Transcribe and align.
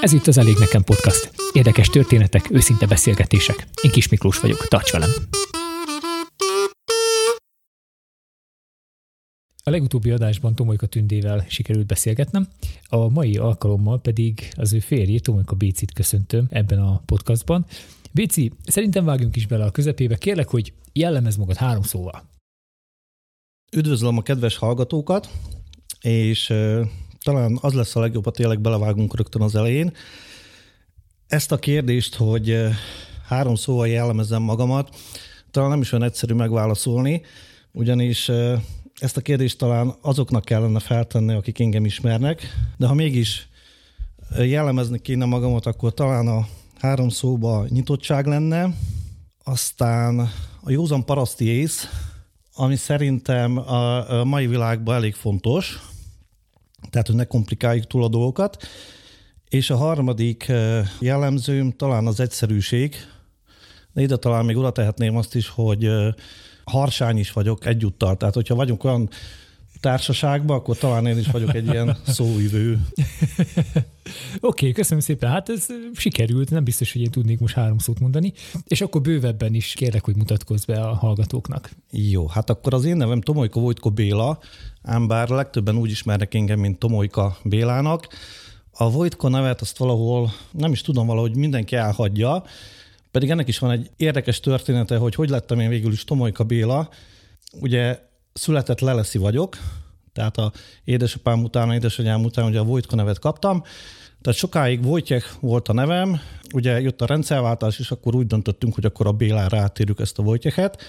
Ez 0.00 0.12
itt 0.12 0.26
az 0.26 0.38
Elég 0.38 0.56
Nekem 0.58 0.82
Podcast. 0.84 1.30
Érdekes 1.52 1.88
történetek, 1.88 2.50
őszinte 2.50 2.86
beszélgetések. 2.86 3.66
Én 3.82 3.90
Kis 3.90 4.08
Miklós 4.08 4.40
vagyok, 4.40 4.68
tarts 4.68 4.92
velem! 4.92 5.10
A 9.66 9.70
legutóbbi 9.70 10.10
adásban 10.10 10.54
Tomolyka 10.54 10.86
Tündével 10.86 11.44
sikerült 11.48 11.86
beszélgetnem, 11.86 12.48
a 12.88 13.08
mai 13.08 13.36
alkalommal 13.36 14.00
pedig 14.00 14.52
az 14.56 14.72
ő 14.72 14.78
férjét, 14.78 15.22
Tomolyka 15.22 15.54
Bécit 15.54 15.92
köszöntöm 15.92 16.46
ebben 16.50 16.78
a 16.78 17.02
podcastban. 17.06 17.66
Béci, 18.16 18.52
szerintem 18.66 19.04
vágjunk 19.04 19.36
is 19.36 19.46
bele 19.46 19.64
a 19.64 19.70
közepébe. 19.70 20.16
Kérlek, 20.16 20.48
hogy 20.48 20.72
jellemez 20.92 21.36
magad 21.36 21.56
három 21.56 21.82
szóval. 21.82 22.30
Üdvözlöm 23.72 24.18
a 24.18 24.22
kedves 24.22 24.56
hallgatókat, 24.56 25.30
és 26.00 26.52
talán 27.22 27.58
az 27.60 27.72
lesz 27.72 27.96
a 27.96 28.00
legjobb, 28.00 28.24
ha 28.24 28.30
tényleg 28.30 28.60
belevágunk 28.60 29.16
rögtön 29.16 29.42
az 29.42 29.54
elején. 29.54 29.92
Ezt 31.26 31.52
a 31.52 31.58
kérdést, 31.58 32.14
hogy 32.14 32.56
három 33.26 33.54
szóval 33.54 33.88
jellemezem 33.88 34.42
magamat, 34.42 34.96
talán 35.50 35.70
nem 35.70 35.80
is 35.80 35.92
olyan 35.92 36.06
egyszerű 36.06 36.34
megválaszolni, 36.34 37.22
ugyanis 37.72 38.30
ezt 38.94 39.16
a 39.16 39.20
kérdést 39.20 39.58
talán 39.58 39.94
azoknak 40.00 40.44
kellene 40.44 40.80
feltenni, 40.80 41.34
akik 41.34 41.60
engem 41.60 41.84
ismernek, 41.84 42.46
de 42.76 42.86
ha 42.86 42.94
mégis 42.94 43.48
jellemezni 44.36 45.00
kéne 45.00 45.24
magamat, 45.24 45.66
akkor 45.66 45.94
talán 45.94 46.28
a 46.28 46.46
három 46.84 47.08
szóba 47.08 47.66
nyitottság 47.68 48.26
lenne, 48.26 48.74
aztán 49.44 50.18
a 50.62 50.70
józan 50.70 51.04
paraszti 51.04 51.44
ész, 51.44 51.88
ami 52.54 52.76
szerintem 52.76 53.58
a 53.58 54.24
mai 54.24 54.46
világban 54.46 54.94
elég 54.94 55.14
fontos, 55.14 55.80
tehát 56.90 57.06
hogy 57.06 57.16
ne 57.16 57.24
komplikáljuk 57.24 57.86
túl 57.86 58.04
a 58.04 58.08
dolgokat. 58.08 58.62
És 59.48 59.70
a 59.70 59.76
harmadik 59.76 60.52
jellemzőm 61.00 61.70
talán 61.70 62.06
az 62.06 62.20
egyszerűség, 62.20 62.96
de 63.92 64.02
ide 64.02 64.16
talán 64.16 64.44
még 64.44 64.56
oda 64.56 64.72
tehetném 64.72 65.16
azt 65.16 65.34
is, 65.34 65.48
hogy 65.48 65.88
harsány 66.64 67.18
is 67.18 67.32
vagyok 67.32 67.66
egyúttal. 67.66 68.16
Tehát, 68.16 68.34
hogyha 68.34 68.54
vagyunk 68.54 68.84
olyan 68.84 69.08
társaságban, 69.84 70.56
akkor 70.56 70.76
talán 70.76 71.06
én 71.06 71.18
is 71.18 71.26
vagyok 71.26 71.54
egy 71.54 71.66
ilyen 71.66 71.96
szóvivő. 72.06 72.72
Oké, 72.74 74.40
okay, 74.40 74.72
köszönöm 74.72 75.00
szépen. 75.00 75.30
Hát 75.30 75.48
ez 75.48 75.66
sikerült, 75.94 76.50
nem 76.50 76.64
biztos, 76.64 76.92
hogy 76.92 77.02
én 77.02 77.10
tudnék 77.10 77.40
most 77.40 77.54
három 77.54 77.78
szót 77.78 78.00
mondani. 78.00 78.32
És 78.66 78.80
akkor 78.80 79.00
bővebben 79.00 79.54
is 79.54 79.72
kérlek, 79.72 80.04
hogy 80.04 80.16
mutatkozz 80.16 80.64
be 80.64 80.80
a 80.80 80.94
hallgatóknak. 80.94 81.70
Jó, 81.90 82.26
hát 82.26 82.50
akkor 82.50 82.74
az 82.74 82.84
én 82.84 82.96
nevem 82.96 83.20
Tomolyka 83.20 83.60
Vojtko 83.60 83.90
Béla, 83.90 84.38
ám 84.82 85.06
bár 85.06 85.28
legtöbben 85.28 85.76
úgy 85.76 85.90
ismernek 85.90 86.34
engem, 86.34 86.58
mint 86.58 86.78
Tomolyka 86.78 87.36
Bélának. 87.42 88.08
A 88.70 88.90
Vojtko 88.90 89.28
nevet 89.28 89.60
azt 89.60 89.78
valahol, 89.78 90.32
nem 90.50 90.72
is 90.72 90.80
tudom, 90.80 91.06
valahogy 91.06 91.36
mindenki 91.36 91.76
elhagyja, 91.76 92.44
pedig 93.10 93.30
ennek 93.30 93.48
is 93.48 93.58
van 93.58 93.70
egy 93.70 93.90
érdekes 93.96 94.40
története, 94.40 94.96
hogy 94.96 95.14
hogy 95.14 95.28
lettem 95.28 95.60
én 95.60 95.68
végül 95.68 95.92
is 95.92 96.04
Tomolyka 96.04 96.44
Béla. 96.44 96.88
Ugye 97.60 97.98
született 98.34 98.80
Leleszi 98.80 99.18
vagyok, 99.18 99.56
tehát 100.12 100.36
a 100.36 100.52
édesapám 100.84 101.42
után, 101.42 101.72
édesanyám 101.72 102.24
után 102.24 102.46
ugye 102.46 102.58
a 102.58 102.64
Vojtka 102.64 102.96
nevet 102.96 103.18
kaptam, 103.18 103.62
tehát 104.22 104.38
sokáig 104.38 104.82
Vojtyek 104.82 105.34
volt 105.40 105.68
a 105.68 105.72
nevem, 105.72 106.20
ugye 106.54 106.80
jött 106.80 107.00
a 107.00 107.06
rendszerváltás, 107.06 107.78
és 107.78 107.90
akkor 107.90 108.14
úgy 108.14 108.26
döntöttünk, 108.26 108.74
hogy 108.74 108.84
akkor 108.84 109.06
a 109.06 109.12
Bélára 109.12 109.58
átírjuk 109.58 110.00
ezt 110.00 110.18
a 110.18 110.22
Vojtyeket, 110.22 110.82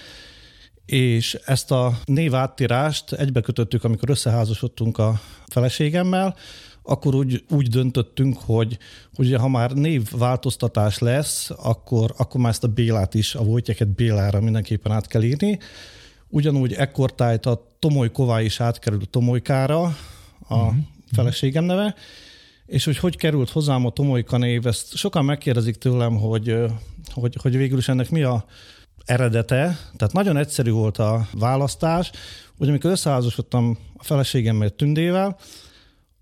és 0.86 1.34
ezt 1.44 1.70
a 1.70 1.98
név 2.04 2.34
áttírást 2.34 3.12
egybekötöttük, 3.12 3.84
amikor 3.84 4.10
összeházasodtunk 4.10 4.98
a 4.98 5.20
feleségemmel, 5.46 6.36
akkor 6.82 7.14
úgy, 7.14 7.44
úgy 7.50 7.68
döntöttünk, 7.68 8.38
hogy, 8.44 8.78
hogy 9.14 9.34
ha 9.34 9.48
már 9.48 9.72
névváltoztatás 9.72 10.98
lesz, 10.98 11.50
akkor, 11.56 12.14
akkor 12.16 12.40
már 12.40 12.50
ezt 12.50 12.64
a 12.64 12.68
Bélát 12.68 13.14
is, 13.14 13.34
a 13.34 13.42
Vojtyeket 13.42 13.88
Bélára 13.88 14.40
mindenképpen 14.40 14.92
át 14.92 15.06
kell 15.06 15.22
írni. 15.22 15.58
Ugyanúgy 16.36 16.72
ekkortájt 16.72 17.46
a 17.46 17.76
Tomoly 17.78 18.10
Ková 18.10 18.40
is 18.40 18.60
átkerült 18.60 19.08
Tomolykára, 19.08 19.82
a 19.82 19.94
uh-huh. 20.48 20.74
feleségem 21.12 21.64
neve, 21.64 21.94
és 22.66 22.84
hogy 22.84 22.98
hogy 22.98 23.16
került 23.16 23.50
hozzám 23.50 23.86
a 23.86 23.90
Tomolyka 23.90 24.36
név, 24.36 24.66
ezt 24.66 24.96
sokan 24.96 25.24
megkérdezik 25.24 25.76
tőlem, 25.76 26.16
hogy, 26.16 26.56
hogy, 27.12 27.36
hogy 27.42 27.56
végül 27.56 27.78
is 27.78 27.88
ennek 27.88 28.10
mi 28.10 28.22
a 28.22 28.44
eredete. 29.04 29.78
Tehát 29.96 30.12
nagyon 30.12 30.36
egyszerű 30.36 30.70
volt 30.70 30.98
a 30.98 31.28
választás, 31.32 32.10
hogy 32.58 32.68
amikor 32.68 32.90
összeházasodtam 32.90 33.78
a 33.96 34.04
feleségemmel 34.04 34.70
Tündével, 34.70 35.38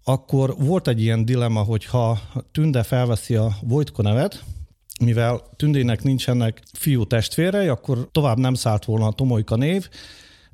akkor 0.05 0.55
volt 0.59 0.89
egy 0.89 1.01
ilyen 1.01 1.25
dilemma, 1.25 1.63
hogy 1.63 1.85
ha 1.85 2.21
Tünde 2.53 2.83
felveszi 2.83 3.35
a 3.35 3.57
Vojtko 3.63 4.03
nevet, 4.03 4.45
mivel 5.05 5.43
Tündének 5.57 6.03
nincsenek 6.03 6.63
fiú 6.73 7.05
testvérei, 7.05 7.69
akkor 7.69 8.09
tovább 8.13 8.39
nem 8.39 8.55
szállt 8.55 8.85
volna 8.85 9.07
a 9.07 9.13
Tomolyka 9.13 9.57
név. 9.57 9.89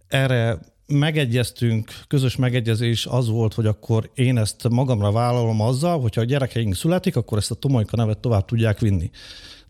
Erre 0.09 0.59
megegyeztünk, 0.87 1.93
közös 2.09 2.37
megegyezés 2.37 3.07
az 3.07 3.29
volt, 3.29 3.55
hogy 3.55 3.67
akkor 3.67 4.11
én 4.15 4.39
ezt 4.39 4.69
magamra 4.69 5.13
vállalom 5.13 5.61
azzal, 5.61 6.01
hogyha 6.01 6.21
a 6.21 6.25
gyerekeink 6.25 6.75
születik, 6.75 7.17
akkor 7.17 7.39
ezt 7.39 7.51
a 7.51 7.55
Tomolyka 7.55 7.97
nevet 7.97 8.19
tovább 8.19 8.45
tudják 8.45 8.79
vinni. 8.79 9.11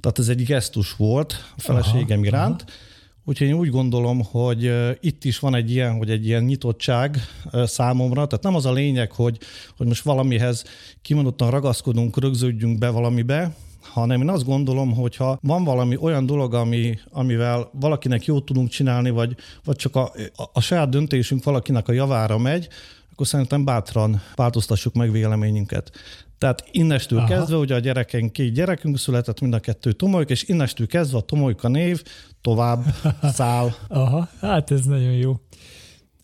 Tehát 0.01 0.19
ez 0.19 0.29
egy 0.29 0.45
gesztus 0.45 0.97
volt 0.97 1.33
a 1.57 1.61
feleségem 1.61 2.19
aha, 2.19 2.27
iránt. 2.27 2.65
Aha. 2.67 2.79
Úgyhogy 3.25 3.47
én 3.47 3.55
úgy 3.55 3.71
gondolom, 3.71 4.23
hogy 4.25 4.73
itt 5.01 5.25
is 5.25 5.39
van 5.39 5.55
egy 5.55 5.71
ilyen, 5.71 5.97
hogy 5.97 6.11
egy 6.11 6.27
ilyen 6.27 6.43
nyitottság 6.45 7.17
számomra. 7.65 8.27
Tehát 8.27 8.45
nem 8.45 8.55
az 8.55 8.67
a 8.67 8.73
lényeg, 8.73 9.13
hogy, 9.13 9.39
hogy 9.77 9.87
most 9.87 10.03
valamihez 10.03 10.65
kimondottan 11.03 11.51
ragaszkodunk, 11.51 12.19
rögződjünk 12.21 12.79
be 12.79 12.89
valamibe, 12.89 13.55
hanem 13.83 14.21
én 14.21 14.29
azt 14.29 14.45
gondolom, 14.45 14.95
hogy 14.95 15.17
ha 15.17 15.39
van 15.43 15.65
valami 15.65 15.97
olyan 15.97 16.27
dolog, 16.27 16.55
ami, 16.55 16.99
amivel 17.11 17.71
valakinek 17.73 18.25
jót 18.25 18.45
tudunk 18.45 18.69
csinálni, 18.69 19.11
vagy, 19.11 19.37
vagy 19.65 19.77
csak 19.77 19.97
a, 19.97 20.13
a, 20.37 20.43
a 20.53 20.61
saját 20.61 20.89
döntésünk 20.89 21.45
valakinek 21.45 21.89
a 21.89 21.93
javára 21.93 22.39
megy, 22.39 22.69
akkor 23.13 23.27
szerintem 23.27 23.65
bátran 23.65 24.23
változtassuk 24.35 24.95
meg 24.95 25.13
véleményünket. 25.13 25.91
Tehát 26.39 26.65
innestől 26.71 27.19
Aha. 27.19 27.29
kezdve, 27.29 27.57
ugye 27.57 27.75
a 27.75 27.79
gyereken 27.79 28.31
két 28.31 28.53
gyerekünk 28.53 28.99
született, 28.99 29.41
mind 29.41 29.55
a 29.55 29.61
kettő 29.61 29.93
tomolyk, 29.93 30.31
és 30.31 30.43
innestől 30.43 30.87
kezdve 30.87 31.19
a 31.19 31.21
tomolyka 31.21 31.69
név 31.69 32.03
tovább 32.41 32.85
száll. 33.23 33.71
Aha, 33.89 34.29
hát 34.41 34.71
ez 34.71 34.85
nagyon 34.85 35.13
jó. 35.13 35.41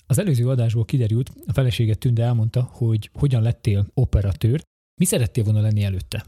Az 0.07 0.19
előző 0.19 0.49
adásból 0.49 0.85
kiderült, 0.85 1.31
a 1.47 1.53
feleséget 1.53 1.99
Tünde 1.99 2.23
elmondta, 2.23 2.69
hogy 2.73 3.11
hogyan 3.13 3.43
lettél 3.43 3.87
operatőr. 3.95 4.63
Mi 5.01 5.05
szerettél 5.05 5.45
volna 5.45 5.61
lenni 5.61 5.83
előtte? 5.83 6.25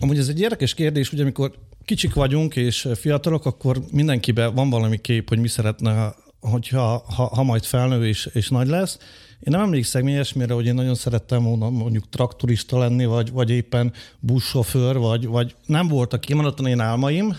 Amúgy 0.00 0.18
ez 0.18 0.28
egy 0.28 0.40
érdekes 0.40 0.74
kérdés, 0.74 1.12
ugye 1.12 1.22
amikor 1.22 1.52
kicsik 1.84 2.14
vagyunk 2.14 2.56
és 2.56 2.88
fiatalok, 2.94 3.46
akkor 3.46 3.82
mindenkiben 3.92 4.54
van 4.54 4.70
valami 4.70 4.98
kép, 4.98 5.28
hogy 5.28 5.38
mi 5.38 5.48
szeretne, 5.48 6.14
hogyha 6.40 7.04
ha, 7.14 7.24
ha 7.24 7.42
majd 7.42 7.64
felnő 7.64 8.06
és, 8.06 8.28
és 8.32 8.48
nagy 8.48 8.66
lesz. 8.66 8.98
Én 9.40 9.56
nem 9.56 9.60
emlékszem 9.60 10.08
ilyesmire, 10.08 10.54
hogy 10.54 10.66
én 10.66 10.74
nagyon 10.74 10.94
szerettem 10.94 11.42
volna 11.42 11.70
mondjuk 11.70 12.08
traktorista 12.08 12.78
lenni, 12.78 13.04
vagy, 13.04 13.30
vagy 13.30 13.50
éppen 13.50 13.92
buszsofőr, 14.20 14.96
vagy, 14.96 15.26
vagy 15.26 15.54
nem 15.66 15.88
voltak 15.88 16.20
kimondottan 16.20 16.66
én 16.66 16.80
álmaim, 16.80 17.36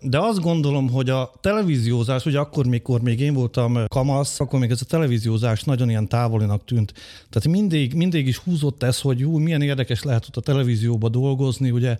de 0.00 0.18
azt 0.18 0.40
gondolom, 0.40 0.90
hogy 0.90 1.10
a 1.10 1.32
televíziózás, 1.40 2.26
ugye 2.26 2.38
akkor, 2.38 2.66
mikor 2.66 3.00
még 3.00 3.20
én 3.20 3.34
voltam 3.34 3.84
kamasz, 3.88 4.40
akkor 4.40 4.58
még 4.58 4.70
ez 4.70 4.80
a 4.80 4.84
televíziózás 4.84 5.62
nagyon 5.62 5.88
ilyen 5.88 6.08
távolinak 6.08 6.64
tűnt. 6.64 6.92
Tehát 7.30 7.48
mindig, 7.48 7.94
mindig 7.94 8.26
is 8.26 8.36
húzott 8.36 8.82
ez, 8.82 9.00
hogy 9.00 9.18
jó, 9.18 9.36
milyen 9.36 9.62
érdekes 9.62 10.02
lehet 10.02 10.26
ott 10.26 10.36
a 10.36 10.40
televízióba 10.40 11.08
dolgozni, 11.08 11.70
ugye 11.70 11.96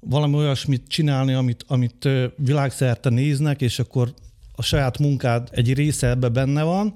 valami 0.00 0.34
olyasmit 0.34 0.82
csinálni, 0.88 1.32
amit, 1.32 1.64
amit 1.68 2.08
világszerte 2.36 3.08
néznek, 3.10 3.60
és 3.60 3.78
akkor 3.78 4.14
a 4.54 4.62
saját 4.62 4.98
munkád 4.98 5.48
egy 5.50 5.74
része 5.74 6.08
ebbe 6.08 6.28
benne 6.28 6.62
van, 6.62 6.94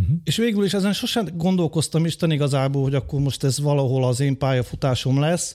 Uh-huh. 0.00 0.16
És 0.24 0.36
végül 0.36 0.64
is 0.64 0.74
ezen 0.74 0.92
sosem 0.92 1.26
gondolkoztam 1.36 2.04
Isten 2.04 2.30
igazából, 2.30 2.82
hogy 2.82 2.94
akkor 2.94 3.20
most 3.20 3.44
ez 3.44 3.60
valahol 3.60 4.04
az 4.04 4.20
én 4.20 4.38
pályafutásom 4.38 5.20
lesz, 5.20 5.54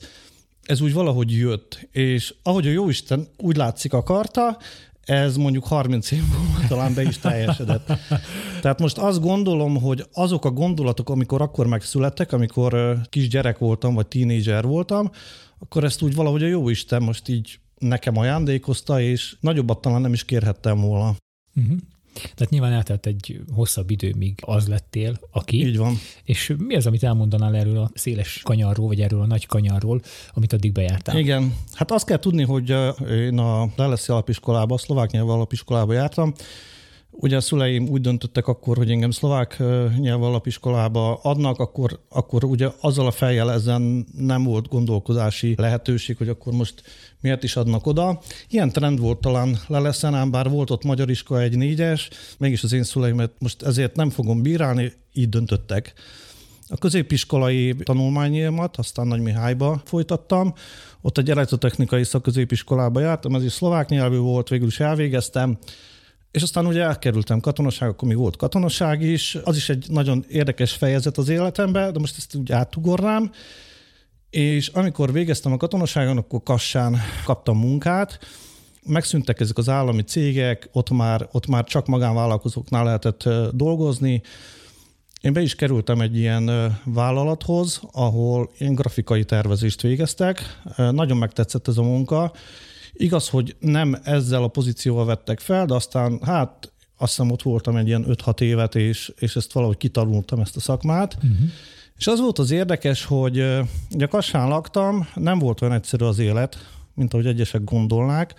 ez 0.69 0.81
úgy 0.81 0.93
valahogy 0.93 1.31
jött, 1.31 1.87
és 1.91 2.33
ahogy 2.43 2.67
a 2.67 2.71
Jóisten 2.71 3.27
úgy 3.37 3.55
látszik 3.55 3.93
akarta, 3.93 4.57
ez 5.01 5.35
mondjuk 5.35 5.65
30 5.65 6.11
év 6.11 6.21
múlva 6.21 6.67
talán 6.67 6.93
be 6.93 7.01
is 7.01 7.17
teljesedett. 7.17 7.91
Tehát 8.61 8.79
most 8.79 8.97
azt 8.97 9.21
gondolom, 9.21 9.81
hogy 9.81 10.05
azok 10.13 10.45
a 10.45 10.51
gondolatok, 10.51 11.09
amikor 11.09 11.41
akkor 11.41 11.67
megszülettek, 11.67 12.31
amikor 12.31 12.97
kisgyerek 13.09 13.57
voltam, 13.57 13.93
vagy 13.93 14.07
tínédzser 14.07 14.63
voltam, 14.63 15.11
akkor 15.59 15.83
ezt 15.83 16.01
úgy 16.01 16.15
valahogy 16.15 16.43
a 16.43 16.47
Jóisten 16.47 17.03
most 17.03 17.27
így 17.27 17.59
nekem 17.77 18.17
ajándékozta, 18.17 19.01
és 19.01 19.35
nagyobbat 19.39 19.81
talán 19.81 20.01
nem 20.01 20.13
is 20.13 20.25
kérhettem 20.25 20.81
volna. 20.81 21.15
Uh-huh. 21.55 21.77
Tehát 22.13 22.49
nyilván 22.49 22.71
eltelt 22.71 23.05
egy 23.05 23.41
hosszabb 23.53 23.89
idő, 23.89 24.13
míg 24.17 24.33
az 24.41 24.67
lettél, 24.67 25.19
aki. 25.31 25.65
Így 25.67 25.77
van. 25.77 25.97
És 26.23 26.53
mi 26.57 26.75
az, 26.75 26.85
amit 26.85 27.03
elmondanál 27.03 27.55
erről 27.55 27.77
a 27.77 27.91
széles 27.93 28.41
kanyarról, 28.43 28.87
vagy 28.87 29.01
erről 29.01 29.21
a 29.21 29.25
nagy 29.25 29.45
kanyarról, 29.45 30.01
amit 30.33 30.53
addig 30.53 30.71
bejártál? 30.71 31.17
Igen. 31.17 31.55
Hát 31.73 31.91
azt 31.91 32.05
kell 32.05 32.19
tudni, 32.19 32.43
hogy 32.43 32.75
én 33.09 33.37
a 33.37 33.69
Leleszi 33.75 34.11
alapiskolába, 34.11 34.73
a 34.73 34.77
szlovák 34.77 35.11
nyelv 35.11 35.29
alapiskolába 35.29 35.93
jártam, 35.93 36.33
Ugye 37.21 37.35
a 37.35 37.41
szüleim 37.41 37.87
úgy 37.87 38.01
döntöttek 38.01 38.47
akkor, 38.47 38.77
hogy 38.77 38.91
engem 38.91 39.11
szlovák 39.11 39.61
nyelv 39.99 40.23
alapiskolába 40.23 41.19
adnak, 41.23 41.59
akkor, 41.59 41.99
akkor 42.09 42.43
ugye 42.43 42.69
azzal 42.81 43.05
a 43.05 43.11
fejjel 43.11 43.51
ezen 43.51 44.05
nem 44.17 44.43
volt 44.43 44.67
gondolkozási 44.67 45.53
lehetőség, 45.57 46.17
hogy 46.17 46.29
akkor 46.29 46.53
most 46.53 46.83
miért 47.21 47.43
is 47.43 47.55
adnak 47.55 47.85
oda. 47.85 48.19
Ilyen 48.49 48.69
trend 48.71 48.99
volt 48.99 49.21
talán 49.21 49.57
Leleszen, 49.67 50.13
ám 50.13 50.31
bár 50.31 50.49
volt 50.49 50.69
ott 50.69 50.83
magyar 50.83 51.09
iskola 51.09 51.41
egy 51.41 51.57
négyes, 51.57 52.09
mégis 52.37 52.63
az 52.63 52.73
én 52.73 52.83
szüleimet 52.83 53.31
most 53.39 53.61
ezért 53.61 53.95
nem 53.95 54.09
fogom 54.09 54.41
bírálni, 54.41 54.93
így 55.13 55.29
döntöttek. 55.29 55.93
A 56.67 56.77
középiskolai 56.77 57.75
tanulmányomat 57.83 58.77
aztán 58.77 59.07
Nagy 59.07 59.21
Mihályba 59.21 59.81
folytattam, 59.85 60.53
ott 61.01 61.17
egy 61.17 61.29
elektrotechnikai 61.29 62.03
szakközépiskolába 62.03 62.99
jártam, 62.99 63.35
ez 63.35 63.43
is 63.43 63.51
szlovák 63.51 63.89
nyelvű 63.89 64.17
volt, 64.17 64.49
végül 64.49 64.67
is 64.67 64.79
elvégeztem, 64.79 65.57
és 66.31 66.41
aztán 66.41 66.65
ugye 66.65 66.81
elkerültem 66.81 67.39
katonaság, 67.39 67.89
akkor 67.89 68.07
még 68.07 68.17
volt 68.17 68.37
katonaság 68.37 69.01
is, 69.01 69.37
az 69.43 69.55
is 69.55 69.69
egy 69.69 69.85
nagyon 69.89 70.25
érdekes 70.29 70.71
fejezet 70.71 71.17
az 71.17 71.29
életemben, 71.29 71.93
de 71.93 71.99
most 71.99 72.17
ezt 72.17 72.35
úgy 72.35 72.51
átugornám. 72.51 73.31
És 74.29 74.67
amikor 74.67 75.11
végeztem 75.11 75.51
a 75.51 75.57
katonaságon, 75.57 76.17
akkor 76.17 76.43
Kassán 76.43 76.97
kaptam 77.23 77.57
munkát, 77.57 78.19
megszűntek 78.85 79.39
ezek 79.39 79.57
az 79.57 79.69
állami 79.69 80.01
cégek, 80.01 80.69
ott 80.71 80.89
már, 80.89 81.27
ott 81.31 81.47
már 81.47 81.63
csak 81.63 81.87
magánvállalkozóknál 81.87 82.83
lehetett 82.83 83.29
dolgozni. 83.51 84.21
Én 85.21 85.33
be 85.33 85.41
is 85.41 85.55
kerültem 85.55 86.01
egy 86.01 86.17
ilyen 86.17 86.77
vállalathoz, 86.85 87.81
ahol 87.91 88.51
én 88.57 88.75
grafikai 88.75 89.23
tervezést 89.23 89.81
végeztek. 89.81 90.61
Nagyon 90.77 91.17
megtetszett 91.17 91.67
ez 91.67 91.77
a 91.77 91.83
munka, 91.83 92.33
Igaz, 93.01 93.29
hogy 93.29 93.55
nem 93.59 93.97
ezzel 94.03 94.43
a 94.43 94.47
pozícióval 94.47 95.05
vettek 95.05 95.39
fel, 95.39 95.65
de 95.65 95.73
aztán 95.73 96.19
hát 96.21 96.71
azt 96.97 97.15
hiszem 97.15 97.31
ott 97.31 97.41
voltam 97.41 97.75
egy 97.75 97.87
ilyen 97.87 98.05
5-6 98.07 98.41
évet, 98.41 98.75
és, 98.75 99.13
és 99.19 99.35
ezt 99.35 99.53
valahogy 99.53 99.77
kitanultam 99.77 100.39
ezt 100.39 100.55
a 100.55 100.59
szakmát. 100.59 101.15
Uh-huh. 101.15 101.49
És 101.97 102.07
az 102.07 102.19
volt 102.19 102.39
az 102.39 102.51
érdekes, 102.51 103.05
hogy 103.05 103.45
ugye 103.93 104.05
Kassán 104.05 104.47
laktam, 104.47 105.07
nem 105.15 105.39
volt 105.39 105.61
olyan 105.61 105.73
egyszerű 105.73 106.05
az 106.05 106.19
élet, 106.19 106.57
mint 106.93 107.13
ahogy 107.13 107.25
egyesek 107.25 107.63
gondolnák. 107.63 108.33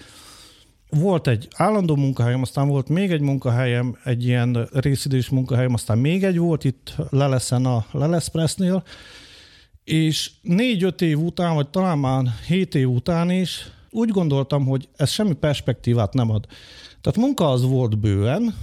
Volt 0.88 1.26
egy 1.26 1.48
állandó 1.56 1.96
munkahelyem, 1.96 2.42
aztán 2.42 2.68
volt 2.68 2.88
még 2.88 3.10
egy 3.10 3.20
munkahelyem, 3.20 3.98
egy 4.04 4.24
ilyen 4.24 4.68
részidős 4.72 5.28
munkahelyem, 5.28 5.74
aztán 5.74 5.98
még 5.98 6.24
egy 6.24 6.38
volt 6.38 6.64
itt 6.64 6.94
Leleszen 7.10 7.66
a 7.66 7.86
Leleszpressnél, 7.92 8.82
és 9.84 10.30
négy-öt 10.42 11.02
év 11.02 11.18
után, 11.18 11.54
vagy 11.54 11.68
talán 11.68 11.98
már 11.98 12.24
hét 12.46 12.74
év 12.74 12.88
után 12.88 13.30
is 13.30 13.70
úgy 13.90 14.08
gondoltam, 14.08 14.66
hogy 14.66 14.88
ez 14.96 15.10
semmi 15.10 15.32
perspektívát 15.32 16.14
nem 16.14 16.30
ad. 16.30 16.46
Tehát 17.00 17.18
munka 17.18 17.50
az 17.50 17.62
volt 17.62 17.98
bőven, 17.98 18.54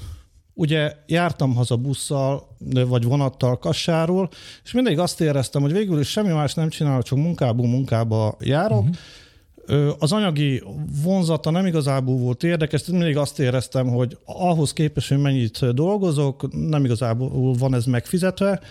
ugye 0.54 0.94
jártam 1.08 1.56
haza 1.56 1.76
busszal, 1.76 2.48
vagy 2.88 3.04
vonattal 3.04 3.58
Kassáról, 3.58 4.30
és 4.64 4.72
mindig 4.72 5.00
azt 5.00 5.22
éreztem, 5.22 5.62
hogy 5.62 5.72
végül 5.72 6.00
is 6.00 6.10
semmi 6.10 6.32
más 6.32 6.54
nem 6.54 6.70
csinálok, 6.70 7.04
csak 7.04 7.18
munkából 7.18 7.68
munkába 7.68 8.38
járok. 8.40 8.84
Uh-huh. 8.84 9.96
Az 10.00 10.12
anyagi 10.12 10.64
vonzata 11.04 11.50
nem 11.50 11.66
igazából 11.66 12.18
volt 12.18 12.44
érdekes, 12.44 12.86
mindig 12.86 13.18
azt 13.18 13.40
éreztem, 13.40 13.88
hogy 13.88 14.18
ahhoz 14.26 14.74
képest, 14.74 15.10
hogy 15.10 15.18
mennyit 15.18 15.74
dolgozok, 15.74 16.48
nem 16.70 16.86
igazából 16.86 17.54
van 17.54 17.74
ez 17.74 17.86
megfizetve. 17.86 18.62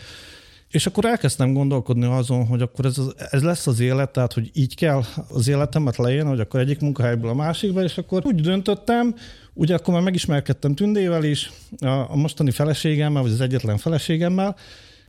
És 0.70 0.86
akkor 0.86 1.04
elkezdtem 1.04 1.52
gondolkodni 1.52 2.04
azon, 2.04 2.46
hogy 2.46 2.62
akkor 2.62 2.84
ez, 2.84 3.00
ez 3.30 3.42
lesz 3.42 3.66
az 3.66 3.80
élet, 3.80 4.10
tehát 4.10 4.32
hogy 4.32 4.50
így 4.52 4.74
kell 4.74 5.02
az 5.28 5.48
életemet 5.48 5.96
lejön, 5.96 6.26
hogy 6.26 6.40
akkor 6.40 6.60
egyik 6.60 6.80
munkahelyből 6.80 7.30
a 7.30 7.34
másikba, 7.34 7.82
és 7.82 7.98
akkor 7.98 8.22
úgy 8.24 8.40
döntöttem, 8.40 9.14
ugye 9.52 9.74
akkor 9.74 9.94
már 9.94 10.02
megismerkedtem 10.02 10.74
Tündével 10.74 11.24
is, 11.24 11.50
a, 11.78 12.16
mostani 12.16 12.50
feleségemmel, 12.50 13.22
vagy 13.22 13.32
az 13.32 13.40
egyetlen 13.40 13.76
feleségemmel, 13.76 14.56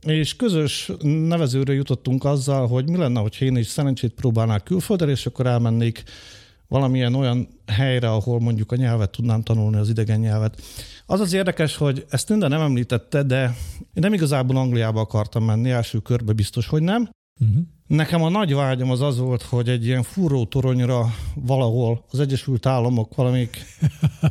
és 0.06 0.36
közös 0.36 0.92
nevezőre 1.02 1.72
jutottunk 1.72 2.24
azzal, 2.24 2.66
hogy 2.66 2.88
mi 2.90 2.96
lenne, 2.96 3.20
hogy 3.20 3.36
én 3.40 3.56
is 3.56 3.66
szerencsét 3.66 4.12
próbálnák 4.14 4.62
külföldre, 4.62 5.10
és 5.10 5.26
akkor 5.26 5.46
elmennék 5.46 6.02
valamilyen 6.68 7.14
olyan 7.14 7.48
helyre, 7.66 8.10
ahol 8.10 8.40
mondjuk 8.40 8.72
a 8.72 8.76
nyelvet 8.76 9.10
tudnám 9.10 9.42
tanulni, 9.42 9.76
az 9.76 9.88
idegen 9.88 10.20
nyelvet. 10.20 10.62
Az 11.06 11.20
az 11.20 11.32
érdekes, 11.32 11.76
hogy 11.76 12.06
ezt 12.10 12.28
minden 12.28 12.48
nem 12.48 12.60
említette, 12.60 13.22
de 13.22 13.42
én 13.78 14.02
nem 14.02 14.12
igazából 14.12 14.56
Angliába 14.56 15.00
akartam 15.00 15.44
menni, 15.44 15.70
első 15.70 15.98
körbe 15.98 16.32
biztos, 16.32 16.66
hogy 16.66 16.82
nem. 16.82 17.10
Uh-huh. 17.40 17.64
Nekem 17.86 18.22
a 18.22 18.28
nagy 18.28 18.54
vágyam 18.54 18.90
az 18.90 19.00
az 19.00 19.18
volt, 19.18 19.42
hogy 19.42 19.68
egy 19.68 19.86
ilyen 19.86 20.02
fúrótoronyra 20.02 21.14
valahol 21.34 22.04
az 22.10 22.20
Egyesült 22.20 22.66
Államok 22.66 23.14
valamik 23.14 23.64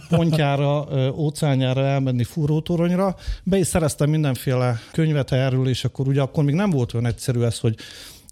pontjára, 0.09 0.87
óceánjára 1.15 1.85
elmenni 1.85 2.23
fúrótoronyra. 2.23 3.15
Be 3.43 3.57
is 3.57 3.67
szereztem 3.67 4.09
mindenféle 4.09 4.79
könyvet 4.91 5.31
erről, 5.31 5.67
és 5.67 5.83
akkor 5.85 6.07
ugye 6.07 6.21
akkor 6.21 6.43
még 6.43 6.55
nem 6.55 6.69
volt 6.69 6.93
olyan 6.93 7.05
egyszerű 7.05 7.41
ez, 7.41 7.59
hogy 7.59 7.75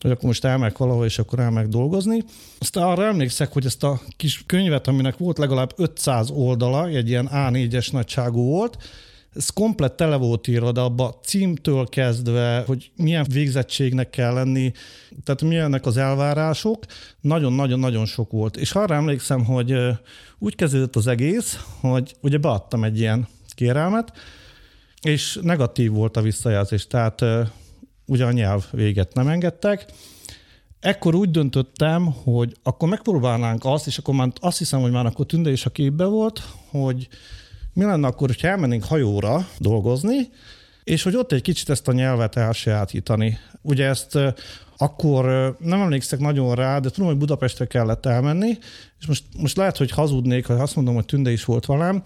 hogy 0.02 0.12
akkor 0.12 0.24
most 0.24 0.46
elmegyek 0.46 0.78
valahol, 0.78 1.06
és 1.06 1.20
akkor 1.20 1.40
elmegyek 1.40 1.70
dolgozni. 1.70 2.24
Aztán 2.60 2.84
arra 2.84 3.06
emlékszek, 3.06 3.54
hogy 3.54 3.66
ezt 3.66 3.84
a 3.84 4.02
kis 4.18 4.44
könyvet, 4.46 4.88
aminek 4.88 5.18
volt 5.18 5.38
legalább 5.38 5.74
500 5.76 6.30
oldala, 6.30 6.88
egy 6.88 7.10
ilyen 7.10 7.30
A4-es 7.32 7.92
nagyságú 7.92 8.44
volt, 8.44 8.78
ez 9.36 9.50
komplett 9.50 9.96
tele 9.98 10.16
volt 10.16 10.48
írva, 10.48 10.72
de 10.72 10.82
abba 10.82 11.20
címtől 11.24 11.88
kezdve, 11.88 12.64
hogy 12.68 12.92
milyen 12.96 13.26
végzettségnek 13.30 14.10
kell 14.10 14.34
lenni, 14.34 14.72
tehát 15.24 15.42
milyenek 15.42 15.86
az 15.86 15.98
elvárások, 15.98 16.84
nagyon-nagyon-nagyon 17.22 18.06
sok 18.06 18.32
volt. 18.32 18.58
És 18.58 18.72
arra 18.72 18.96
emlékszem, 18.96 19.46
hogy 19.46 19.76
úgy 20.40 20.56
kezdődött 20.56 20.96
az 20.96 21.08
egész, 21.08 21.60
hogy 21.80 22.16
ugye 22.22 22.38
beadtam 22.38 22.84
egy 22.84 23.00
ilyen 23.00 23.28
kérelmet, 23.56 24.12
és 25.02 25.40
negatív 25.42 25.92
volt 25.92 26.18
a 26.18 26.22
visszajelzés, 26.22 26.88
tehát 26.88 27.26
ugye 28.06 28.26
a 28.26 28.32
nyelv 28.32 28.66
véget 28.72 29.14
nem 29.14 29.28
engedtek. 29.28 29.86
Ekkor 30.80 31.16
úgy 31.16 31.32
döntöttem, 31.32 32.06
hogy 32.24 32.56
akkor 32.64 32.90
megpróbálnánk 32.90 33.66
azt, 33.66 33.88
és 33.88 33.98
akkor 33.98 34.14
már 34.14 34.32
azt 34.40 34.58
hiszem, 34.58 34.82
hogy 34.82 34.92
már 34.92 35.06
akkor 35.06 35.26
Tünde 35.26 35.52
is 35.52 35.66
a 35.66 35.70
képbe 35.70 36.06
volt, 36.06 36.42
hogy 36.70 37.08
mi 37.74 37.84
lenne 37.84 38.08
akkor, 38.08 38.28
hogyha 38.28 38.48
elmennénk 38.48 38.84
hajóra 38.84 39.48
dolgozni, 39.58 40.30
és 40.84 41.04
hogy 41.04 41.16
ott 41.16 41.32
egy 41.32 41.42
kicsit 41.42 41.70
ezt 41.70 41.88
a 41.88 41.92
nyelvet 41.92 42.36
elsajátítani. 42.36 43.38
Ugye 43.62 43.86
ezt 43.86 44.18
akkor 44.78 45.56
nem 45.60 45.82
emlékszek 45.82 46.20
nagyon 46.20 46.56
rá, 46.56 46.80
de 46.80 46.90
tudom, 46.90 47.10
hogy 47.10 47.18
Budapestre 47.18 47.66
kellett 47.66 48.06
elmenni, 48.06 48.58
és 49.00 49.08
most, 49.08 49.24
most 49.38 49.58
lehet, 49.58 49.78
hogy 49.78 49.92
hazudnék, 49.92 50.46
ha 50.46 50.54
azt 50.54 50.76
mondom, 50.76 50.96
hogy 50.96 51.06
Tünde 51.06 51.32
is 51.32 51.46
volt 51.46 51.66
velem, 51.66 52.04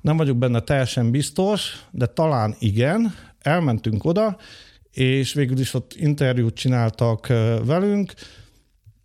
nem 0.00 0.16
vagyok 0.16 0.36
benne 0.36 0.60
teljesen 0.60 1.10
biztos, 1.10 1.86
de 1.90 2.06
talán 2.06 2.54
igen, 2.58 3.14
elmentünk 3.40 4.04
oda, 4.04 4.36
és 4.92 5.32
végül 5.32 5.58
is 5.58 5.74
ott 5.74 5.94
interjút 5.94 6.54
csináltak 6.54 7.26
velünk, 7.64 8.12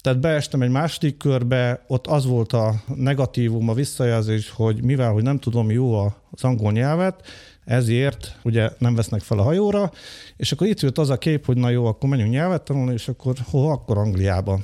tehát 0.06 0.20
beestem 0.20 0.62
egy 0.62 0.70
második 0.70 1.18
körbe, 1.18 1.86
ott 1.88 2.08
az 2.08 2.26
volt 2.26 2.54
a 2.54 2.84
negatívum, 2.96 3.70
a 3.70 3.74
visszajelzés, 3.74 4.50
hogy 4.50 4.84
mivel, 4.84 5.12
hogy 5.12 5.24
nem 5.24 5.40
tudom 5.40 5.72
jó 5.72 6.00
az 6.32 6.44
angol 6.44 6.72
nyelvet, 6.72 7.28
ezért 7.64 8.40
ugye 8.44 8.70
nem 8.78 8.96
vesznek 8.96 9.22
fel 9.22 9.40
a 9.40 9.44
hajóra, 9.44 9.92
és 10.38 10.52
akkor 10.52 10.68
itt 10.68 10.80
jött 10.80 10.98
az 10.98 11.10
a 11.10 11.18
kép, 11.18 11.46
hogy 11.46 11.58
na 11.58 11.70
jó, 11.70 11.86
akkor 11.86 12.10
menjünk 12.10 12.32
nyelvet 12.32 12.62
tanulni, 12.62 12.94
és 12.94 13.08
akkor 13.08 13.36
hova? 13.44 13.72
Akkor 13.72 13.98
Angliába. 13.98 14.60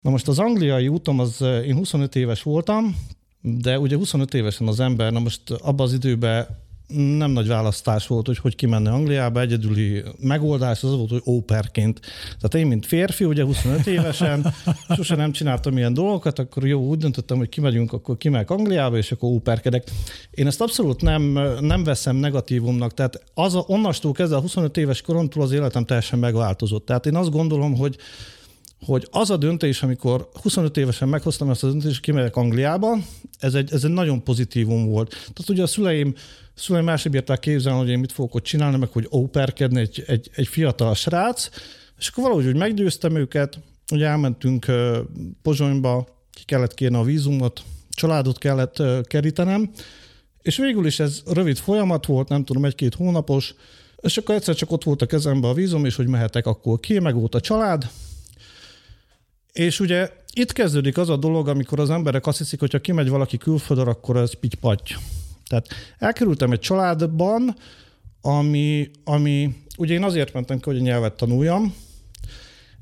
Na 0.00 0.10
most 0.10 0.28
az 0.28 0.38
angliai 0.38 0.88
útom, 0.88 1.18
az 1.20 1.40
én 1.40 1.74
25 1.74 2.16
éves 2.16 2.42
voltam, 2.42 2.96
de 3.40 3.78
ugye 3.78 3.96
25 3.96 4.34
évesen 4.34 4.66
az 4.66 4.80
ember, 4.80 5.12
na 5.12 5.18
most 5.18 5.50
abban 5.50 5.86
az 5.86 5.92
időben 5.92 6.46
nem 6.86 7.30
nagy 7.30 7.46
választás 7.46 8.06
volt, 8.06 8.26
hogy 8.26 8.38
hogy 8.38 8.54
kimenne 8.56 8.90
Angliába, 8.90 9.40
egyedüli 9.40 10.02
megoldás 10.18 10.82
az 10.82 10.94
volt, 10.94 11.10
hogy 11.10 11.22
óperként. 11.26 12.00
Tehát 12.24 12.54
én, 12.54 12.66
mint 12.66 12.86
férfi, 12.86 13.24
ugye 13.24 13.44
25 13.44 13.86
évesen, 13.86 14.54
sose 14.96 15.14
nem 15.14 15.32
csináltam 15.32 15.76
ilyen 15.76 15.94
dolgokat, 15.94 16.38
akkor 16.38 16.66
jó, 16.66 16.80
úgy 16.80 16.98
döntöttem, 16.98 17.36
hogy 17.36 17.48
kimegyünk, 17.48 17.92
akkor 17.92 18.16
kimegyek 18.16 18.50
Angliába, 18.50 18.96
és 18.96 19.12
akkor 19.12 19.28
óperkedek. 19.28 19.90
Én 20.30 20.46
ezt 20.46 20.60
abszolút 20.60 21.02
nem, 21.02 21.22
nem 21.60 21.84
veszem 21.84 22.16
negatívumnak, 22.16 22.94
tehát 22.94 23.22
az 23.34 23.54
a, 23.54 23.64
onnastól 23.66 24.12
kezdve 24.12 24.36
a 24.36 24.40
25 24.40 24.76
éves 24.76 25.00
koromtól 25.00 25.42
az 25.42 25.52
életem 25.52 25.84
teljesen 25.84 26.18
megváltozott. 26.18 26.86
Tehát 26.86 27.06
én 27.06 27.16
azt 27.16 27.30
gondolom, 27.30 27.76
hogy 27.76 27.96
hogy 28.86 29.08
az 29.10 29.30
a 29.30 29.36
döntés, 29.36 29.82
amikor 29.82 30.28
25 30.42 30.76
évesen 30.76 31.08
meghoztam 31.08 31.50
ezt 31.50 31.64
a 31.64 31.66
döntést, 31.66 32.00
kimegyek 32.00 32.36
Angliába, 32.36 32.98
ez 33.38 33.54
egy, 33.54 33.72
ez 33.72 33.84
egy 33.84 33.90
nagyon 33.90 34.22
pozitívum 34.22 34.86
volt. 34.86 35.08
Tehát 35.08 35.48
ugye 35.48 35.62
a 35.62 35.66
szüleim, 35.66 36.14
szüleim 36.54 36.84
másik 36.84 37.12
bírták 37.12 37.38
képzelni, 37.38 37.78
hogy 37.78 37.88
én 37.88 37.98
mit 37.98 38.12
fogok 38.12 38.34
ott 38.34 38.44
csinálni, 38.44 38.76
meg 38.76 38.88
hogy 38.92 39.08
óperkedni 39.12 39.80
egy, 39.80 40.04
egy, 40.06 40.30
egy 40.34 40.46
fiatal 40.46 40.94
srác, 40.94 41.48
és 41.98 42.08
akkor 42.08 42.22
valahogy 42.22 42.46
úgy 42.46 42.56
meggyőztem 42.56 43.16
őket, 43.16 43.58
hogy 43.88 44.02
elmentünk 44.02 44.66
Pozsonyba, 45.42 46.08
ki 46.30 46.44
kellett 46.44 46.74
kérni 46.74 46.96
a 46.96 47.02
vízumot, 47.02 47.62
családot 47.90 48.38
kellett 48.38 48.82
kerítenem, 49.02 49.70
és 50.42 50.56
végül 50.56 50.86
is 50.86 51.00
ez 51.00 51.22
rövid 51.26 51.56
folyamat 51.56 52.06
volt, 52.06 52.28
nem 52.28 52.44
tudom, 52.44 52.64
egy-két 52.64 52.94
hónapos, 52.94 53.54
és 53.96 54.16
akkor 54.16 54.34
egyszer 54.34 54.54
csak 54.54 54.72
ott 54.72 54.84
volt 54.84 55.02
a 55.02 55.06
kezembe 55.06 55.48
a 55.48 55.54
vízum, 55.54 55.84
és 55.84 55.96
hogy 55.96 56.06
mehetek 56.06 56.46
akkor 56.46 56.80
ki, 56.80 56.98
meg 56.98 57.14
volt 57.14 57.34
a 57.34 57.40
család, 57.40 57.90
és 59.52 59.80
ugye 59.80 60.10
itt 60.32 60.52
kezdődik 60.52 60.98
az 60.98 61.08
a 61.08 61.16
dolog, 61.16 61.48
amikor 61.48 61.80
az 61.80 61.90
emberek 61.90 62.26
azt 62.26 62.38
hiszik, 62.38 62.60
hogy 62.60 62.72
ha 62.72 62.78
kimegy 62.78 63.08
valaki 63.08 63.36
külföldre, 63.36 63.90
akkor 63.90 64.16
ez 64.16 64.38
pitty 64.40 64.56
Tehát 65.46 65.66
elkerültem 65.98 66.52
egy 66.52 66.60
családban, 66.60 67.56
ami, 68.20 68.90
ami 69.04 69.54
ugye 69.78 69.94
én 69.94 70.02
azért 70.02 70.32
mentem 70.32 70.58
ki, 70.58 70.64
hogy 70.64 70.78
a 70.78 70.82
nyelvet 70.82 71.16
tanuljam, 71.16 71.74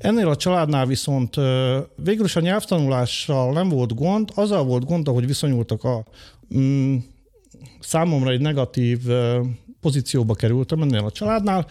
Ennél 0.02 0.28
a 0.28 0.36
családnál 0.36 0.86
viszont 0.86 1.36
végül 1.96 2.24
is 2.24 2.36
a 2.36 2.40
nyelvtanulással 2.40 3.52
nem 3.52 3.68
volt 3.68 3.94
gond, 3.94 4.30
azzal 4.34 4.64
volt 4.64 4.84
gond, 4.84 5.08
hogy 5.08 5.26
viszonyultak 5.26 5.84
a 5.84 6.04
mm, 6.56 6.96
számomra 7.80 8.30
egy 8.30 8.40
negatív 8.40 8.98
pozícióba 9.80 10.34
kerültem 10.34 10.82
ennél 10.82 11.04
a 11.04 11.10
családnál. 11.10 11.66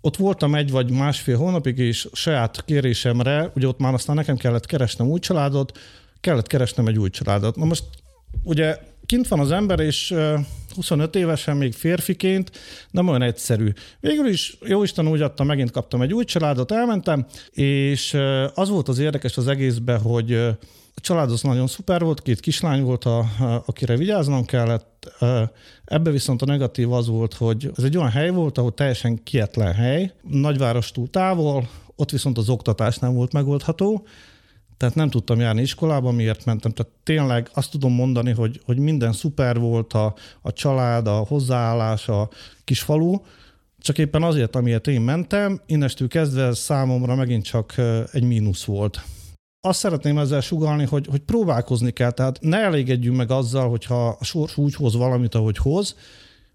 Ott 0.00 0.16
voltam 0.16 0.54
egy 0.54 0.70
vagy 0.70 0.90
másfél 0.90 1.36
hónapig, 1.36 1.78
és 1.78 2.08
saját 2.12 2.64
kérésemre, 2.64 3.50
ugye 3.54 3.66
ott 3.66 3.78
már 3.78 3.94
aztán 3.94 4.16
nekem 4.16 4.36
kellett 4.36 4.66
keresnem 4.66 5.08
új 5.08 5.18
családot, 5.18 5.78
kellett 6.20 6.46
keresnem 6.46 6.86
egy 6.86 6.98
új 6.98 7.10
családot. 7.10 7.56
Na 7.56 7.64
most 7.64 7.84
ugye 8.42 8.78
kint 9.10 9.28
van 9.28 9.40
az 9.40 9.50
ember, 9.50 9.80
és 9.80 10.14
25 10.74 11.16
évesen 11.16 11.56
még 11.56 11.72
férfiként 11.72 12.50
nem 12.90 13.08
olyan 13.08 13.22
egyszerű. 13.22 13.72
Végül 14.00 14.26
is 14.26 14.56
jó 14.66 14.82
Isten 14.82 15.08
úgy 15.08 15.20
adta, 15.20 15.44
megint 15.44 15.70
kaptam 15.70 16.02
egy 16.02 16.14
új 16.14 16.24
családot, 16.24 16.72
elmentem, 16.72 17.26
és 17.50 18.16
az 18.54 18.68
volt 18.68 18.88
az 18.88 18.98
érdekes 18.98 19.36
az 19.36 19.48
egészben, 19.48 20.00
hogy 20.00 20.32
a 20.94 21.00
család 21.00 21.30
az 21.30 21.42
nagyon 21.42 21.66
szuper 21.66 22.00
volt, 22.00 22.22
két 22.22 22.40
kislány 22.40 22.82
volt, 22.82 23.04
a, 23.04 23.18
a, 23.18 23.62
akire 23.66 23.96
vigyáznom 23.96 24.44
kellett. 24.44 25.12
Ebbe 25.84 26.10
viszont 26.10 26.42
a 26.42 26.46
negatív 26.46 26.92
az 26.92 27.08
volt, 27.08 27.34
hogy 27.34 27.70
ez 27.76 27.84
egy 27.84 27.96
olyan 27.96 28.10
hely 28.10 28.30
volt, 28.30 28.58
ahol 28.58 28.74
teljesen 28.74 29.22
kietlen 29.22 29.74
hely, 29.74 30.12
nagyvárostól 30.22 31.08
távol, 31.08 31.68
ott 31.96 32.10
viszont 32.10 32.38
az 32.38 32.48
oktatás 32.48 32.98
nem 32.98 33.14
volt 33.14 33.32
megoldható, 33.32 34.06
tehát 34.80 34.94
nem 34.94 35.10
tudtam 35.10 35.40
járni 35.40 35.60
iskolába, 35.60 36.10
miért 36.10 36.44
mentem. 36.44 36.70
Tehát 36.70 36.92
tényleg 37.02 37.50
azt 37.54 37.70
tudom 37.70 37.92
mondani, 37.92 38.32
hogy, 38.32 38.60
hogy 38.64 38.78
minden 38.78 39.12
szuper 39.12 39.58
volt, 39.58 39.92
a, 39.92 40.14
a 40.42 40.52
család, 40.52 41.06
a 41.06 41.16
hozzáállás, 41.16 42.08
a 42.08 42.28
kis 42.64 42.80
falu, 42.80 43.16
csak 43.78 43.98
éppen 43.98 44.22
azért, 44.22 44.56
amiért 44.56 44.86
én 44.86 45.00
mentem, 45.00 45.60
innestől 45.66 46.08
kezdve 46.08 46.42
ez 46.42 46.58
számomra 46.58 47.14
megint 47.14 47.44
csak 47.44 47.74
egy 48.12 48.22
mínusz 48.22 48.64
volt. 48.64 49.02
Azt 49.60 49.78
szeretném 49.78 50.18
ezzel 50.18 50.40
sugalni, 50.40 50.84
hogy, 50.84 51.06
hogy 51.10 51.20
próbálkozni 51.20 51.90
kell, 51.90 52.10
tehát 52.10 52.38
ne 52.40 52.58
elégedjünk 52.58 53.16
meg 53.16 53.30
azzal, 53.30 53.68
hogyha 53.68 54.08
a 54.08 54.24
sors 54.24 54.56
úgy 54.56 54.74
hoz 54.74 54.96
valamit, 54.96 55.34
ahogy 55.34 55.56
hoz, 55.56 55.96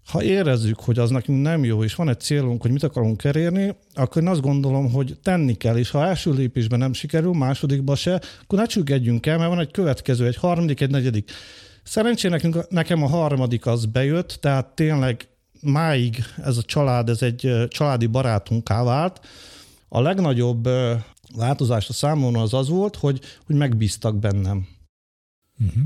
ha 0.06 0.22
érezzük, 0.22 0.80
hogy 0.80 0.98
az 0.98 1.10
nekünk 1.10 1.42
nem 1.42 1.64
jó, 1.64 1.84
és 1.84 1.94
van 1.94 2.08
egy 2.08 2.20
célunk, 2.20 2.62
hogy 2.62 2.70
mit 2.70 2.82
akarunk 2.82 3.24
elérni, 3.24 3.76
akkor 3.94 4.22
én 4.22 4.28
azt 4.28 4.40
gondolom, 4.40 4.92
hogy 4.92 5.18
tenni 5.22 5.54
kell, 5.54 5.76
és 5.76 5.90
ha 5.90 6.06
első 6.06 6.32
lépésben 6.32 6.78
nem 6.78 6.92
sikerül, 6.92 7.32
másodikban 7.32 7.96
se, 7.96 8.20
akkor 8.42 8.58
ne 8.58 8.66
csüggedjünk 8.66 9.26
el, 9.26 9.38
mert 9.38 9.50
van 9.50 9.60
egy 9.60 9.70
következő, 9.70 10.26
egy 10.26 10.36
harmadik, 10.36 10.80
egy 10.80 10.90
negyedik. 10.90 11.30
Szerencsére 11.82 12.34
nekünk, 12.34 12.68
nekem 12.68 13.02
a 13.02 13.08
harmadik 13.08 13.66
az 13.66 13.84
bejött, 13.84 14.38
tehát 14.40 14.66
tényleg 14.66 15.28
máig 15.60 16.24
ez 16.42 16.56
a 16.56 16.62
család, 16.62 17.08
ez 17.08 17.22
egy 17.22 17.52
családi 17.68 18.06
barátunká 18.06 18.82
vált. 18.82 19.20
A 19.88 20.00
legnagyobb 20.00 20.68
változás 21.36 21.88
a 21.88 21.92
számomra 21.92 22.40
az 22.40 22.54
az 22.54 22.68
volt, 22.68 22.96
hogy, 22.96 23.20
hogy 23.46 23.56
megbíztak 23.56 24.18
bennem. 24.18 24.66
Uh-huh. 25.58 25.82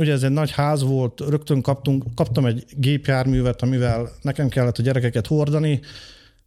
Ugye 0.00 0.12
ez 0.12 0.22
egy 0.22 0.30
nagy 0.30 0.50
ház 0.50 0.82
volt, 0.82 1.20
rögtön 1.20 1.62
kaptunk, 1.62 2.04
kaptam 2.14 2.46
egy 2.46 2.64
gépjárművet, 2.76 3.62
amivel 3.62 4.10
nekem 4.22 4.48
kellett 4.48 4.78
a 4.78 4.82
gyerekeket 4.82 5.26
hordani, 5.26 5.80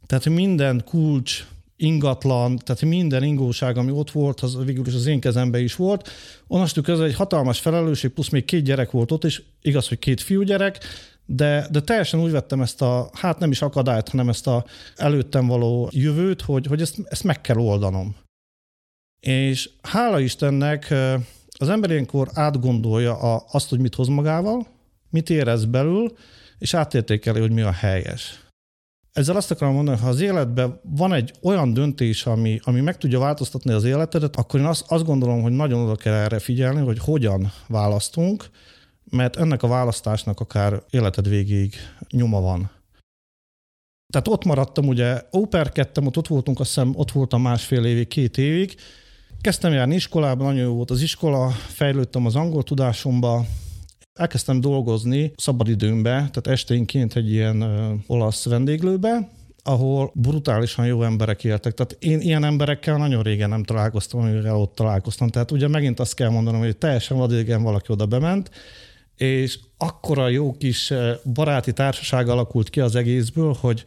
tehát 0.06 0.30
minden 0.30 0.84
kulcs, 0.86 1.46
ingatlan, 1.76 2.58
tehát 2.58 2.82
minden 2.82 3.24
ingóság, 3.24 3.78
ami 3.78 3.92
ott 3.92 4.12
volt, 4.12 4.40
az 4.40 4.58
végül 4.66 4.88
is 4.88 4.94
az 4.94 5.06
én 5.06 5.20
kezembe 5.20 5.60
is 5.60 5.76
volt. 5.76 6.10
Onnastól 6.48 6.84
ez 6.88 7.00
egy 7.00 7.16
hatalmas 7.16 7.60
felelősség, 7.60 8.12
plusz 8.12 8.30
még 8.30 8.46
két 8.46 8.64
gyerek 8.64 8.92
volt 8.92 9.12
ott, 9.12 9.24
és 9.24 9.42
igaz, 9.62 9.88
hogy 9.88 10.00
két 10.00 10.22
fiúgyerek, 10.22 10.78
de, 11.26 11.68
de 11.72 11.82
teljesen 11.82 12.20
úgy 12.20 12.32
vettem 12.32 12.62
ezt 12.62 12.82
a, 12.82 13.10
hát 13.14 13.40
nem 13.40 13.52
is 13.52 13.62
akadályt, 13.62 14.10
hanem 14.10 14.30
ezt 14.30 14.48
a 14.48 14.66
előttem 14.96 15.48
való 15.48 15.90
jövőt, 15.92 16.42
hogy, 16.42 16.66
hogy 16.68 16.82
ezt, 16.82 16.96
ezt 17.04 17.24
meg 17.24 17.42
kell 17.42 17.58
oldanom. 17.58 18.16
És 19.20 19.70
hála 19.82 20.20
Istennek 20.20 20.94
az 21.64 21.70
ember 21.70 21.90
ilyenkor 21.90 22.30
átgondolja 22.34 23.20
a, 23.20 23.46
azt, 23.52 23.70
hogy 23.70 23.80
mit 23.80 23.96
hoz 23.96 24.08
magával, 24.08 24.68
mit 25.10 25.30
érez 25.30 25.66
belül, 25.66 26.14
és 26.58 26.74
átértékeli, 26.74 27.40
hogy 27.40 27.52
mi 27.52 27.62
a 27.62 27.72
helyes. 27.72 28.44
Ezzel 29.12 29.36
azt 29.36 29.52
akarom 29.52 29.74
mondani, 29.74 29.98
hogy 29.98 30.06
ha 30.06 30.12
az 30.12 30.22
életben 30.22 30.80
van 30.84 31.14
egy 31.14 31.34
olyan 31.42 31.74
döntés, 31.74 32.26
ami, 32.26 32.60
ami 32.64 32.82
meg 32.82 32.98
tudja 32.98 33.20
változtatni 33.20 33.72
az 33.72 33.84
életedet, 33.84 34.36
akkor 34.36 34.60
én 34.60 34.66
azt, 34.66 34.84
azt 34.88 35.06
gondolom, 35.06 35.42
hogy 35.42 35.52
nagyon 35.52 35.84
oda 35.84 35.96
kell 35.96 36.14
erre 36.14 36.40
figyelni, 36.40 36.82
hogy 36.82 37.00
hogyan 37.00 37.52
választunk, 37.68 38.50
mert 39.10 39.36
ennek 39.36 39.64
a 39.64 39.68
választásnak 39.68 40.40
akár 40.40 40.84
életed 40.90 41.30
végéig 41.30 41.76
nyoma 42.10 42.42
van. 42.42 42.72
Tehát 44.14 44.28
ott 44.28 44.44
maradtam, 44.44 44.88
ugye 44.88 45.22
óperkedtem, 45.38 46.06
ott, 46.06 46.18
ott 46.18 46.28
voltunk, 46.28 46.60
azt 46.60 46.74
hiszem, 46.74 46.92
ott 46.96 47.12
voltam 47.12 47.42
másfél 47.42 47.86
évig, 47.86 48.08
két 48.08 48.38
évig, 48.38 48.76
Kezdtem 49.44 49.74
járni 49.74 49.96
iskolában, 49.96 50.48
nagyon 50.48 50.64
jó 50.64 50.74
volt 50.74 50.92
az 50.92 51.02
iskola, 51.02 51.50
fejlődtem 51.50 52.26
az 52.26 52.36
angol 52.36 52.64
tudásomba, 52.64 53.46
elkezdtem 54.14 54.62
dolgozni 54.62 55.32
szabadidőmbe, 55.36 56.12
tehát 56.12 56.48
esténként 56.48 57.16
egy 57.16 57.32
ilyen 57.32 57.64
olasz 58.08 58.46
vendéglőbe, 58.46 59.30
ahol 59.64 60.12
brutálisan 60.14 60.86
jó 60.86 61.04
emberek 61.04 61.44
éltek. 61.44 61.74
Tehát 61.74 61.98
én 62.00 62.20
ilyen 62.20 62.44
emberekkel 62.44 62.98
nagyon 62.98 63.24
régen 63.24 63.50
nem 63.50 63.64
találkoztam, 63.64 64.20
amivel 64.20 64.56
ott 64.56 64.76
találkoztam. 64.76 65.28
Tehát 65.28 65.52
ugye 65.52 65.68
megint 65.68 66.00
azt 66.00 66.16
kell 66.16 66.30
mondanom, 66.30 66.62
hogy 66.62 66.78
teljesen 66.78 67.18
vadidegen 67.18 67.64
valaki 67.64 67.92
oda 67.92 68.06
bement, 68.06 68.50
és 69.18 69.60
akkora 69.78 70.28
jó 70.28 70.52
kis 70.58 70.94
baráti 71.34 71.74
társaság 71.74 72.30
alakult 72.30 72.70
ki 72.70 72.80
az 72.80 72.96
egészből, 72.96 73.56
hogy, 73.60 73.84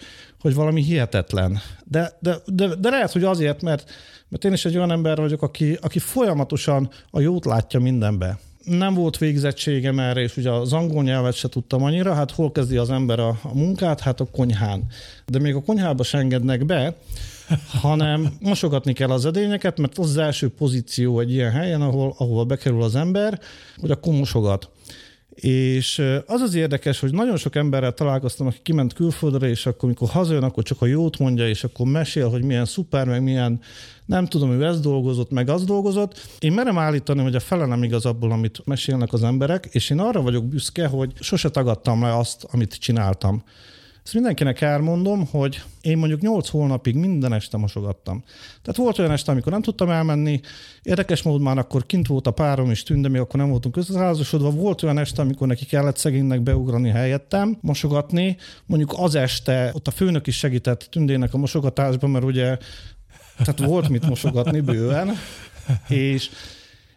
hogy 0.47 0.55
valami 0.55 0.83
hihetetlen. 0.83 1.59
De, 1.85 2.12
de, 2.21 2.37
de, 2.47 2.75
de 2.75 2.91
lehet, 2.91 3.12
hogy 3.12 3.25
azért, 3.25 3.62
mert 3.62 3.91
mert 4.29 4.45
én 4.45 4.53
is 4.53 4.65
egy 4.65 4.76
olyan 4.76 4.91
ember 4.91 5.17
vagyok, 5.17 5.43
aki, 5.43 5.79
aki 5.81 5.99
folyamatosan 5.99 6.91
a 7.11 7.21
jót 7.21 7.45
látja 7.45 7.81
mindenbe. 7.81 8.38
Nem 8.65 8.95
volt 8.95 9.19
végzettségem 9.19 9.99
erre, 9.99 10.21
és 10.21 10.37
ugye 10.37 10.50
az 10.50 10.73
angol 10.73 11.03
nyelvet 11.03 11.35
se 11.35 11.49
tudtam 11.49 11.83
annyira, 11.83 12.15
hát 12.15 12.31
hol 12.31 12.53
kezdi 12.53 12.76
az 12.76 12.91
ember 12.91 13.19
a, 13.21 13.29
a 13.43 13.55
munkát? 13.55 14.00
Hát 14.00 14.21
a 14.21 14.25
konyhán. 14.25 14.87
De 15.26 15.38
még 15.38 15.55
a 15.55 15.62
konyhába 15.62 16.03
se 16.03 16.19
engednek 16.19 16.65
be, 16.65 16.95
hanem 17.81 18.33
mosogatni 18.41 18.93
kell 18.93 19.11
az 19.11 19.26
edényeket, 19.26 19.79
mert 19.79 19.99
az 19.99 20.09
az 20.09 20.17
első 20.17 20.49
pozíció 20.49 21.21
egy 21.21 21.33
ilyen 21.33 21.50
helyen, 21.50 21.83
ahol, 21.83 22.15
ahol 22.19 22.45
bekerül 22.45 22.83
az 22.83 22.95
ember, 22.95 23.41
hogy 23.81 23.91
akkor 23.91 24.12
mosogat. 24.12 24.69
És 25.37 26.02
az 26.26 26.40
az 26.40 26.55
érdekes, 26.55 27.00
hogy 27.00 27.12
nagyon 27.12 27.37
sok 27.37 27.57
emberrel 27.57 27.93
találkoztam, 27.93 28.47
aki 28.47 28.59
kiment 28.62 28.93
külföldre, 28.93 29.49
és 29.49 29.66
akkor, 29.66 29.85
amikor 29.85 30.09
hazajön, 30.09 30.43
akkor 30.43 30.62
csak 30.62 30.83
a 30.83 30.87
jót 30.87 31.19
mondja, 31.19 31.49
és 31.49 31.64
akkor 31.64 31.87
mesél, 31.87 32.28
hogy 32.28 32.43
milyen 32.43 32.64
szuper, 32.64 33.07
meg 33.07 33.23
milyen 33.23 33.61
nem 34.07 34.26
tudom, 34.26 34.49
hogy 34.49 34.62
ez 34.62 34.81
dolgozott, 34.81 35.31
meg 35.31 35.49
az 35.49 35.64
dolgozott. 35.64 36.26
Én 36.38 36.52
merem 36.52 36.78
állítani, 36.78 37.23
hogy 37.23 37.35
a 37.35 37.40
fele 37.40 37.66
nem 37.66 37.83
igaz 37.83 38.07
abból, 38.07 38.33
amit 38.33 38.62
mesélnek 38.64 39.12
az 39.12 39.23
emberek, 39.23 39.69
és 39.71 39.90
én 39.90 39.99
arra 39.99 40.23
vagyok 40.23 40.45
büszke, 40.45 40.87
hogy 40.87 41.12
sose 41.21 41.49
tagadtam 41.49 42.02
le 42.02 42.16
azt, 42.16 42.47
amit 42.50 42.75
csináltam. 42.75 43.43
Ezt 44.06 44.14
mindenkinek 44.14 44.60
elmondom, 44.60 45.26
hogy 45.30 45.62
én 45.80 45.98
mondjuk 45.98 46.20
8 46.20 46.48
hónapig 46.48 46.94
minden 46.94 47.32
este 47.32 47.56
mosogattam. 47.56 48.25
Tehát 48.62 48.76
volt 48.76 48.98
olyan 48.98 49.10
este, 49.10 49.32
amikor 49.32 49.52
nem 49.52 49.62
tudtam 49.62 49.90
elmenni, 49.90 50.40
érdekes 50.82 51.22
módon 51.22 51.42
már 51.42 51.58
akkor 51.58 51.86
kint 51.86 52.06
volt 52.06 52.26
a 52.26 52.30
párom 52.30 52.70
és 52.70 52.82
tűnde, 52.82 53.08
még 53.08 53.20
akkor 53.20 53.40
nem 53.40 53.48
voltunk 53.48 53.76
összeházasodva. 53.76 54.50
Volt 54.50 54.82
olyan 54.82 54.98
este, 54.98 55.22
amikor 55.22 55.46
neki 55.46 55.64
kellett 55.64 55.96
szegénynek 55.96 56.42
beugrani 56.42 56.88
helyettem, 56.88 57.58
mosogatni. 57.60 58.36
Mondjuk 58.66 58.94
az 58.96 59.14
este 59.14 59.70
ott 59.75 59.86
a 59.86 59.90
főnök 59.90 60.26
is 60.26 60.36
segített 60.36 60.86
tündének 60.90 61.34
a 61.34 61.38
mosogatásban, 61.38 62.10
mert 62.10 62.25
ugye 62.25 62.58
tehát 63.36 63.58
volt 63.58 63.88
mit 63.88 64.08
mosogatni 64.08 64.60
bőven, 64.60 65.10
és 65.88 66.30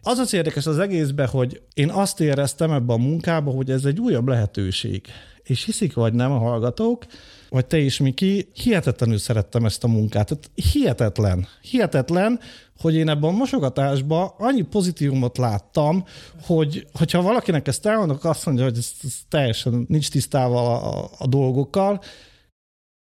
az 0.01 0.17
az 0.17 0.33
érdekes 0.33 0.65
az 0.65 0.79
egészben, 0.79 1.27
hogy 1.27 1.61
én 1.73 1.89
azt 1.89 2.21
éreztem 2.21 2.71
ebben 2.71 2.99
a 2.99 3.03
munkában, 3.03 3.55
hogy 3.55 3.71
ez 3.71 3.85
egy 3.85 3.99
újabb 3.99 4.27
lehetőség. 4.27 5.05
És 5.49 5.65
hiszik 5.65 5.93
vagy 5.93 6.13
nem 6.13 6.31
a 6.31 6.37
hallgatók, 6.37 7.05
vagy 7.49 7.65
te 7.65 7.77
is, 7.77 7.99
Miki, 7.99 8.49
hihetetlenül 8.53 9.17
szerettem 9.17 9.65
ezt 9.65 9.83
a 9.83 9.87
munkát. 9.87 10.27
Tehát 10.27 10.51
hihetetlen. 10.71 11.47
Hihetetlen, 11.61 12.39
hogy 12.77 12.95
én 12.95 13.09
ebben 13.09 13.29
a 13.29 13.37
mosogatásban 13.37 14.31
annyi 14.37 14.61
pozitívumot 14.61 15.37
láttam, 15.37 16.03
hogy 16.41 16.87
hogyha 16.93 17.21
valakinek 17.21 17.67
ezt 17.67 17.85
elmondok, 17.85 18.23
azt 18.23 18.45
mondja, 18.45 18.63
hogy 18.63 18.77
ez, 18.77 18.91
ez 19.03 19.13
teljesen 19.29 19.85
nincs 19.87 20.09
tisztával 20.09 20.65
a, 20.65 21.09
a, 21.17 21.27
dolgokkal, 21.27 22.01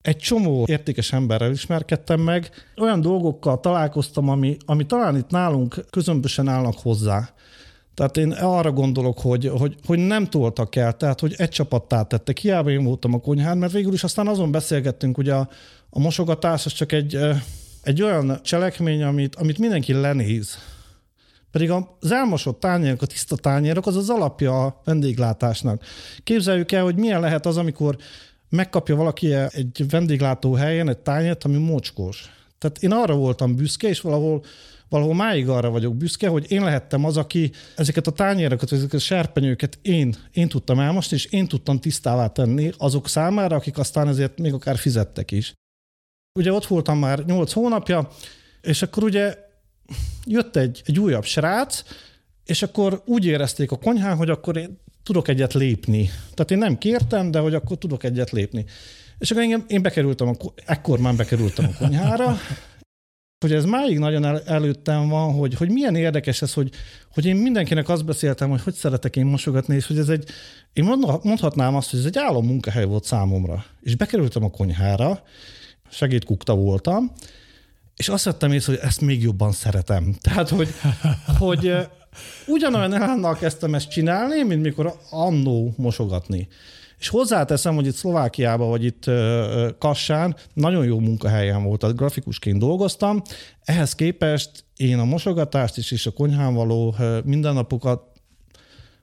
egy 0.02 0.16
csomó 0.16 0.64
értékes 0.66 1.12
emberrel 1.12 1.50
ismerkedtem 1.50 2.20
meg, 2.20 2.50
olyan 2.76 3.00
dolgokkal 3.00 3.60
találkoztam, 3.60 4.28
ami, 4.28 4.56
ami 4.66 4.86
talán 4.86 5.16
itt 5.16 5.30
nálunk 5.30 5.84
közömbösen 5.90 6.48
állnak 6.48 6.78
hozzá. 6.78 7.34
Tehát 7.98 8.16
én 8.16 8.32
arra 8.32 8.72
gondolok, 8.72 9.20
hogy, 9.20 9.50
hogy, 9.58 9.74
hogy 9.86 9.98
nem 9.98 10.26
toltak 10.26 10.76
el, 10.76 10.96
tehát 10.96 11.20
hogy 11.20 11.34
egy 11.36 11.48
csapattá 11.48 12.02
tettek. 12.02 12.38
Hiába 12.38 12.70
én 12.70 12.84
voltam 12.84 13.14
a 13.14 13.20
konyhán, 13.20 13.58
mert 13.58 13.72
végül 13.72 13.92
is 13.92 14.04
aztán 14.04 14.26
azon 14.26 14.50
beszélgettünk, 14.50 15.18
ugye 15.18 15.34
a, 15.34 15.48
a 15.90 15.98
mosogatás 15.98 16.66
az 16.66 16.72
csak 16.72 16.92
egy, 16.92 17.18
egy 17.82 18.02
olyan 18.02 18.40
cselekmény, 18.42 19.02
amit, 19.02 19.34
amit 19.34 19.58
mindenki 19.58 19.92
lenéz. 19.92 20.58
Pedig 21.50 21.70
az 21.70 22.10
elmosott 22.10 22.60
tányérok, 22.60 23.02
a 23.02 23.06
tiszta 23.06 23.36
tányérok 23.36 23.86
az 23.86 23.96
az 23.96 24.10
alapja 24.10 24.64
a 24.64 24.80
vendéglátásnak. 24.84 25.82
Képzeljük 26.24 26.72
el, 26.72 26.82
hogy 26.82 26.96
milyen 26.96 27.20
lehet 27.20 27.46
az, 27.46 27.56
amikor 27.56 27.96
megkapja 28.48 28.96
valaki 28.96 29.34
egy 29.34 29.84
vendéglátó 29.88 30.54
helyen 30.54 30.88
egy 30.88 30.98
tányért, 30.98 31.44
ami 31.44 31.56
mocskos. 31.56 32.30
Tehát 32.58 32.82
én 32.82 32.92
arra 32.92 33.14
voltam 33.14 33.56
büszke, 33.56 33.88
és 33.88 34.00
valahol 34.00 34.44
valahol 34.88 35.14
máig 35.14 35.48
arra 35.48 35.70
vagyok 35.70 35.96
büszke, 35.96 36.28
hogy 36.28 36.50
én 36.50 36.62
lehettem 36.64 37.04
az, 37.04 37.16
aki 37.16 37.50
ezeket 37.76 38.06
a 38.06 38.10
tányérokat, 38.10 38.72
ezeket 38.72 38.94
a 38.94 38.98
serpenyőket 38.98 39.78
én, 39.82 40.14
én 40.32 40.48
tudtam 40.48 40.80
elmosni, 40.80 41.16
és 41.16 41.24
én 41.24 41.48
tudtam 41.48 41.80
tisztává 41.80 42.26
tenni 42.26 42.70
azok 42.78 43.08
számára, 43.08 43.56
akik 43.56 43.78
aztán 43.78 44.08
ezért 44.08 44.38
még 44.38 44.52
akár 44.52 44.76
fizettek 44.76 45.30
is. 45.30 45.52
Ugye 46.38 46.52
ott 46.52 46.66
voltam 46.66 46.98
már 46.98 47.24
8 47.24 47.52
hónapja, 47.52 48.08
és 48.60 48.82
akkor 48.82 49.02
ugye 49.02 49.36
jött 50.26 50.56
egy, 50.56 50.82
egy 50.84 50.98
újabb 50.98 51.24
srác, 51.24 51.82
és 52.44 52.62
akkor 52.62 53.02
úgy 53.06 53.24
érezték 53.24 53.70
a 53.70 53.78
konyhán, 53.78 54.16
hogy 54.16 54.30
akkor 54.30 54.56
én 54.56 54.78
tudok 55.02 55.28
egyet 55.28 55.54
lépni. 55.54 56.10
Tehát 56.34 56.50
én 56.50 56.58
nem 56.58 56.78
kértem, 56.78 57.30
de 57.30 57.38
hogy 57.38 57.54
akkor 57.54 57.78
tudok 57.78 58.04
egyet 58.04 58.30
lépni. 58.30 58.64
És 59.18 59.30
akkor 59.30 59.42
én, 59.42 59.64
én 59.66 59.82
bekerültem, 59.82 60.28
a, 60.28 60.34
ekkor 60.64 60.98
már 60.98 61.14
bekerültem 61.14 61.64
a 61.64 61.78
konyhára, 61.78 62.36
hogy 63.40 63.52
ez 63.52 63.64
máig 63.64 63.98
nagyon 63.98 64.24
el, 64.24 64.42
előttem 64.42 65.08
van, 65.08 65.32
hogy, 65.32 65.54
hogy 65.54 65.70
milyen 65.70 65.94
érdekes 65.94 66.42
ez, 66.42 66.52
hogy, 66.52 66.70
hogy 67.12 67.26
én 67.26 67.36
mindenkinek 67.36 67.88
azt 67.88 68.04
beszéltem, 68.04 68.50
hogy 68.50 68.62
hogy 68.62 68.74
szeretek 68.74 69.16
én 69.16 69.26
mosogatni, 69.26 69.74
és 69.74 69.86
hogy 69.86 69.98
ez 69.98 70.08
egy, 70.08 70.30
én 70.72 70.84
mondhatnám 71.22 71.74
azt, 71.76 71.90
hogy 71.90 71.98
ez 71.98 72.04
egy 72.04 72.18
álom 72.18 72.46
munkahely 72.46 72.84
volt 72.84 73.04
számomra. 73.04 73.64
És 73.80 73.96
bekerültem 73.96 74.44
a 74.44 74.50
konyhára, 74.50 75.22
segédkukta 75.90 76.54
voltam, 76.54 77.12
és 77.96 78.08
azt 78.08 78.24
vettem 78.24 78.52
észre, 78.52 78.72
hogy 78.72 78.82
ezt 78.84 79.00
még 79.00 79.22
jobban 79.22 79.52
szeretem. 79.52 80.14
Tehát, 80.20 80.48
hogy, 80.48 80.68
hogy 81.38 81.72
ugyanolyan 82.46 82.94
elánnal 82.94 83.36
kezdtem 83.36 83.74
ezt 83.74 83.90
csinálni, 83.90 84.42
mint 84.42 84.62
mikor 84.62 84.98
annó 85.10 85.74
mosogatni. 85.76 86.48
És 86.98 87.08
hozzáteszem, 87.08 87.74
hogy 87.74 87.86
itt 87.86 87.94
Szlovákiában, 87.94 88.68
vagy 88.68 88.84
itt 88.84 89.04
Kassán 89.78 90.36
nagyon 90.52 90.84
jó 90.84 90.98
munkahelyen 90.98 91.62
volt, 91.62 91.80
tehát 91.80 91.96
grafikusként 91.96 92.58
dolgoztam. 92.58 93.22
Ehhez 93.64 93.94
képest 93.94 94.64
én 94.76 94.98
a 94.98 95.04
mosogatást 95.04 95.76
is, 95.76 95.90
és 95.90 96.06
a 96.06 96.10
konyhán 96.10 96.54
való 96.54 96.94
mindennapokat, 97.24 98.02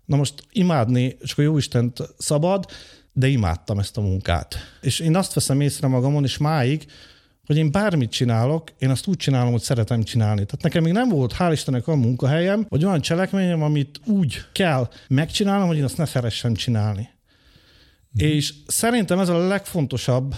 na 0.06 0.16
most 0.16 0.34
imádni, 0.52 1.18
csak 1.24 1.38
a 1.38 1.42
Jóistent 1.42 2.00
szabad, 2.18 2.66
de 3.14 3.28
imádtam 3.28 3.80
ezt 3.80 3.98
a 3.98 4.02
munkát. 4.02 4.56
És 4.82 5.00
én 5.00 5.16
azt 5.16 5.34
veszem 5.34 5.62
észre 5.62 5.88
magamon, 5.88 6.24
és 6.24 6.38
máig, 6.38 6.86
hogy 7.46 7.58
én 7.58 7.72
bármit 7.72 8.12
csinálok, 8.12 8.72
én 8.78 8.90
azt 8.90 9.08
úgy 9.08 9.18
csinálom, 9.18 9.52
hogy 9.52 9.62
szeretem 9.62 10.04
csinálni. 10.04 10.46
Tehát 10.46 10.62
nekem 10.62 10.84
még 10.84 10.94
nem 10.94 11.10
volt, 11.10 11.36
hál' 11.40 11.50
Istennek, 11.52 11.88
olyan 11.88 12.00
munkahelyem, 12.00 12.66
vagy 12.70 12.86
olyan 12.86 13.02
cselekményem, 13.02 13.64
amit 13.64 14.00
úgy 14.06 14.42
kell 14.52 14.90
megcsinálnom, 15.08 15.68
hogy 15.68 15.78
én 15.78 15.84
azt 15.84 15.98
ne 15.98 16.06
szeressem 16.06 16.54
csinálni. 16.54 17.10
Mm. 18.24 18.28
És 18.28 18.54
szerintem 18.68 19.20
ez 19.20 19.30
a 19.30 19.48
legfontosabb 19.48 20.36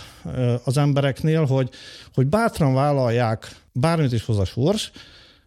az 0.64 0.78
embereknél, 0.78 1.46
hogy, 1.46 1.70
hogy 2.14 2.28
bátran 2.28 2.74
vállalják, 2.74 3.56
bármit 3.72 4.12
is 4.12 4.26
hoz 4.26 4.38
a 4.38 4.46
sors, 4.46 4.92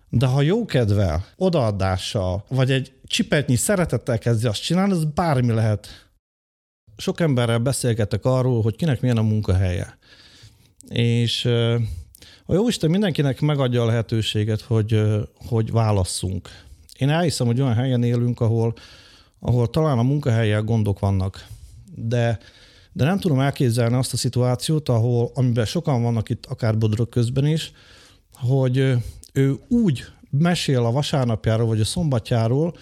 de 0.09 0.27
ha 0.27 0.43
jó 0.43 0.65
kedvel, 0.65 1.27
odaadással, 1.37 2.45
vagy 2.49 2.71
egy 2.71 2.93
csipetnyi 3.07 3.57
szeretettel 3.57 4.19
kezdi 4.19 4.47
azt 4.47 4.63
csinálni, 4.63 4.93
az 4.93 5.05
bármi 5.05 5.53
lehet. 5.53 6.09
Sok 6.97 7.21
emberrel 7.21 7.59
beszélgetek 7.59 8.25
arról, 8.25 8.63
hogy 8.63 8.77
kinek 8.77 9.01
milyen 9.01 9.17
a 9.17 9.23
munkahelye. 9.23 9.99
És 10.89 11.45
a 12.47 12.55
Jóisten 12.55 12.91
mindenkinek 12.91 13.41
megadja 13.41 13.83
a 13.83 13.87
lehetőséget, 13.87 14.61
hogy, 14.61 15.03
hogy 15.47 15.71
válasszunk. 15.71 16.49
Én 16.99 17.09
elhiszem, 17.09 17.47
hogy 17.47 17.61
olyan 17.61 17.75
helyen 17.75 18.03
élünk, 18.03 18.41
ahol, 18.41 18.75
ahol 19.41 19.71
talán 19.71 19.99
a 19.99 20.03
munkahelyek 20.03 20.65
gondok 20.65 20.99
vannak 20.99 21.47
de, 21.95 22.39
de 22.93 23.05
nem 23.05 23.19
tudom 23.19 23.41
elképzelni 23.41 23.97
azt 23.97 24.13
a 24.13 24.17
szituációt, 24.17 24.89
ahol, 24.89 25.31
amiben 25.35 25.65
sokan 25.65 26.03
vannak 26.03 26.29
itt, 26.29 26.47
akár 26.47 26.79
Bodrog 26.79 27.09
közben 27.09 27.47
is, 27.47 27.73
hogy 28.33 28.97
ő 29.33 29.59
úgy 29.69 30.05
mesél 30.31 30.85
a 30.85 30.91
vasárnapjáról, 30.91 31.67
vagy 31.67 31.81
a 31.81 31.85
szombatjáról, 31.85 32.77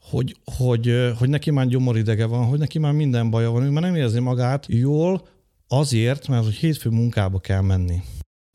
hogy, 0.00 0.36
hogy, 0.44 1.12
hogy 1.18 1.28
neki 1.28 1.50
már 1.50 1.66
gyomoridege 1.66 2.26
van, 2.26 2.44
hogy 2.46 2.58
neki 2.58 2.78
már 2.78 2.92
minden 2.92 3.30
baja 3.30 3.50
van, 3.50 3.62
ő 3.62 3.70
már 3.70 3.82
nem 3.82 3.94
érzi 3.94 4.20
magát 4.20 4.66
jól 4.68 5.28
azért, 5.68 6.28
mert 6.28 6.44
hogy 6.44 6.54
hétfő 6.54 6.90
munkába 6.90 7.38
kell 7.38 7.60
menni. 7.60 8.02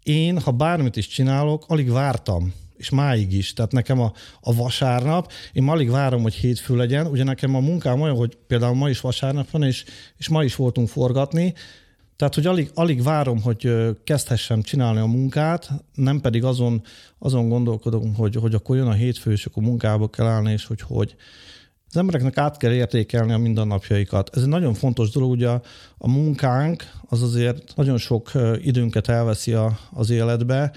Én, 0.04 0.40
ha 0.42 0.52
bármit 0.52 0.96
is 0.96 1.08
csinálok, 1.08 1.64
alig 1.68 1.90
vártam 1.90 2.54
és 2.80 2.90
máig 2.90 3.34
is. 3.34 3.54
Tehát 3.54 3.72
nekem 3.72 4.00
a, 4.00 4.14
a 4.42 4.56
vasárnap, 4.56 5.32
én 5.54 5.70
alig 5.70 5.90
várom, 5.90 6.22
hogy 6.22 6.34
hétfő 6.34 6.76
legyen. 6.76 7.08
Ugye 7.08 7.24
nekem 7.24 7.56
a 7.56 7.60
munkám 7.60 8.02
olyan, 8.02 8.16
hogy 8.16 8.38
például 8.48 8.76
ma 8.76 8.90
is 8.90 9.02
vasárnap 9.02 9.50
van, 9.50 9.64
és, 9.64 9.84
és 10.18 10.28
ma 10.28 10.44
is 10.44 10.56
voltunk 10.56 10.88
forgatni, 10.88 11.54
tehát, 12.16 12.36
hogy 12.36 12.46
alig, 12.46 12.72
alig 12.74 13.04
várom, 13.04 13.42
hogy 13.42 13.72
kezdhessem 14.04 14.62
csinálni 14.62 15.00
a 15.00 15.06
munkát, 15.06 15.70
nem 15.94 16.22
pedig 16.22 16.44
azon, 16.44 16.82
azon 17.20 17.50
gondolkodom, 17.50 18.16
hogy, 18.16 18.36
hogy 18.36 18.54
akkor 18.54 18.76
jön 18.76 18.88
a 18.88 18.94
hétfő, 18.94 19.32
és 19.32 19.46
akkor 19.46 19.64
munkába 19.64 20.08
kell 20.08 20.26
állni, 20.26 20.52
és 20.52 20.66
hogy 20.66 20.82
hogy. 20.82 21.16
Az 21.90 21.98
embereknek 21.98 22.38
át 22.38 22.58
kell 22.58 22.72
értékelni 22.72 23.32
a 23.32 23.38
mindennapjaikat. 23.38 24.36
Ez 24.36 24.42
egy 24.42 24.48
nagyon 24.48 24.74
fontos 24.74 25.10
dolog, 25.10 25.30
ugye 25.30 25.48
a, 25.50 25.62
a 25.98 26.10
munkánk 26.10 26.92
az 27.08 27.22
azért 27.22 27.76
nagyon 27.76 27.98
sok 27.98 28.32
időnket 28.62 29.08
elveszi 29.08 29.54
a, 29.54 29.80
az 29.94 30.10
életbe, 30.10 30.72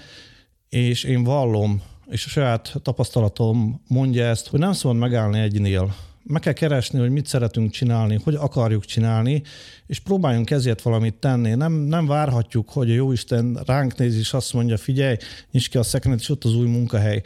és 0.69 1.03
én 1.03 1.23
vallom 1.23 1.81
és 2.09 2.25
a 2.25 2.29
saját 2.29 2.73
tapasztalatom 2.81 3.81
mondja 3.87 4.25
ezt, 4.25 4.47
hogy 4.47 4.59
nem 4.59 4.73
szabad 4.73 4.97
megállni 4.97 5.39
egynél. 5.39 5.95
Meg 6.23 6.41
kell 6.41 6.53
keresni, 6.53 6.99
hogy 6.99 7.09
mit 7.09 7.25
szeretünk 7.25 7.71
csinálni, 7.71 8.19
hogy 8.23 8.35
akarjuk 8.35 8.85
csinálni, 8.85 9.41
és 9.87 9.99
próbáljunk 9.99 10.49
ezért 10.51 10.81
valamit 10.81 11.13
tenni. 11.13 11.53
Nem, 11.53 11.73
nem 11.73 12.05
várhatjuk, 12.05 12.69
hogy 12.69 12.89
a 12.89 12.93
Jóisten 12.93 13.59
ránk 13.65 13.97
néz, 13.97 14.17
és 14.17 14.33
azt 14.33 14.53
mondja, 14.53 14.77
figyelj, 14.77 15.15
nincs 15.51 15.69
ki 15.69 15.77
a 15.77 15.83
szekrényet, 15.83 16.19
és 16.19 16.29
ott 16.29 16.43
az 16.43 16.55
új 16.55 16.67
munkahely. 16.67 17.21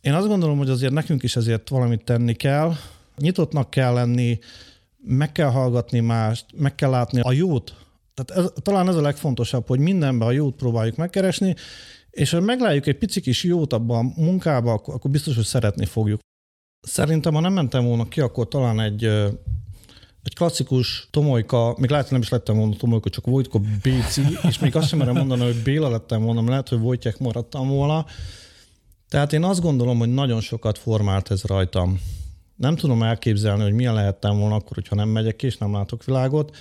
Én 0.00 0.12
azt 0.12 0.26
gondolom, 0.26 0.58
hogy 0.58 0.70
azért 0.70 0.92
nekünk 0.92 1.22
is 1.22 1.36
ezért 1.36 1.68
valamit 1.68 2.04
tenni 2.04 2.34
kell, 2.34 2.74
nyitottnak 3.16 3.70
kell 3.70 3.92
lenni, 3.92 4.38
meg 5.04 5.32
kell 5.32 5.50
hallgatni 5.50 6.00
mást, 6.00 6.44
meg 6.56 6.74
kell 6.74 6.90
látni 6.90 7.20
a 7.20 7.32
jót. 7.32 7.74
Tehát 8.14 8.44
ez, 8.44 8.52
talán 8.62 8.88
ez 8.88 8.96
a 8.96 9.00
legfontosabb, 9.00 9.66
hogy 9.66 9.78
mindenben 9.78 10.28
a 10.28 10.32
jót 10.32 10.56
próbáljuk 10.56 10.96
megkeresni, 10.96 11.54
és 12.10 12.30
ha 12.30 12.40
meglátjuk 12.40 12.86
egy 12.86 12.98
pici 12.98 13.20
kis 13.20 13.44
jót 13.44 13.72
abban 13.72 14.06
a 14.06 14.20
munkába, 14.20 14.72
akkor, 14.72 14.94
akkor 14.94 15.10
biztos, 15.10 15.34
hogy 15.34 15.44
szeretni 15.44 15.84
fogjuk. 15.84 16.20
Szerintem, 16.80 17.34
ha 17.34 17.40
nem 17.40 17.52
mentem 17.52 17.84
volna 17.84 18.08
ki, 18.08 18.20
akkor 18.20 18.48
talán 18.48 18.80
egy, 18.80 19.04
egy 20.22 20.34
klasszikus 20.34 21.08
Tomolyka, 21.10 21.74
még 21.78 21.90
lehet, 21.90 22.04
hogy 22.04 22.12
nem 22.12 22.22
is 22.22 22.28
lettem 22.28 22.56
volna 22.56 22.76
Tomolyka, 22.76 23.10
csak 23.10 23.26
Vojtko 23.26 23.60
Béci, 23.82 24.22
és 24.48 24.58
még 24.58 24.76
azt 24.76 24.88
sem 24.88 24.98
merem 24.98 25.14
mondani, 25.14 25.42
hogy 25.42 25.62
Béla 25.62 25.88
lettem 25.88 26.22
volna, 26.22 26.40
mert 26.40 26.50
lehet, 26.50 26.68
hogy 26.68 26.78
Vojtjek 26.78 27.18
maradtam 27.18 27.68
volna. 27.68 28.06
Tehát 29.08 29.32
én 29.32 29.44
azt 29.44 29.60
gondolom, 29.60 29.98
hogy 29.98 30.14
nagyon 30.14 30.40
sokat 30.40 30.78
formált 30.78 31.30
ez 31.30 31.42
rajtam. 31.44 32.00
Nem 32.56 32.76
tudom 32.76 33.02
elképzelni, 33.02 33.62
hogy 33.62 33.72
milyen 33.72 33.94
lehettem 33.94 34.38
volna 34.38 34.54
akkor, 34.54 34.74
hogyha 34.74 34.94
nem 34.94 35.08
megyek 35.08 35.36
ki, 35.36 35.46
és 35.46 35.56
nem 35.56 35.72
látok 35.72 36.04
világot. 36.04 36.56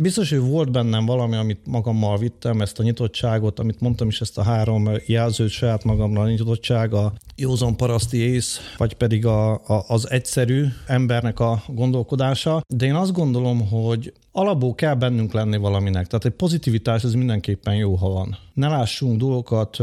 Biztos, 0.00 0.30
hogy 0.30 0.40
volt 0.40 0.70
bennem 0.70 1.06
valami, 1.06 1.36
amit 1.36 1.66
magammal 1.66 2.18
vittem, 2.18 2.60
ezt 2.60 2.78
a 2.78 2.82
nyitottságot, 2.82 3.58
amit 3.58 3.80
mondtam 3.80 4.08
is, 4.08 4.20
ezt 4.20 4.38
a 4.38 4.42
három 4.42 4.90
jelzőt 5.06 5.48
saját 5.48 5.84
magamra, 5.84 6.20
a 6.20 6.28
nyitottság, 6.28 6.94
a 6.94 7.12
józan 7.36 7.76
paraszti 7.76 8.16
ész, 8.16 8.60
vagy 8.76 8.94
pedig 8.94 9.26
a, 9.26 9.52
a, 9.52 9.84
az 9.88 10.10
egyszerű 10.10 10.66
embernek 10.86 11.40
a 11.40 11.62
gondolkodása. 11.66 12.60
De 12.68 12.86
én 12.86 12.94
azt 12.94 13.12
gondolom, 13.12 13.68
hogy 13.68 14.12
alapból 14.32 14.74
kell 14.74 14.94
bennünk 14.94 15.32
lenni 15.32 15.56
valaminek. 15.56 16.06
Tehát 16.06 16.24
egy 16.24 16.32
pozitivitás 16.32 17.04
ez 17.04 17.12
mindenképpen 17.12 17.74
jó, 17.74 17.94
ha 17.94 18.08
van. 18.08 18.38
Ne 18.54 18.68
lássunk 18.68 19.18
dolgokat 19.18 19.76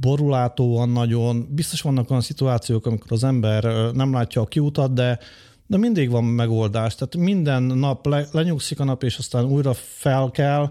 borulátóan 0.00 0.88
nagyon. 0.88 1.48
Biztos 1.50 1.80
vannak 1.80 2.10
olyan 2.10 2.22
szituációk, 2.22 2.86
amikor 2.86 3.12
az 3.12 3.24
ember 3.24 3.92
nem 3.92 4.12
látja 4.12 4.40
a 4.40 4.46
kiutat, 4.46 4.92
de 4.92 5.18
de 5.66 5.76
mindig 5.76 6.10
van 6.10 6.24
megoldás. 6.24 6.94
Tehát 6.94 7.16
minden 7.16 7.62
nap 7.62 8.06
le, 8.06 8.26
lenyugszik 8.30 8.80
a 8.80 8.84
nap, 8.84 9.02
és 9.02 9.18
aztán 9.18 9.44
újra 9.44 9.74
fel 9.74 10.30
kell, 10.30 10.70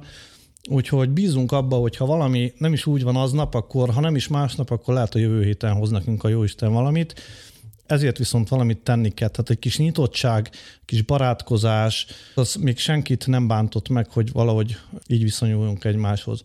Úgyhogy 0.70 1.10
bízunk 1.10 1.52
abba, 1.52 1.76
hogy 1.76 1.96
ha 1.96 2.06
valami 2.06 2.54
nem 2.58 2.74
is 2.74 2.86
úgy 2.86 3.04
van 3.04 3.16
aznap, 3.16 3.56
akkor 3.56 3.90
ha 3.90 4.00
nem 4.00 4.16
is 4.16 4.28
másnap, 4.28 4.70
akkor 4.70 4.94
lehet, 4.94 5.14
hogy 5.14 5.22
jövő 5.22 5.44
héten 5.44 5.74
hoz 5.74 5.90
nekünk 5.90 6.24
a 6.24 6.28
Jóisten 6.28 6.72
valamit. 6.72 7.22
Ezért 7.86 8.18
viszont 8.18 8.50
valamit 8.50 8.78
tenni 8.78 9.10
kell. 9.10 9.30
Tehát 9.30 9.50
egy 9.50 9.60
kis 9.60 9.78
nyitottság, 9.78 10.50
kis 10.86 11.02
barátkozás, 11.02 12.06
az 12.36 12.56
még 12.56 12.78
senkit 12.78 13.28
nem 13.28 13.48
bántott 13.48 13.90
meg, 13.90 14.10
hogy 14.10 14.32
valahogy 14.32 14.78
így 15.08 15.24
viszonyuljunk 15.24 15.84
egymáshoz. 15.84 16.42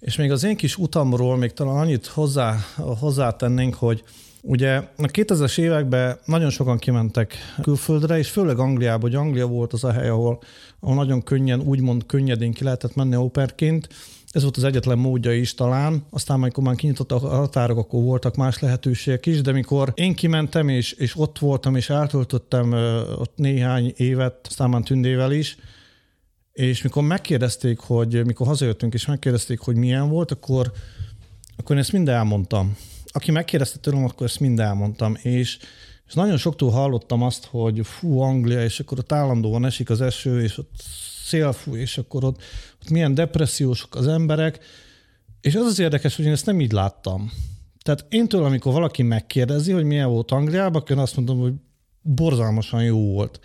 És 0.00 0.16
még 0.16 0.30
az 0.30 0.44
én 0.44 0.56
kis 0.56 0.76
utamról 0.76 1.36
még 1.36 1.52
talán 1.52 1.76
annyit 1.76 2.06
hozzá, 2.06 2.56
hozzátennénk, 2.76 3.74
hogy 3.74 4.04
Ugye 4.48 4.76
a 4.76 5.06
2000-es 5.06 5.58
években 5.58 6.18
nagyon 6.24 6.50
sokan 6.50 6.78
kimentek 6.78 7.34
külföldre, 7.62 8.18
és 8.18 8.30
főleg 8.30 8.58
Angliába, 8.58 9.00
hogy 9.00 9.14
Anglia 9.14 9.46
volt 9.46 9.72
az 9.72 9.84
a 9.84 9.92
hely, 9.92 10.08
ahol, 10.08 10.42
ahol 10.80 10.94
nagyon 10.94 11.22
könnyen, 11.22 11.60
úgymond 11.60 12.06
könnyedén 12.06 12.52
ki 12.52 12.64
lehetett 12.64 12.94
menni 12.94 13.16
operként. 13.16 13.88
ez 14.30 14.42
volt 14.42 14.56
az 14.56 14.64
egyetlen 14.64 14.98
módja 14.98 15.32
is 15.32 15.54
talán. 15.54 16.06
Aztán, 16.10 16.36
amikor 16.36 16.64
már 16.64 16.74
kinyitott 16.74 17.12
a 17.12 17.18
határok, 17.18 17.78
akkor 17.78 18.02
voltak 18.02 18.36
más 18.36 18.58
lehetőségek 18.58 19.26
is, 19.26 19.40
de 19.40 19.52
mikor 19.52 19.92
én 19.94 20.14
kimentem, 20.14 20.68
és, 20.68 20.92
és 20.92 21.16
ott 21.16 21.38
voltam, 21.38 21.76
és 21.76 21.90
eltöltöttem 21.90 22.72
ott 23.18 23.32
néhány 23.36 23.92
évet, 23.96 24.46
aztán 24.48 24.70
már 24.70 24.82
tündével 24.82 25.32
is, 25.32 25.56
és 26.52 26.82
mikor 26.82 27.02
megkérdezték, 27.02 27.78
hogy 27.78 28.24
mikor 28.24 28.46
hazajöttünk, 28.46 28.94
és 28.94 29.06
megkérdezték, 29.06 29.58
hogy 29.58 29.76
milyen 29.76 30.08
volt, 30.08 30.30
akkor, 30.30 30.72
akkor 31.56 31.76
én 31.76 31.82
ezt 31.82 31.92
mind 31.92 32.08
elmondtam. 32.08 32.76
Aki 33.16 33.30
megkérdezte 33.30 33.78
tőlem, 33.78 34.04
akkor 34.04 34.26
ezt 34.26 34.40
mind 34.40 34.60
elmondtam. 34.60 35.16
És, 35.22 35.58
és 36.06 36.14
nagyon 36.14 36.36
soktól 36.36 36.70
hallottam 36.70 37.22
azt, 37.22 37.44
hogy 37.44 37.80
fú, 37.86 38.20
Anglia, 38.20 38.62
és 38.62 38.80
akkor 38.80 38.98
ott 38.98 39.12
állandóan 39.12 39.64
esik 39.64 39.90
az 39.90 40.00
eső, 40.00 40.42
és 40.42 40.58
ott 40.58 40.70
szélfú, 41.24 41.76
és 41.76 41.98
akkor 41.98 42.24
ott, 42.24 42.42
ott 42.82 42.90
milyen 42.90 43.14
depressziósok 43.14 43.94
az 43.94 44.06
emberek. 44.06 44.58
És 45.40 45.54
az 45.54 45.64
az 45.64 45.78
érdekes, 45.78 46.16
hogy 46.16 46.24
én 46.24 46.32
ezt 46.32 46.46
nem 46.46 46.60
így 46.60 46.72
láttam. 46.72 47.32
Tehát 47.82 48.06
én 48.08 48.28
tőlem, 48.28 48.46
amikor 48.46 48.72
valaki 48.72 49.02
megkérdezi, 49.02 49.72
hogy 49.72 49.84
milyen 49.84 50.08
volt 50.08 50.30
Angliában, 50.30 50.80
akkor 50.80 50.96
én 50.96 51.02
azt 51.02 51.16
mondom, 51.16 51.38
hogy 51.38 51.52
borzalmasan 52.02 52.84
jó 52.84 53.12
volt. 53.12 53.40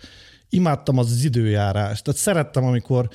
Imádtam 0.48 0.98
az, 0.98 1.10
az 1.10 1.24
időjárást. 1.24 2.04
Tehát 2.04 2.20
szerettem, 2.20 2.64
amikor 2.64 3.08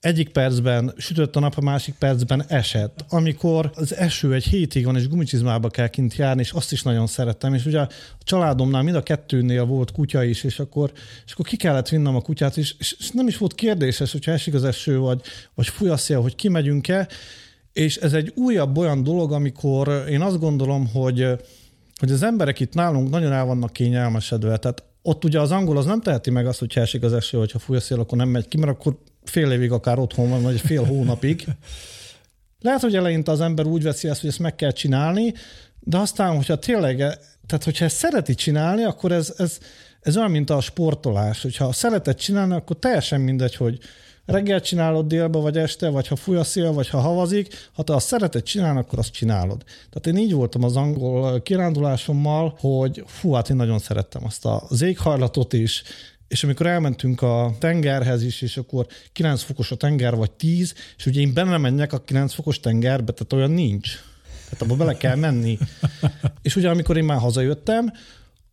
egyik 0.00 0.28
percben 0.28 0.94
sütött 0.96 1.36
a 1.36 1.40
nap, 1.40 1.56
a 1.56 1.60
másik 1.60 1.94
percben 1.94 2.44
esett. 2.48 3.04
Amikor 3.08 3.70
az 3.74 3.94
eső 3.94 4.34
egy 4.34 4.44
hétig 4.44 4.84
van, 4.84 4.96
és 4.96 5.08
gumicsizmába 5.08 5.68
kell 5.68 5.88
kint 5.88 6.16
járni, 6.16 6.40
és 6.40 6.50
azt 6.50 6.72
is 6.72 6.82
nagyon 6.82 7.06
szerettem. 7.06 7.54
És 7.54 7.64
ugye 7.64 7.80
a 7.80 7.88
családomnál 8.22 8.82
mind 8.82 8.96
a 8.96 9.02
kettőnél 9.02 9.64
volt 9.64 9.92
kutya 9.92 10.24
is, 10.24 10.44
és 10.44 10.58
akkor, 10.58 10.92
és 11.26 11.32
akkor 11.32 11.46
ki 11.46 11.56
kellett 11.56 11.88
vinnem 11.88 12.16
a 12.16 12.20
kutyát, 12.20 12.56
és, 12.56 12.74
és 12.78 13.10
nem 13.12 13.28
is 13.28 13.38
volt 13.38 13.54
kérdéses, 13.54 14.12
hogyha 14.12 14.32
esik 14.32 14.54
az 14.54 14.64
eső, 14.64 14.98
vagy, 14.98 15.20
vagy 15.54 15.66
fúj 15.66 15.88
a 15.88 15.96
szél, 15.96 16.20
hogy 16.20 16.34
kimegyünk-e. 16.34 17.08
És 17.72 17.96
ez 17.96 18.12
egy 18.12 18.32
újabb 18.34 18.78
olyan 18.78 19.02
dolog, 19.02 19.32
amikor 19.32 20.04
én 20.08 20.20
azt 20.20 20.38
gondolom, 20.38 20.88
hogy, 20.92 21.26
hogy 21.98 22.10
az 22.10 22.22
emberek 22.22 22.60
itt 22.60 22.74
nálunk 22.74 23.10
nagyon 23.10 23.32
el 23.32 23.44
vannak 23.44 23.72
kényelmesedve. 23.72 24.56
Tehát 24.56 24.84
ott 25.02 25.24
ugye 25.24 25.40
az 25.40 25.50
angol 25.50 25.76
az 25.76 25.84
nem 25.84 26.00
teheti 26.00 26.30
meg 26.30 26.46
azt, 26.46 26.58
hogy 26.58 26.72
esik 26.74 27.02
az 27.02 27.12
eső, 27.12 27.38
vagy 27.38 27.52
ha 27.52 27.58
fúj 27.58 27.76
a 27.76 27.80
szél, 27.80 28.00
akkor 28.00 28.18
nem 28.18 28.28
megy 28.28 28.48
ki, 28.48 28.58
mert 28.58 28.72
akkor 28.72 28.98
fél 29.28 29.50
évig 29.50 29.72
akár 29.72 29.98
otthon 29.98 30.30
van, 30.30 30.42
vagy 30.42 30.60
fél 30.60 30.84
hónapig. 30.84 31.44
Lehet, 32.60 32.80
hogy 32.80 32.96
eleinte 32.96 33.30
az 33.30 33.40
ember 33.40 33.66
úgy 33.66 33.82
veszi 33.82 34.08
ezt, 34.08 34.20
hogy 34.20 34.30
ezt 34.30 34.38
meg 34.38 34.54
kell 34.54 34.70
csinálni, 34.70 35.34
de 35.80 35.98
aztán, 35.98 36.36
hogyha 36.36 36.58
tényleg, 36.58 36.96
tehát 37.46 37.64
hogyha 37.64 37.84
ezt 37.84 37.96
szereti 37.96 38.34
csinálni, 38.34 38.84
akkor 38.84 39.12
ez, 39.12 39.34
ez, 39.36 39.58
ez 40.00 40.16
olyan, 40.16 40.30
mint 40.30 40.50
a 40.50 40.60
sportolás. 40.60 41.42
Hogyha 41.42 41.72
szeretett 41.72 42.16
csinálni, 42.16 42.54
akkor 42.54 42.76
teljesen 42.78 43.20
mindegy, 43.20 43.56
hogy 43.56 43.78
reggel 44.26 44.60
csinálod 44.60 45.06
délbe, 45.06 45.38
vagy 45.38 45.56
este, 45.56 45.88
vagy 45.88 46.06
ha 46.06 46.16
fúj 46.16 46.36
a 46.36 46.44
szél, 46.44 46.72
vagy 46.72 46.88
ha 46.88 46.98
havazik, 46.98 47.70
ha 47.72 47.82
te 47.82 47.94
azt 47.94 48.06
szereted 48.06 48.42
csinálni, 48.42 48.78
akkor 48.78 48.98
azt 48.98 49.12
csinálod. 49.12 49.64
Tehát 49.64 50.18
én 50.18 50.24
így 50.24 50.32
voltam 50.32 50.62
az 50.62 50.76
angol 50.76 51.42
kirándulásommal, 51.42 52.56
hogy 52.60 53.04
fú, 53.06 53.32
hát 53.32 53.50
én 53.50 53.56
nagyon 53.56 53.78
szerettem 53.78 54.24
azt 54.24 54.44
az 54.44 54.82
éghajlatot 54.82 55.52
is, 55.52 55.82
és 56.28 56.44
amikor 56.44 56.66
elmentünk 56.66 57.22
a 57.22 57.54
tengerhez 57.58 58.22
is, 58.22 58.42
és 58.42 58.56
akkor 58.56 58.86
9 59.12 59.42
fokos 59.42 59.70
a 59.70 59.76
tenger, 59.76 60.14
vagy 60.14 60.30
10, 60.30 60.74
és 60.96 61.06
ugye 61.06 61.20
én 61.20 61.34
benne 61.34 61.56
menjek 61.56 61.92
a 61.92 61.98
9 61.98 62.34
fokos 62.34 62.60
tengerbe, 62.60 63.12
tehát 63.12 63.32
olyan 63.32 63.50
nincs. 63.50 63.90
Tehát 64.44 64.62
abba 64.62 64.76
bele 64.76 64.96
kell 64.96 65.16
menni. 65.16 65.58
és 66.42 66.56
ugye 66.56 66.68
amikor 66.68 66.96
én 66.96 67.04
már 67.04 67.18
hazajöttem, 67.18 67.92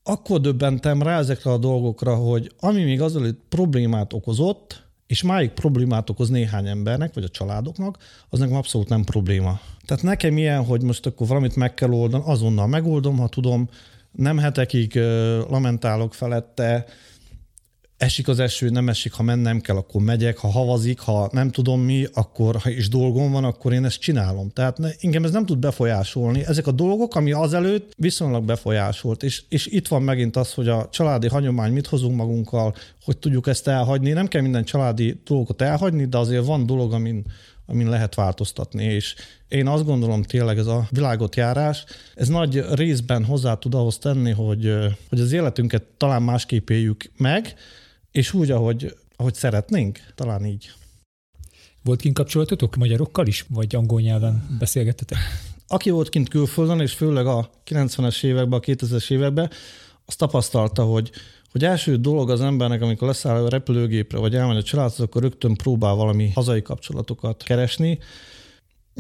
akkor 0.04 0.42
döbbentem 0.42 1.02
rá 1.02 1.18
ezekre 1.18 1.52
a 1.52 1.58
dolgokra, 1.58 2.16
hogy 2.16 2.52
ami 2.60 2.84
még 2.84 3.02
az 3.02 3.16
előtt 3.16 3.42
problémát 3.50 4.14
okozott, 4.14 4.84
és 5.08 5.24
máig 5.24 5.50
problémát 5.50 6.10
okoz 6.10 6.30
néhány 6.30 6.68
embernek, 6.68 7.14
vagy 7.14 7.24
a 7.24 7.30
családoknak, 7.30 7.98
az 8.30 8.40
nekem 8.40 8.56
abszolút 8.56 8.90
nem 8.90 9.04
probléma. 9.04 9.60
Tehát 9.86 10.04
nekem 10.04 10.38
ilyen, 10.38 10.64
hogy 10.66 10.82
most 10.82 11.06
akkor 11.06 11.28
valamit 11.28 11.56
meg 11.56 11.74
kell 11.74 11.92
oldani, 11.92 12.24
azonnal 12.26 12.68
megoldom, 12.68 13.18
ha 13.18 13.28
tudom, 13.28 13.70
nem 14.12 14.38
hetekig 14.38 14.96
lamentálok 15.50 16.14
felette, 16.14 16.86
esik 17.98 18.28
az 18.28 18.40
eső, 18.40 18.70
nem 18.70 18.90
esik, 18.90 19.14
ha 19.14 19.24
mennem 19.24 19.62
kell, 19.62 19.76
akkor 19.76 20.02
megyek, 20.02 20.38
ha 20.38 20.48
havazik, 20.48 21.00
ha 21.00 21.30
nem 21.32 21.52
tudom 21.52 21.82
mi, 21.82 22.06
akkor 22.14 22.56
ha 22.56 22.70
is 22.70 22.90
dolgom 22.90 23.32
van, 23.32 23.44
akkor 23.44 23.74
én 23.74 23.86
ezt 23.86 24.00
csinálom. 24.00 24.50
Tehát 24.50 24.78
ne, 24.78 24.90
engem 25.00 25.24
ez 25.24 25.32
nem 25.32 25.46
tud 25.46 25.58
befolyásolni. 25.58 26.46
Ezek 26.46 26.68
a 26.68 26.72
dolgok, 26.72 27.16
ami 27.16 27.32
azelőtt 27.32 27.94
viszonylag 27.98 28.44
befolyásolt, 28.44 29.24
és, 29.24 29.44
és 29.50 29.66
itt 29.66 29.88
van 29.88 30.02
megint 30.02 30.36
az, 30.36 30.54
hogy 30.54 30.68
a 30.68 30.88
családi 30.92 31.28
hagyomány 31.28 31.74
mit 31.74 31.88
hozunk 31.88 32.16
magunkkal, 32.16 32.76
hogy 33.04 33.18
tudjuk 33.18 33.48
ezt 33.48 33.68
elhagyni. 33.68 34.12
Nem 34.12 34.28
kell 34.28 34.42
minden 34.42 34.64
családi 34.64 35.22
dolgot 35.26 35.62
elhagyni, 35.62 36.06
de 36.06 36.18
azért 36.18 36.46
van 36.46 36.66
dolog, 36.66 36.94
amin, 36.94 37.26
amin 37.66 37.90
lehet 37.90 38.16
változtatni, 38.16 38.84
és 38.84 39.16
én 39.48 39.68
azt 39.68 39.86
gondolom 39.86 40.24
tényleg 40.24 40.58
ez 40.58 40.68
a 40.68 40.88
világot 40.90 41.36
járás, 41.36 41.84
ez 42.16 42.28
nagy 42.28 42.66
részben 42.74 43.26
hozzá 43.26 43.56
tud 43.56 43.74
ahhoz 43.74 43.98
tenni, 43.98 44.32
hogy, 44.32 44.74
hogy 45.10 45.20
az 45.20 45.32
életünket 45.32 45.84
talán 45.98 46.22
másképp 46.22 46.70
éljük 46.70 47.12
meg, 47.18 47.56
és 48.14 48.34
úgy, 48.34 48.52
ahogy, 48.52 48.96
ahogy 49.16 49.34
szeretnénk, 49.34 50.00
talán 50.16 50.46
így. 50.46 50.72
Volt 51.84 52.02
kint 52.02 52.16
kapcsolatotok 52.16 52.76
magyarokkal 52.76 53.28
is, 53.28 53.46
vagy 53.50 53.76
angol 53.76 54.02
nyelven 54.02 54.56
beszélgettetek? 54.60 55.18
Aki 55.68 55.90
volt 55.90 56.10
kint 56.10 56.30
külföldön, 56.30 56.80
és 56.80 56.94
főleg 56.94 57.26
a 57.26 57.50
90-es 57.66 58.24
években, 58.24 58.60
a 58.60 58.62
2000-es 58.62 59.12
években, 59.12 59.50
azt 60.06 60.18
tapasztalta, 60.18 60.84
hogy, 60.84 61.12
hogy 61.52 61.64
első 61.64 61.98
dolog 61.98 62.30
az 62.30 62.42
embernek, 62.42 62.82
amikor 62.82 63.08
leszáll 63.08 63.46
a 63.46 63.50
repülőgépre, 63.50 64.18
vagy 64.18 64.36
elmegy 64.36 64.58
a 64.58 64.64
családhoz, 64.64 65.00
akkor 65.00 65.22
rögtön 65.22 65.56
próbál 65.56 65.94
valami 65.94 66.32
hazai 66.34 66.62
kapcsolatokat 66.62 67.44
keresni. 67.44 68.00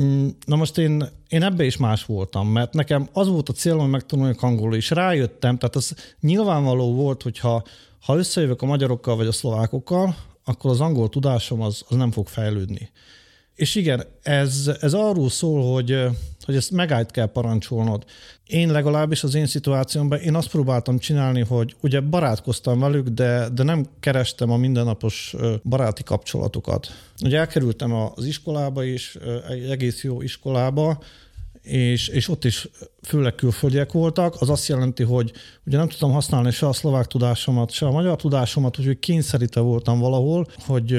Mm, 0.01 0.27
na 0.45 0.55
most 0.55 0.77
én, 0.77 1.09
én 1.27 1.43
ebbe 1.43 1.63
is 1.63 1.77
más 1.77 2.05
voltam, 2.05 2.47
mert 2.47 2.73
nekem 2.73 3.09
az 3.11 3.27
volt 3.27 3.49
a 3.49 3.53
célom, 3.53 3.79
hogy 3.79 3.89
megtanuljak 3.89 4.41
angolul, 4.41 4.75
és 4.75 4.89
rájöttem, 4.89 5.57
tehát 5.57 5.75
az 5.75 5.95
nyilvánvaló 6.19 6.93
volt, 6.93 7.21
hogyha 7.21 7.63
ha 8.03 8.17
összejövök 8.17 8.61
a 8.61 8.65
magyarokkal 8.65 9.15
vagy 9.15 9.27
a 9.27 9.31
szlovákokkal, 9.31 10.15
akkor 10.45 10.71
az 10.71 10.81
angol 10.81 11.09
tudásom 11.09 11.61
az, 11.61 11.83
az 11.87 11.95
nem 11.95 12.11
fog 12.11 12.27
fejlődni. 12.27 12.89
És 13.55 13.75
igen, 13.75 14.03
ez, 14.21 14.71
ez 14.81 14.93
arról 14.93 15.29
szól, 15.29 15.73
hogy, 15.73 16.05
hogy 16.45 16.55
ezt 16.55 16.71
megállt 16.71 17.11
kell 17.11 17.25
parancsolnod. 17.25 18.03
Én 18.47 18.71
legalábbis 18.71 19.23
az 19.23 19.35
én 19.35 19.45
szituációmban, 19.45 20.19
én 20.19 20.35
azt 20.35 20.49
próbáltam 20.49 20.97
csinálni, 20.97 21.41
hogy 21.41 21.75
ugye 21.81 21.99
barátkoztam 21.99 22.79
velük, 22.79 23.07
de, 23.07 23.49
de 23.49 23.63
nem 23.63 23.85
kerestem 23.99 24.51
a 24.51 24.57
mindennapos 24.57 25.35
baráti 25.63 26.03
kapcsolatokat. 26.03 26.87
Ugye 27.23 27.37
elkerültem 27.37 27.93
az 27.93 28.25
iskolába 28.25 28.83
is, 28.83 29.17
egy 29.49 29.69
egész 29.69 30.03
jó 30.03 30.21
iskolába, 30.21 30.99
és, 31.63 32.07
és 32.07 32.29
ott 32.29 32.45
is 32.45 32.67
főleg 33.01 33.35
külföldiek 33.35 33.91
voltak, 33.91 34.35
az 34.41 34.49
azt 34.49 34.67
jelenti, 34.67 35.03
hogy 35.03 35.31
ugye 35.65 35.77
nem 35.77 35.87
tudtam 35.87 36.11
használni 36.11 36.51
se 36.51 36.67
a 36.67 36.73
szlovák 36.73 37.07
tudásomat, 37.07 37.71
se 37.71 37.85
a 37.85 37.91
magyar 37.91 38.15
tudásomat, 38.15 38.79
úgyhogy 38.79 38.99
kényszerítve 38.99 39.61
voltam 39.61 39.99
valahol, 39.99 40.47
hogy 40.65 40.97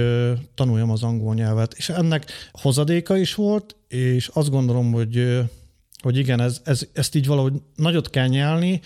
tanuljam 0.55 0.90
az 0.90 1.03
angol 1.03 1.35
nyelvet. 1.35 1.74
És 1.77 1.88
ennek 1.88 2.31
hozadéka 2.53 3.16
is 3.16 3.35
volt, 3.35 3.77
és 3.88 4.31
azt 4.33 4.50
gondolom, 4.50 4.92
hogy, 4.92 5.40
hogy 6.03 6.16
igen, 6.16 6.40
ez, 6.40 6.61
ez, 6.64 6.87
ezt 6.92 7.14
így 7.14 7.27
valahogy 7.27 7.53
nagyot 7.77 8.11
kell 8.11 8.27
nyelni, 8.27 8.81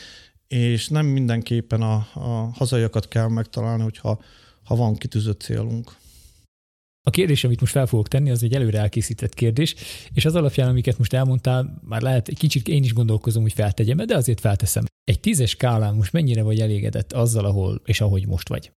és 0.48 0.88
nem 0.88 1.06
mindenképpen 1.06 1.82
a, 1.82 1.94
a 2.14 2.50
hazaiakat 2.54 3.08
kell 3.08 3.28
megtalálni, 3.28 3.82
hogyha 3.82 4.20
ha 4.64 4.76
van 4.76 4.96
kitűzött 4.96 5.40
célunk. 5.40 5.96
A 7.02 7.10
kérdés, 7.10 7.44
amit 7.44 7.60
most 7.60 7.72
fel 7.72 7.86
fogok 7.86 8.08
tenni, 8.08 8.30
az 8.30 8.42
egy 8.42 8.54
előre 8.54 8.78
elkészített 8.78 9.34
kérdés, 9.34 9.74
és 10.12 10.24
az 10.24 10.34
alapján, 10.34 10.68
amiket 10.68 10.98
most 10.98 11.12
elmondtál, 11.12 11.80
már 11.84 12.02
lehet 12.02 12.28
egy 12.28 12.38
kicsit 12.38 12.68
én 12.68 12.82
is 12.82 12.92
gondolkozom, 12.92 13.42
hogy 13.42 13.52
feltegyem, 13.52 13.96
de 13.96 14.16
azért 14.16 14.40
felteszem. 14.40 14.84
Egy 15.04 15.20
tízes 15.20 15.50
skálán 15.50 15.94
most 15.94 16.12
mennyire 16.12 16.42
vagy 16.42 16.60
elégedett 16.60 17.12
azzal, 17.12 17.44
ahol 17.44 17.80
és 17.84 18.00
ahogy 18.00 18.26
most 18.26 18.48
vagy? 18.48 18.72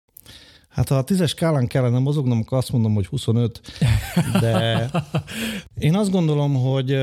Hát 0.69 0.89
ha 0.89 0.97
a 0.97 1.03
tízes 1.03 1.29
skálán 1.29 1.67
kellene 1.67 1.99
mozognom, 1.99 2.39
akkor 2.39 2.57
azt 2.57 2.71
mondom, 2.71 2.93
hogy 2.93 3.05
25, 3.05 3.61
de 4.39 4.89
én 5.87 5.95
azt 5.95 6.11
gondolom, 6.11 6.53
hogy 6.53 6.97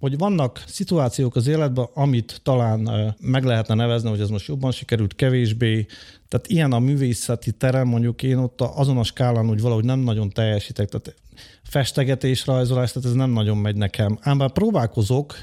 hogy 0.00 0.18
vannak 0.18 0.64
szituációk 0.66 1.36
az 1.36 1.46
életben, 1.46 1.88
amit 1.94 2.40
talán 2.42 3.14
meg 3.20 3.44
lehetne 3.44 3.74
nevezni, 3.74 4.08
hogy 4.08 4.20
ez 4.20 4.28
most 4.28 4.46
jobban 4.46 4.70
sikerült, 4.70 5.14
kevésbé. 5.14 5.86
Tehát 6.28 6.46
ilyen 6.46 6.72
a 6.72 6.78
művészeti 6.78 7.52
terem, 7.52 7.88
mondjuk 7.88 8.22
én 8.22 8.36
ott 8.36 8.60
azon 8.60 8.98
a 8.98 9.04
skálán 9.04 9.50
úgy 9.50 9.60
valahogy 9.60 9.84
nem 9.84 9.98
nagyon 9.98 10.30
teljesítek. 10.30 10.88
Tehát 10.88 11.14
festegetés, 11.62 12.46
rajzolás, 12.46 12.92
tehát 12.92 13.08
ez 13.08 13.14
nem 13.14 13.30
nagyon 13.30 13.56
megy 13.56 13.76
nekem. 13.76 14.18
Ám 14.20 14.38
bár 14.38 14.50
próbálkozok, 14.50 15.34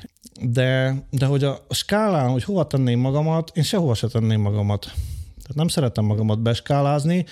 de, 0.42 0.96
de 1.10 1.26
hogy 1.26 1.44
a 1.44 1.66
skálán, 1.70 2.30
hogy 2.30 2.44
hova 2.44 2.68
tenném 2.68 3.00
magamat, 3.00 3.52
én 3.54 3.64
sehova 3.64 3.94
se 3.94 4.08
tenném 4.08 4.42
magamat. 4.42 4.82
Tehát 5.48 5.56
nem 5.56 5.68
szeretem 5.68 6.06
magamat 6.06 6.42
beskálázni. 6.42 7.26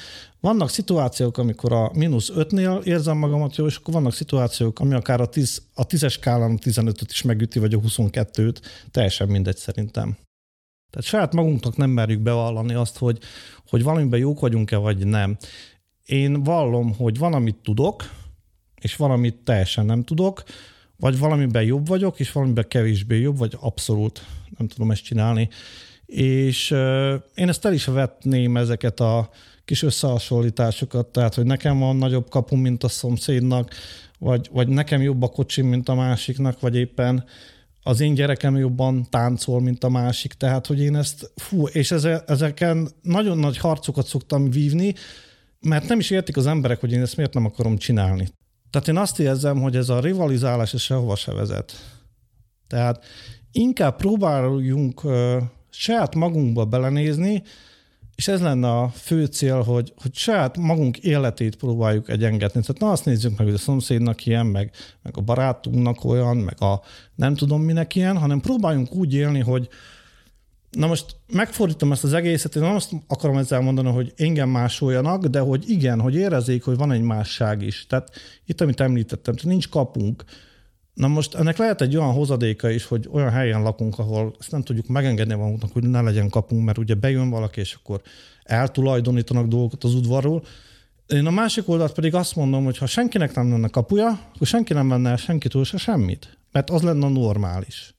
Vannak 0.45 0.69
szituációk, 0.69 1.37
amikor 1.37 1.73
a 1.73 1.91
mínusz 1.93 2.31
5-nél 2.35 2.83
érzem 2.83 3.17
magamat 3.17 3.55
jó, 3.55 3.65
és 3.65 3.75
akkor 3.75 3.93
vannak 3.93 4.13
szituációk, 4.13 4.79
ami 4.79 4.93
akár 4.93 5.21
a, 5.21 5.25
10, 5.25 5.61
a 5.73 5.85
10-es 5.85 6.11
skálán 6.11 6.51
a 6.51 6.57
15-öt 6.57 7.11
is 7.11 7.21
megüti, 7.21 7.59
vagy 7.59 7.73
a 7.73 7.79
22-t, 7.79 8.55
teljesen 8.91 9.27
mindegy 9.27 9.57
szerintem. 9.57 10.17
Tehát 10.91 11.07
saját 11.07 11.33
magunknak 11.33 11.77
nem 11.77 11.89
merjük 11.89 12.19
bevallani 12.19 12.73
azt, 12.73 12.97
hogy, 12.97 13.19
hogy 13.69 13.83
valamiben 13.83 14.19
jók 14.19 14.39
vagyunk-e, 14.39 14.77
vagy 14.77 15.07
nem. 15.07 15.37
Én 16.05 16.43
vallom, 16.43 16.93
hogy 16.93 17.17
van, 17.17 17.33
amit 17.33 17.57
tudok, 17.63 18.09
és 18.81 18.95
valamit 18.95 19.35
teljesen 19.35 19.85
nem 19.85 20.03
tudok, 20.03 20.43
vagy 20.97 21.19
valamiben 21.19 21.63
jobb 21.63 21.87
vagyok, 21.87 22.19
és 22.19 22.31
valamiben 22.31 22.67
kevésbé 22.67 23.19
jobb, 23.19 23.37
vagy 23.37 23.57
abszolút 23.59 24.25
nem 24.57 24.67
tudom 24.67 24.91
ezt 24.91 25.03
csinálni. 25.03 25.49
És 26.05 26.71
uh, 26.71 27.13
én 27.35 27.49
ezt 27.49 27.65
el 27.65 27.73
is 27.73 27.85
vetném 27.85 28.57
ezeket 28.57 28.99
a 28.99 29.29
kis 29.65 29.83
összehasonlításokat, 29.83 31.07
tehát, 31.07 31.35
hogy 31.35 31.45
nekem 31.45 31.79
van 31.79 31.95
nagyobb 31.95 32.29
kapu, 32.29 32.55
mint 32.55 32.83
a 32.83 32.87
szomszédnak, 32.87 33.71
vagy, 34.19 34.49
vagy 34.51 34.67
nekem 34.67 35.01
jobb 35.01 35.21
a 35.21 35.27
kocsim, 35.27 35.67
mint 35.67 35.89
a 35.89 35.95
másiknak, 35.95 36.59
vagy 36.59 36.75
éppen 36.75 37.23
az 37.87 37.99
én 37.99 38.13
gyerekem 38.13 38.57
jobban 38.57 39.07
táncol, 39.09 39.61
mint 39.61 39.83
a 39.83 39.89
másik, 39.89 40.33
tehát 40.33 40.67
hogy 40.67 40.79
én 40.79 40.95
ezt, 40.95 41.31
fú, 41.35 41.67
és 41.67 41.91
ezeken 42.25 42.89
nagyon 43.01 43.37
nagy 43.37 43.57
harcokat 43.57 44.07
szoktam 44.07 44.49
vívni, 44.49 44.93
mert 45.59 45.87
nem 45.87 45.99
is 45.99 46.09
értik 46.09 46.37
az 46.37 46.47
emberek, 46.47 46.79
hogy 46.79 46.91
én 46.91 47.01
ezt 47.01 47.15
miért 47.15 47.33
nem 47.33 47.45
akarom 47.45 47.77
csinálni. 47.77 48.27
Tehát 48.69 48.87
én 48.87 48.97
azt 48.97 49.19
érzem, 49.19 49.61
hogy 49.61 49.75
ez 49.75 49.89
a 49.89 49.99
rivalizálás 49.99 50.73
ez 50.73 50.81
sehova 50.81 51.15
se 51.15 51.33
vezet. 51.33 51.73
Tehát 52.67 53.05
inkább 53.51 53.95
próbáljunk 53.95 55.03
uh, 55.03 55.41
saját 55.69 56.15
magunkba 56.15 56.65
belenézni, 56.65 57.43
és 58.15 58.27
ez 58.27 58.41
lenne 58.41 58.69
a 58.69 58.89
fő 58.89 59.25
cél, 59.25 59.61
hogy, 59.61 59.93
hogy 60.01 60.15
saját 60.15 60.57
magunk 60.57 60.97
életét 60.97 61.55
próbáljuk 61.55 62.09
egyengetni. 62.09 62.61
Tehát 62.61 62.81
na 62.81 62.91
azt 62.91 63.05
nézzük 63.05 63.37
meg, 63.37 63.47
hogy 63.47 63.55
a 63.55 63.57
szomszédnak 63.57 64.25
ilyen, 64.25 64.45
meg, 64.45 64.71
meg 65.03 65.17
a 65.17 65.21
barátunknak 65.21 66.03
olyan, 66.03 66.37
meg 66.37 66.61
a 66.61 66.81
nem 67.15 67.35
tudom 67.35 67.61
minek 67.61 67.95
ilyen, 67.95 68.17
hanem 68.17 68.39
próbáljunk 68.39 68.93
úgy 68.93 69.13
élni, 69.13 69.39
hogy 69.39 69.69
na 70.71 70.87
most 70.87 71.15
megfordítom 71.27 71.91
ezt 71.91 72.03
az 72.03 72.13
egészet, 72.13 72.55
én 72.55 72.61
nem 72.61 72.75
azt 72.75 72.91
akarom 73.07 73.37
ezzel 73.37 73.61
mondani, 73.61 73.89
hogy 73.89 74.13
engem 74.17 74.49
másoljanak, 74.49 75.25
de 75.25 75.39
hogy 75.39 75.69
igen, 75.69 76.01
hogy 76.01 76.15
érezzék, 76.15 76.63
hogy 76.63 76.77
van 76.77 76.91
egy 76.91 77.01
másság 77.01 77.61
is. 77.61 77.85
Tehát 77.87 78.11
itt, 78.45 78.61
amit 78.61 78.79
említettem, 78.79 79.35
tehát 79.35 79.49
nincs 79.49 79.69
kapunk, 79.69 80.23
Na 80.95 81.07
most 81.07 81.35
ennek 81.35 81.57
lehet 81.57 81.81
egy 81.81 81.97
olyan 81.97 82.13
hozadéka 82.13 82.69
is, 82.69 82.85
hogy 82.85 83.09
olyan 83.11 83.29
helyen 83.29 83.61
lakunk, 83.61 83.99
ahol 83.99 84.35
ezt 84.39 84.51
nem 84.51 84.61
tudjuk 84.61 84.87
megengedni 84.87 85.33
magunknak, 85.33 85.71
hogy 85.71 85.83
ne 85.83 86.01
legyen 86.01 86.29
kapunk, 86.29 86.65
mert 86.65 86.77
ugye 86.77 86.93
bejön 86.93 87.29
valaki, 87.29 87.59
és 87.59 87.73
akkor 87.73 88.01
eltulajdonítanak 88.43 89.47
dolgokat 89.47 89.83
az 89.83 89.93
udvarról. 89.93 90.43
Én 91.07 91.25
a 91.25 91.31
másik 91.31 91.69
oldalt 91.69 91.93
pedig 91.93 92.13
azt 92.15 92.35
mondom, 92.35 92.63
hogy 92.63 92.77
ha 92.77 92.85
senkinek 92.85 93.35
nem 93.35 93.51
lenne 93.51 93.67
kapuja, 93.67 94.07
akkor 94.35 94.47
senki 94.47 94.73
nem 94.73 94.89
venne 94.89 95.09
el 95.09 95.17
senkitől 95.17 95.63
se 95.63 95.77
semmit, 95.77 96.37
mert 96.51 96.69
az 96.69 96.81
lenne 96.81 97.07
normális. 97.07 97.95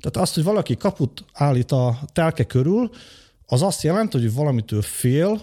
Tehát 0.00 0.16
azt, 0.16 0.34
hogy 0.34 0.44
valaki 0.44 0.76
kaput 0.76 1.24
állít 1.32 1.72
a 1.72 1.98
telke 2.12 2.44
körül, 2.44 2.90
az 3.46 3.62
azt 3.62 3.82
jelenti, 3.82 4.18
hogy 4.18 4.34
valamitől 4.34 4.82
fél, 4.82 5.40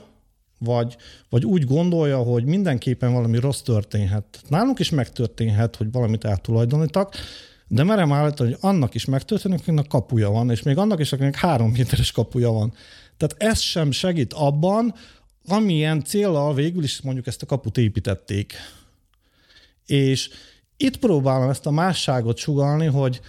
vagy, 0.59 0.97
vagy 1.29 1.45
úgy 1.45 1.65
gondolja, 1.65 2.17
hogy 2.17 2.45
mindenképpen 2.45 3.13
valami 3.13 3.39
rossz 3.39 3.61
történhet. 3.61 4.41
Nálunk 4.47 4.79
is 4.79 4.89
megtörténhet, 4.89 5.75
hogy 5.75 5.91
valamit 5.91 6.25
eltulajdonítak, 6.25 7.15
de 7.67 7.83
merem 7.83 8.11
állítani, 8.11 8.49
hogy 8.49 8.59
annak 8.61 8.93
is 8.95 9.05
megtörténik, 9.05 9.59
akinek 9.59 9.87
kapuja 9.87 10.29
van, 10.29 10.49
és 10.51 10.63
még 10.63 10.77
annak 10.77 10.99
is, 10.99 11.13
akinek 11.13 11.35
három 11.35 11.71
méteres 11.71 12.11
kapuja 12.11 12.51
van. 12.51 12.73
Tehát 13.17 13.35
ez 13.53 13.59
sem 13.59 13.91
segít 13.91 14.33
abban, 14.33 14.93
amilyen 15.47 16.03
célral 16.03 16.53
végül 16.53 16.83
is 16.83 17.01
mondjuk 17.01 17.27
ezt 17.27 17.41
a 17.41 17.45
kaput 17.45 17.77
építették. 17.77 18.53
És 19.85 20.29
itt 20.77 20.97
próbálom 20.97 21.49
ezt 21.49 21.65
a 21.65 21.71
másságot 21.71 22.37
sugalni, 22.37 22.85
hogy, 22.85 23.19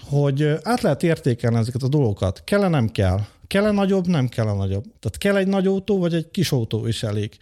hogy 0.00 0.42
át 0.62 0.80
lehet 0.80 1.02
értékelni 1.02 1.56
ezeket 1.56 1.82
a 1.82 1.88
dolgokat. 1.88 2.42
Kell 2.44 2.68
nem 2.68 2.88
kell? 2.88 3.20
Kell-e 3.52 3.70
nagyobb? 3.70 4.06
Nem 4.06 4.28
kell 4.28 4.44
nagyobb. 4.44 4.82
Tehát 4.82 5.18
kell 5.18 5.36
egy 5.36 5.46
nagy 5.46 5.66
autó, 5.66 5.98
vagy 5.98 6.14
egy 6.14 6.30
kis 6.30 6.52
autó 6.52 6.86
is 6.86 7.02
elég. 7.02 7.36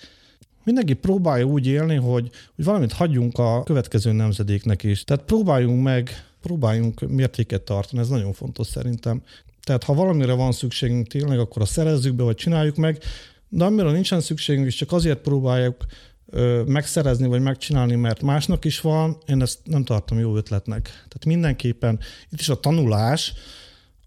Mindenki 0.65 0.95
próbálja 0.95 1.45
úgy 1.45 1.67
élni, 1.67 1.95
hogy, 1.95 2.31
hogy 2.55 2.65
valamit 2.65 2.93
hagyjunk 2.93 3.39
a 3.39 3.63
következő 3.63 4.13
nemzedéknek 4.13 4.83
is. 4.83 5.05
Tehát 5.05 5.25
próbáljunk 5.25 5.83
meg, 5.83 6.11
próbáljunk 6.41 7.01
mértéket 7.01 7.63
tartani, 7.63 8.03
ez 8.03 8.09
nagyon 8.09 8.33
fontos 8.33 8.67
szerintem. 8.67 9.23
Tehát 9.63 9.85
ha 9.85 9.95
valamire 9.95 10.33
van 10.33 10.53
szükségünk 10.53 11.07
tényleg, 11.07 11.39
akkor 11.39 11.63
a 11.63 11.67
szerezzük 11.67 12.15
be, 12.15 12.23
vagy 12.23 12.37
csináljuk 12.37 12.77
meg, 12.77 12.99
de 13.49 13.65
amire 13.65 13.91
nincsen 13.91 14.21
szükségünk, 14.21 14.67
és 14.67 14.75
csak 14.75 14.93
azért 14.93 15.19
próbáljuk 15.19 15.77
ö, 16.27 16.63
megszerezni, 16.67 17.27
vagy 17.27 17.43
megcsinálni, 17.43 17.95
mert 17.95 18.23
másnak 18.23 18.65
is 18.65 18.81
van, 18.81 19.19
én 19.27 19.43
ezt 19.43 19.59
nem 19.65 19.85
tartom 19.85 20.19
jó 20.19 20.37
ötletnek. 20.37 20.83
Tehát 20.83 21.25
mindenképpen 21.25 21.99
itt 22.31 22.41
is 22.41 22.49
a 22.49 22.61
tanulás, 22.61 23.33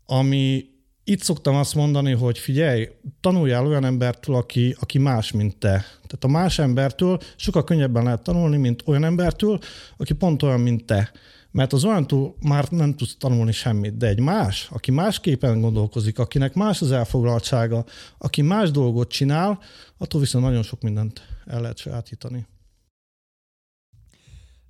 ami 0.05 0.71
itt 1.03 1.21
szoktam 1.21 1.55
azt 1.55 1.75
mondani, 1.75 2.11
hogy 2.11 2.37
figyelj, 2.37 2.89
tanuljál 3.21 3.65
olyan 3.65 3.85
embertől, 3.85 4.35
aki, 4.35 4.75
aki 4.79 4.97
más, 4.97 5.31
mint 5.31 5.57
te. 5.57 5.69
Tehát 6.07 6.23
a 6.23 6.27
más 6.27 6.59
embertől 6.59 7.19
sokkal 7.35 7.63
könnyebben 7.63 8.03
lehet 8.03 8.23
tanulni, 8.23 8.57
mint 8.57 8.83
olyan 8.85 9.03
embertől, 9.03 9.59
aki 9.97 10.13
pont 10.13 10.43
olyan, 10.43 10.59
mint 10.59 10.85
te. 10.85 11.11
Mert 11.51 11.73
az 11.73 11.83
olyantól 11.83 12.35
már 12.41 12.69
nem 12.69 12.95
tudsz 12.95 13.15
tanulni 13.17 13.51
semmit, 13.51 13.97
de 13.97 14.07
egy 14.07 14.19
más, 14.19 14.67
aki 14.71 14.91
másképpen 14.91 15.61
gondolkozik, 15.61 16.19
akinek 16.19 16.53
más 16.53 16.81
az 16.81 16.91
elfoglaltsága, 16.91 17.85
aki 18.17 18.41
más 18.41 18.71
dolgot 18.71 19.09
csinál, 19.09 19.59
attól 19.97 20.19
viszont 20.19 20.45
nagyon 20.45 20.63
sok 20.63 20.81
mindent 20.81 21.21
el 21.45 21.61
lehet 21.61 21.77
sajátítani. 21.77 22.45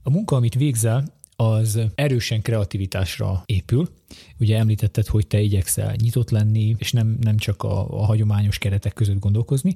A 0.03 0.09
munka, 0.09 0.35
amit 0.35 0.55
végzel, 0.55 1.21
az 1.35 1.79
erősen 1.95 2.41
kreativitásra 2.41 3.43
épül. 3.45 3.89
Ugye 4.39 4.57
említetted, 4.57 5.07
hogy 5.07 5.27
te 5.27 5.39
igyekszel 5.39 5.95
nyitott 6.01 6.29
lenni, 6.29 6.75
és 6.77 6.91
nem, 6.91 7.17
nem 7.21 7.37
csak 7.37 7.63
a, 7.63 7.99
a 8.01 8.05
hagyományos 8.05 8.57
keretek 8.57 8.93
között 8.93 9.19
gondolkozni. 9.19 9.75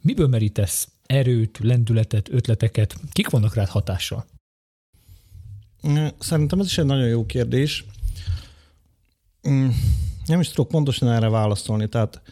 Miből 0.00 0.28
merítesz 0.28 0.88
erőt, 1.06 1.58
lendületet, 1.62 2.28
ötleteket? 2.32 2.96
Kik 3.12 3.28
vannak 3.28 3.54
rád 3.54 3.68
hatással? 3.68 4.26
Szerintem 6.18 6.60
ez 6.60 6.66
is 6.66 6.78
egy 6.78 6.84
nagyon 6.84 7.08
jó 7.08 7.26
kérdés. 7.26 7.84
Mm, 9.48 9.68
nem 10.26 10.40
is 10.40 10.48
tudok 10.48 10.68
pontosan 10.68 11.08
erre 11.08 11.28
válaszolni. 11.28 11.88
Tehát 11.88 12.22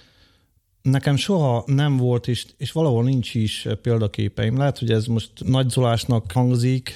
Nekem 0.85 1.17
soha 1.17 1.63
nem 1.67 1.97
volt, 1.97 2.29
és, 2.29 2.47
és 2.57 2.73
valahol 2.73 3.05
nincs 3.05 3.35
is 3.35 3.69
példaképeim. 3.83 4.57
Lehet, 4.57 4.79
hogy 4.79 4.91
ez 4.91 5.07
most 5.07 5.31
nagyzolásnak 5.45 6.33
hangzik, 6.33 6.93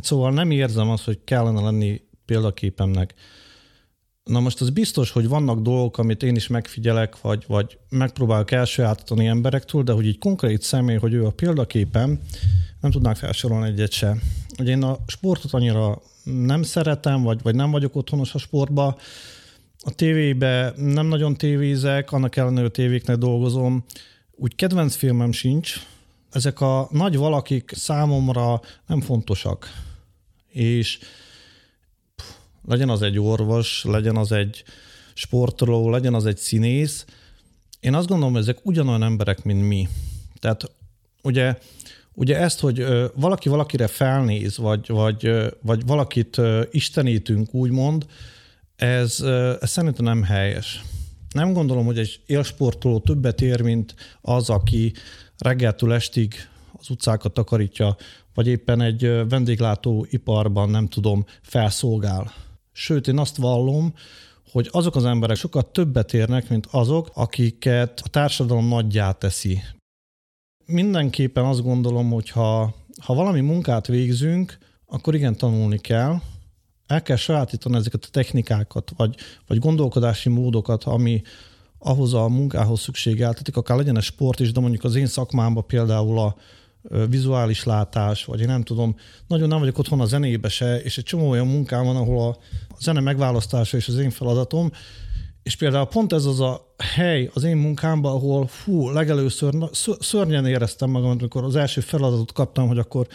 szóval 0.00 0.32
nem 0.32 0.50
érzem 0.50 0.90
azt, 0.90 1.04
hogy 1.04 1.18
kellene 1.24 1.60
lenni 1.60 2.00
példaképemnek. 2.24 3.14
Na 4.24 4.40
most 4.40 4.60
az 4.60 4.70
biztos, 4.70 5.10
hogy 5.10 5.28
vannak 5.28 5.60
dolgok, 5.60 5.98
amit 5.98 6.22
én 6.22 6.36
is 6.36 6.46
megfigyelek, 6.46 7.20
vagy, 7.20 7.44
vagy 7.46 7.78
megpróbálok 7.88 8.50
elsajátítani 8.50 9.26
emberektől, 9.26 9.82
de 9.82 9.92
hogy 9.92 10.06
egy 10.06 10.18
konkrét 10.18 10.62
személy, 10.62 10.96
hogy 10.96 11.12
ő 11.12 11.24
a 11.24 11.30
példaképem, 11.30 12.20
nem 12.80 12.90
tudnák 12.90 13.16
felsorolni 13.16 13.68
egyet 13.68 13.92
se. 13.92 14.16
Ugye 14.58 14.70
én 14.70 14.82
a 14.82 14.98
sportot 15.06 15.52
annyira 15.52 16.02
nem 16.22 16.62
szeretem, 16.62 17.22
vagy, 17.22 17.42
vagy 17.42 17.54
nem 17.54 17.70
vagyok 17.70 17.96
otthonos 17.96 18.34
a 18.34 18.38
sportba, 18.38 18.98
a 19.84 19.90
tévébe 19.90 20.72
nem 20.76 21.06
nagyon 21.06 21.36
tévézek, 21.36 22.12
annak 22.12 22.36
ellenére 22.36 22.66
a 22.66 22.70
tévéknek 22.70 23.16
dolgozom. 23.16 23.84
Úgy 24.34 24.54
kedvenc 24.54 24.94
filmem 24.94 25.32
sincs. 25.32 25.74
Ezek 26.30 26.60
a 26.60 26.88
nagy 26.90 27.16
valakik 27.16 27.72
számomra 27.74 28.60
nem 28.86 29.00
fontosak. 29.00 29.68
És 30.48 30.98
pff, 32.16 32.26
legyen 32.66 32.88
az 32.88 33.02
egy 33.02 33.18
orvos, 33.18 33.84
legyen 33.84 34.16
az 34.16 34.32
egy 34.32 34.64
sportoló, 35.14 35.90
legyen 35.90 36.14
az 36.14 36.26
egy 36.26 36.36
színész. 36.36 37.04
Én 37.80 37.94
azt 37.94 38.08
gondolom, 38.08 38.32
hogy 38.32 38.42
ezek 38.42 38.58
ugyanolyan 38.62 39.02
emberek, 39.02 39.44
mint 39.44 39.68
mi. 39.68 39.88
Tehát 40.38 40.70
ugye, 41.22 41.58
ugye 42.14 42.38
ezt, 42.38 42.60
hogy 42.60 42.86
valaki 43.14 43.48
valakire 43.48 43.86
felnéz, 43.86 44.56
vagy, 44.56 44.88
vagy, 44.88 45.30
vagy 45.62 45.86
valakit 45.86 46.40
istenítünk, 46.70 47.54
úgymond, 47.54 48.06
ez, 48.78 49.20
ez 49.60 49.70
szerintem 49.70 50.04
nem 50.04 50.22
helyes. 50.22 50.82
Nem 51.34 51.52
gondolom, 51.52 51.84
hogy 51.84 51.98
egy 51.98 52.20
élsportoló 52.26 52.98
többet 52.98 53.40
ér, 53.40 53.60
mint 53.60 53.94
az, 54.20 54.50
aki 54.50 54.92
reggeltől 55.38 55.92
estig 55.92 56.34
az 56.72 56.90
utcákat 56.90 57.32
takarítja, 57.32 57.96
vagy 58.34 58.46
éppen 58.46 58.80
egy 58.80 59.28
vendéglátó 59.28 60.06
iparban, 60.10 60.70
nem 60.70 60.86
tudom, 60.86 61.24
felszolgál. 61.42 62.32
Sőt, 62.72 63.08
én 63.08 63.18
azt 63.18 63.36
vallom, 63.36 63.94
hogy 64.52 64.68
azok 64.72 64.96
az 64.96 65.04
emberek 65.04 65.36
sokkal 65.36 65.70
többet 65.70 66.14
érnek, 66.14 66.48
mint 66.48 66.66
azok, 66.70 67.10
akiket 67.14 68.00
a 68.04 68.08
társadalom 68.08 68.68
nagyját 68.68 69.18
teszi. 69.18 69.62
Mindenképpen 70.66 71.44
azt 71.44 71.62
gondolom, 71.62 72.10
hogy 72.10 72.30
ha, 72.30 72.74
ha 73.02 73.14
valami 73.14 73.40
munkát 73.40 73.86
végzünk, 73.86 74.58
akkor 74.86 75.14
igen, 75.14 75.36
tanulni 75.36 75.78
kell, 75.78 76.20
el 76.88 77.02
kell 77.02 77.16
sajátítani 77.16 77.76
ezeket 77.76 78.04
a 78.04 78.10
technikákat, 78.10 78.92
vagy, 78.96 79.16
vagy 79.46 79.58
gondolkodási 79.58 80.28
módokat, 80.28 80.84
ami 80.84 81.22
ahhoz 81.78 82.14
a 82.14 82.28
munkához 82.28 82.80
szükségeltetik, 82.80 83.56
akár 83.56 83.76
legyen 83.76 83.96
a 83.96 84.00
sport 84.00 84.40
is, 84.40 84.52
de 84.52 84.60
mondjuk 84.60 84.84
az 84.84 84.94
én 84.94 85.06
szakmámban 85.06 85.66
például 85.66 86.18
a 86.18 86.36
vizuális 87.08 87.64
látás, 87.64 88.24
vagy 88.24 88.40
én 88.40 88.46
nem 88.46 88.62
tudom, 88.62 88.96
nagyon 89.26 89.48
nem 89.48 89.58
vagyok 89.58 89.78
otthon 89.78 90.00
a 90.00 90.04
zenébe 90.04 90.48
se, 90.48 90.80
és 90.80 90.98
egy 90.98 91.04
csomó 91.04 91.28
olyan 91.28 91.46
munkám 91.46 91.84
van, 91.84 91.96
ahol 91.96 92.28
a 92.68 92.76
zene 92.80 93.00
megválasztása 93.00 93.76
és 93.76 93.88
az 93.88 93.96
én 93.96 94.10
feladatom, 94.10 94.70
és 95.42 95.56
például 95.56 95.86
pont 95.86 96.12
ez 96.12 96.24
az 96.24 96.40
a 96.40 96.74
hely 96.94 97.30
az 97.34 97.42
én 97.44 97.56
munkámban, 97.56 98.12
ahol 98.12 98.46
fú, 98.46 98.90
legelőször 98.90 99.54
szörnyen 100.00 100.46
éreztem 100.46 100.90
magam, 100.90 101.10
amikor 101.10 101.44
az 101.44 101.56
első 101.56 101.80
feladatot 101.80 102.32
kaptam, 102.32 102.68
hogy 102.68 102.78
akkor 102.78 103.06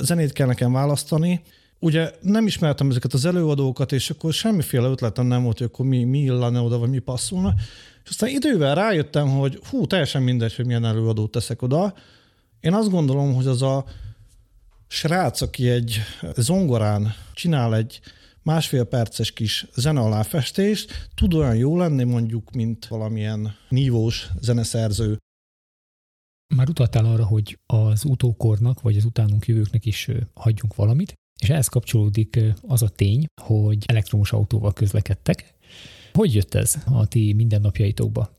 zenét 0.00 0.32
kell 0.32 0.46
nekem 0.46 0.72
választani. 0.72 1.42
Ugye 1.82 2.10
nem 2.20 2.46
ismertem 2.46 2.90
ezeket 2.90 3.12
az 3.12 3.24
előadókat, 3.24 3.92
és 3.92 4.10
akkor 4.10 4.32
semmiféle 4.32 4.88
ötletem 4.88 5.26
nem 5.26 5.42
volt, 5.42 5.58
hogy 5.58 5.66
akkor 5.66 5.86
mi, 5.86 6.04
mi 6.04 6.18
illene 6.18 6.60
oda, 6.60 6.78
vagy 6.78 6.90
mi 6.90 6.98
passzolna. 6.98 7.54
És 8.04 8.10
aztán 8.10 8.28
idővel 8.28 8.74
rájöttem, 8.74 9.28
hogy 9.28 9.60
hú, 9.70 9.86
teljesen 9.86 10.22
mindegy, 10.22 10.54
hogy 10.54 10.66
milyen 10.66 10.84
előadót 10.84 11.30
teszek 11.30 11.62
oda. 11.62 11.94
Én 12.60 12.74
azt 12.74 12.90
gondolom, 12.90 13.34
hogy 13.34 13.46
az 13.46 13.62
a 13.62 13.84
srác, 14.88 15.40
aki 15.40 15.68
egy 15.68 16.00
zongorán 16.36 17.14
csinál 17.34 17.74
egy 17.74 18.00
másfél 18.42 18.84
perces 18.84 19.32
kis 19.32 19.66
zene 19.74 20.00
aláfestést, 20.00 21.08
tud 21.14 21.34
olyan 21.34 21.56
jó 21.56 21.76
lenni 21.76 22.04
mondjuk, 22.04 22.50
mint 22.50 22.86
valamilyen 22.86 23.56
nívós 23.68 24.28
zeneszerző. 24.40 25.16
Már 26.54 26.68
utaltál 26.68 27.04
arra, 27.04 27.24
hogy 27.24 27.58
az 27.66 28.04
utókornak, 28.04 28.80
vagy 28.80 28.96
az 28.96 29.04
utánunk 29.04 29.46
jövőknek 29.46 29.86
is 29.86 30.08
hagyjunk 30.34 30.74
valamit, 30.74 31.20
és 31.42 31.48
ehhez 31.48 31.68
kapcsolódik 31.68 32.40
az 32.68 32.82
a 32.82 32.88
tény, 32.88 33.24
hogy 33.42 33.84
elektromos 33.86 34.32
autóval 34.32 34.72
közlekedtek. 34.72 35.54
Hogy 36.12 36.34
jött 36.34 36.54
ez 36.54 36.76
a 36.86 37.06
ti 37.06 37.32
mindennapjaitokba? 37.32 38.30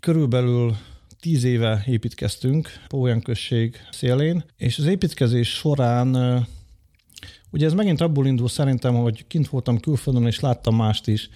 Körülbelül 0.00 0.76
tíz 1.20 1.44
éve 1.44 1.84
építkeztünk 1.86 2.68
Pólyán 2.88 3.22
község 3.22 3.76
szélén, 3.90 4.44
és 4.56 4.78
az 4.78 4.86
építkezés 4.86 5.48
során 5.48 6.16
ugye 7.50 7.66
ez 7.66 7.72
megint 7.72 8.00
abból 8.00 8.26
indul 8.26 8.48
szerintem, 8.48 8.94
hogy 8.94 9.26
kint 9.26 9.48
voltam 9.48 9.80
külföldön, 9.80 10.26
és 10.26 10.40
láttam 10.40 10.76
mást 10.76 11.06
is. 11.06 11.28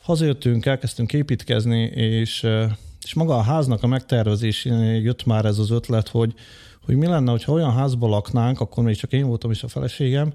Hazajöttünk, 0.00 0.66
elkezdtünk 0.66 1.12
építkezni, 1.12 1.82
és, 1.82 2.46
és 3.04 3.14
maga 3.14 3.36
a 3.36 3.42
háznak 3.42 3.82
a 3.82 3.86
megtervezésén 3.86 4.80
jött 4.80 5.24
már 5.24 5.44
ez 5.44 5.58
az 5.58 5.70
ötlet, 5.70 6.08
hogy, 6.08 6.34
hogy 6.84 6.96
mi 6.96 7.06
lenne, 7.06 7.38
ha 7.44 7.52
olyan 7.52 7.72
házba 7.72 8.08
laknánk, 8.08 8.60
akkor 8.60 8.84
még 8.84 8.96
csak 8.96 9.12
én 9.12 9.26
voltam 9.26 9.50
is 9.50 9.62
a 9.62 9.68
feleségem, 9.68 10.32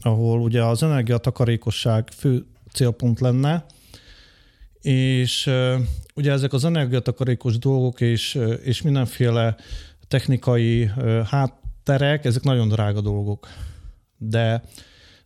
ahol 0.00 0.40
ugye 0.40 0.64
az 0.64 0.82
energiatakarékosság 0.82 2.10
fő 2.10 2.46
célpont 2.72 3.20
lenne, 3.20 3.64
és 4.80 5.50
ugye 6.14 6.32
ezek 6.32 6.52
az 6.52 6.64
energiatakarékos 6.64 7.58
dolgok 7.58 8.00
és, 8.00 8.38
és 8.62 8.82
mindenféle 8.82 9.56
technikai 10.08 10.90
hátterek, 11.24 12.24
ezek 12.24 12.42
nagyon 12.42 12.68
drága 12.68 13.00
dolgok. 13.00 13.48
De, 14.18 14.62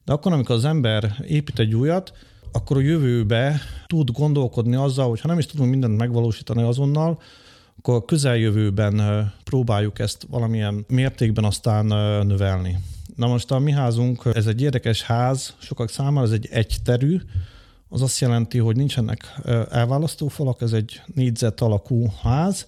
de 0.04 0.12
akkor, 0.12 0.32
amikor 0.32 0.54
az 0.54 0.64
ember 0.64 1.14
épít 1.26 1.58
egy 1.58 1.74
újat, 1.74 2.12
akkor 2.52 2.76
a 2.76 2.80
jövőbe 2.80 3.60
tud 3.86 4.10
gondolkodni 4.10 4.74
azzal, 4.74 5.08
hogy 5.08 5.20
ha 5.20 5.28
nem 5.28 5.38
is 5.38 5.46
tudunk 5.46 5.70
mindent 5.70 5.96
megvalósítani 5.96 6.62
azonnal, 6.62 7.18
akkor 7.80 7.94
a 7.94 8.04
közeljövőben 8.04 9.26
próbáljuk 9.44 9.98
ezt 9.98 10.26
valamilyen 10.30 10.84
mértékben 10.88 11.44
aztán 11.44 11.86
növelni. 12.26 12.78
Na 13.16 13.26
most 13.26 13.50
a 13.50 13.58
mi 13.58 13.72
házunk, 13.72 14.22
ez 14.32 14.46
egy 14.46 14.62
érdekes 14.62 15.02
ház, 15.02 15.54
sokak 15.58 15.90
számára 15.90 16.26
ez 16.26 16.32
egy 16.32 16.48
egyterű, 16.50 17.20
az 17.88 18.02
azt 18.02 18.20
jelenti, 18.20 18.58
hogy 18.58 18.76
nincsenek 18.76 19.40
elválasztó 19.70 20.28
falak, 20.28 20.60
ez 20.60 20.72
egy 20.72 21.00
négyzet 21.14 21.60
alakú 21.60 22.12
ház. 22.22 22.66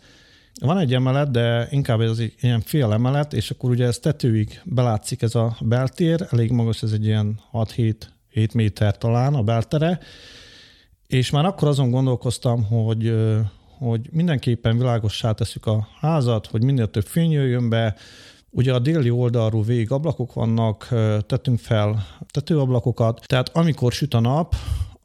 Van 0.60 0.78
egy 0.78 0.94
emelet, 0.94 1.30
de 1.30 1.68
inkább 1.70 2.00
ez 2.00 2.18
egy 2.18 2.34
ilyen 2.40 2.60
fél 2.60 2.92
emelet, 2.92 3.32
és 3.32 3.50
akkor 3.50 3.70
ugye 3.70 3.86
ez 3.86 3.98
tetőig 3.98 4.60
belátszik 4.64 5.22
ez 5.22 5.34
a 5.34 5.56
beltér, 5.60 6.26
elég 6.30 6.50
magas, 6.50 6.82
ez 6.82 6.92
egy 6.92 7.04
ilyen 7.04 7.40
6-7 7.52 7.94
7 8.28 8.54
méter 8.54 8.98
talán 8.98 9.34
a 9.34 9.42
beltere, 9.42 9.98
és 11.06 11.30
már 11.30 11.44
akkor 11.44 11.68
azon 11.68 11.90
gondolkoztam, 11.90 12.64
hogy, 12.64 13.14
hogy 13.82 14.08
mindenképpen 14.10 14.78
világossá 14.78 15.32
teszük 15.32 15.66
a 15.66 15.88
házat, 16.00 16.46
hogy 16.46 16.64
minél 16.64 16.90
több 16.90 17.06
fény 17.06 17.30
jöjjön 17.30 17.68
be, 17.68 17.96
Ugye 18.54 18.74
a 18.74 18.78
déli 18.78 19.10
oldalról 19.10 19.62
végig 19.62 19.90
ablakok 19.90 20.32
vannak, 20.32 20.88
tettünk 21.26 21.58
fel 21.58 22.06
tetőablakokat, 22.30 23.24
tehát 23.26 23.48
amikor 23.48 23.92
süt 23.92 24.14
a 24.14 24.20
nap, 24.20 24.54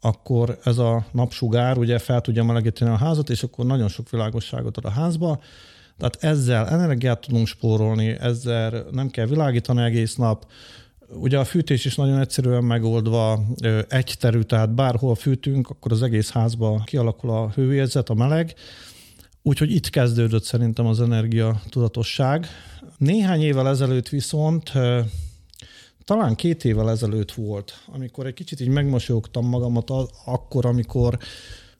akkor 0.00 0.58
ez 0.64 0.78
a 0.78 1.06
napsugár 1.12 1.78
ugye 1.78 1.98
fel 1.98 2.20
tudja 2.20 2.44
melegíteni 2.44 2.90
a 2.90 2.96
házat, 2.96 3.30
és 3.30 3.42
akkor 3.42 3.66
nagyon 3.66 3.88
sok 3.88 4.10
világosságot 4.10 4.76
ad 4.76 4.84
a 4.84 4.90
házba. 4.90 5.40
Tehát 5.98 6.16
ezzel 6.20 6.68
energiát 6.68 7.20
tudunk 7.20 7.46
spórolni, 7.46 8.08
ezzel 8.08 8.86
nem 8.90 9.10
kell 9.10 9.26
világítani 9.26 9.82
egész 9.82 10.14
nap. 10.14 10.46
Ugye 11.12 11.38
a 11.38 11.44
fűtés 11.44 11.84
is 11.84 11.94
nagyon 11.94 12.18
egyszerűen 12.18 12.64
megoldva, 12.64 13.44
egy 13.88 14.14
terű, 14.18 14.40
tehát 14.40 14.74
bárhol 14.74 15.14
fűtünk, 15.14 15.68
akkor 15.68 15.92
az 15.92 16.02
egész 16.02 16.30
házba 16.30 16.82
kialakul 16.84 17.30
a 17.30 17.50
hőérzet, 17.54 18.08
a 18.08 18.14
meleg. 18.14 18.54
Úgyhogy 19.42 19.70
itt 19.70 19.90
kezdődött 19.90 20.42
szerintem 20.42 20.86
az 20.86 21.00
energia 21.00 21.60
tudatosság. 21.68 22.46
Néhány 22.98 23.40
évvel 23.40 23.68
ezelőtt 23.68 24.08
viszont 24.08 24.72
talán 26.04 26.34
két 26.34 26.64
évvel 26.64 26.90
ezelőtt 26.90 27.32
volt, 27.32 27.82
amikor 27.86 28.26
egy 28.26 28.34
kicsit 28.34 28.60
így 28.60 28.68
megmosolyogtam 28.68 29.48
magamat 29.48 29.90
akkor, 30.24 30.66
amikor 30.66 31.18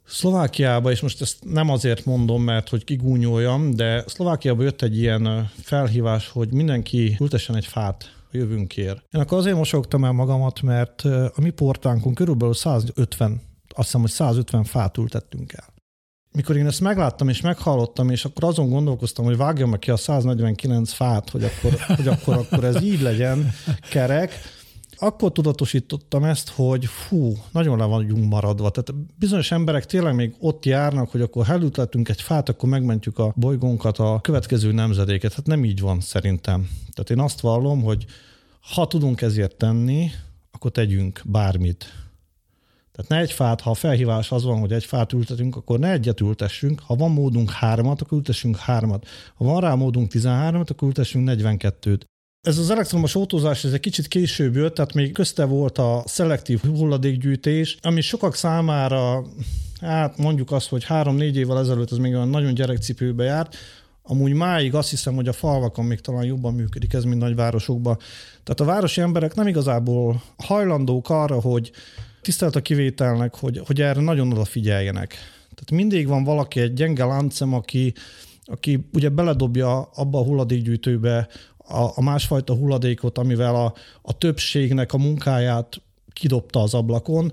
Szlovákiába, 0.05 0.91
és 0.91 1.01
most 1.01 1.21
ezt 1.21 1.37
nem 1.45 1.71
azért 1.71 2.05
mondom, 2.05 2.43
mert 2.43 2.69
hogy 2.69 2.85
kigúnyoljam, 2.85 3.75
de 3.75 4.05
Szlovákiába 4.07 4.63
jött 4.63 4.83
egy 4.83 4.99
ilyen 4.99 5.51
felhívás, 5.63 6.29
hogy 6.29 6.53
mindenki 6.53 7.17
ültessen 7.21 7.57
egy 7.57 7.67
fát 7.67 8.17
a 8.33 8.37
jövőnkért. 8.37 9.05
Én 9.11 9.21
akkor 9.21 9.39
azért 9.39 9.57
mosolyogtam 9.57 10.05
el 10.05 10.13
magamat, 10.13 10.63
mert 10.63 11.05
a 11.05 11.41
mi 11.41 11.51
portánkon 11.51 12.15
körülbelül 12.15 12.55
150, 12.55 13.41
azt 13.69 13.85
hiszem, 13.85 14.01
hogy 14.01 14.11
150 14.11 14.65
fát 14.65 14.97
ültettünk 14.97 15.53
el 15.53 15.77
mikor 16.33 16.57
én 16.57 16.67
ezt 16.67 16.81
megláttam 16.81 17.29
és 17.29 17.41
meghallottam, 17.41 18.11
és 18.11 18.25
akkor 18.25 18.45
azon 18.45 18.69
gondolkoztam, 18.69 19.25
hogy 19.25 19.37
vágjam 19.37 19.79
ki 19.79 19.91
a 19.91 19.97
149 19.97 20.93
fát, 20.93 21.31
hogy 21.31 21.45
akkor, 21.45 21.81
hogy 21.97 22.09
akkor, 22.09 22.35
akkor 22.35 22.65
ez 22.65 22.83
így 22.83 23.01
legyen 23.01 23.51
kerek, 23.91 24.33
akkor 24.99 25.33
tudatosítottam 25.33 26.25
ezt, 26.25 26.49
hogy 26.49 26.85
fú, 26.85 27.33
nagyon 27.53 27.79
le 27.79 27.85
vagyunk 27.85 28.29
maradva. 28.29 28.71
Tehát 28.71 28.95
bizonyos 29.19 29.51
emberek 29.51 29.87
tényleg 29.87 30.15
még 30.15 30.35
ott 30.39 30.65
járnak, 30.65 31.11
hogy 31.11 31.21
akkor 31.21 31.51
elütletünk 31.51 32.09
egy 32.09 32.23
fát, 32.23 32.49
akkor 32.49 32.69
megmentjük 32.69 33.19
a 33.19 33.33
bolygónkat, 33.37 33.99
a 33.99 34.19
következő 34.23 34.73
nemzedéket. 34.73 35.35
Hát 35.35 35.47
nem 35.47 35.65
így 35.65 35.81
van 35.81 36.01
szerintem. 36.01 36.69
Tehát 36.93 37.11
én 37.11 37.21
azt 37.21 37.41
vallom, 37.41 37.83
hogy 37.83 38.05
ha 38.75 38.87
tudunk 38.87 39.21
ezért 39.21 39.57
tenni, 39.57 40.11
akkor 40.51 40.71
tegyünk 40.71 41.21
bármit 41.25 41.93
tehát 42.99 43.13
ne 43.13 43.19
egy 43.19 43.33
fát, 43.33 43.61
ha 43.61 43.71
a 43.71 43.75
felhívás 43.75 44.33
az 44.33 44.45
van, 44.45 44.61
hogy 44.61 44.73
egy 44.73 44.85
fát 44.85 45.13
ültetünk, 45.13 45.57
akkor 45.57 45.79
ne 45.79 45.91
egyet 45.91 46.21
ültessünk. 46.21 46.81
Ha 46.81 46.95
van 46.95 47.11
módunk 47.11 47.51
hármat, 47.51 48.01
akkor 48.01 48.19
ültessünk 48.19 48.57
hármat. 48.57 49.07
Ha 49.35 49.45
van 49.45 49.61
rá 49.61 49.75
módunk 49.75 50.11
13-at, 50.15 50.71
akkor 50.71 50.89
ültessünk 50.89 51.29
42-t. 51.33 52.01
Ez 52.49 52.59
az 52.59 52.71
elektromos 52.71 53.15
autózás 53.15 53.65
ez 53.65 53.73
egy 53.73 53.81
kicsit 53.81 54.09
később 54.09 54.55
jött, 54.57 54.75
tehát 54.75 54.95
még 54.95 55.13
közte 55.13 55.45
volt 55.45 55.79
a 55.79 56.03
szelektív 56.07 56.61
hulladékgyűjtés, 56.61 57.77
ami 57.83 58.01
sokak 58.01 58.35
számára, 58.35 59.25
hát 59.81 60.19
mondjuk 60.19 60.53
azt, 60.53 60.69
hogy 60.69 60.85
három-négy 60.85 61.37
évvel 61.37 61.59
ezelőtt 61.59 61.93
ez 61.93 61.99
még 61.99 62.15
olyan 62.15 62.29
nagyon 62.29 62.55
gyerekcipőbe 62.55 63.25
járt, 63.25 63.57
Amúgy 64.03 64.33
máig 64.33 64.75
azt 64.75 64.91
hiszem, 64.91 65.15
hogy 65.15 65.29
a 65.29 65.33
falvakon 65.33 65.85
még 65.85 66.01
talán 66.01 66.25
jobban 66.25 66.55
működik 66.55 66.93
ez, 66.93 67.05
mint 67.05 67.21
nagyvárosokban. 67.21 67.99
Tehát 68.43 68.61
a 68.61 68.65
városi 68.65 69.01
emberek 69.01 69.35
nem 69.35 69.47
igazából 69.47 70.23
hajlandók 70.37 71.11
arra, 71.11 71.41
hogy 71.41 71.71
tisztelt 72.23 72.57
a 72.57 72.61
kivételnek, 72.61 73.35
hogy, 73.35 73.61
hogy 73.67 73.81
erre 73.81 74.01
nagyon 74.01 74.33
odafigyeljenek. 74.33 75.09
Tehát 75.55 75.71
mindig 75.71 76.07
van 76.07 76.25
valaki, 76.25 76.61
egy 76.61 76.73
gyenge 76.73 77.05
láncem, 77.05 77.55
aki, 77.55 77.93
aki 78.45 78.89
ugye 78.93 79.09
beledobja 79.09 79.81
abba 79.81 80.19
a 80.19 80.25
hulladékgyűjtőbe 80.25 81.29
a, 81.69 81.93
a 81.95 82.03
másfajta 82.03 82.55
hulladékot, 82.55 83.19
amivel 83.19 83.55
a, 83.55 83.75
a 84.03 84.19
többségnek 84.19 84.93
a 84.93 84.99
munkáját 84.99 85.83
kidobta 86.13 86.61
az 86.63 86.75
ablakon. 86.75 87.33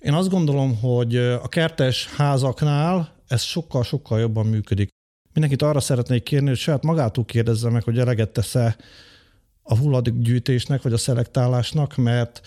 Én 0.00 0.12
azt 0.12 0.28
gondolom, 0.28 0.80
hogy 0.80 1.16
a 1.16 1.48
kertes 1.48 2.06
házaknál 2.06 3.14
ez 3.28 3.42
sokkal-sokkal 3.42 4.20
jobban 4.20 4.46
működik. 4.46 4.88
Mindenkit 5.32 5.62
arra 5.62 5.80
szeretnék 5.80 6.22
kérni, 6.22 6.48
hogy 6.48 6.56
saját 6.56 6.82
magától 6.82 7.24
kérdezze 7.24 7.70
meg, 7.70 7.82
hogy 7.82 7.98
eleget 7.98 8.30
tesz-e 8.30 8.76
a 9.62 9.76
hulladékgyűjtésnek, 9.76 10.82
vagy 10.82 10.92
a 10.92 10.98
szelektálásnak, 10.98 11.96
mert 11.96 12.40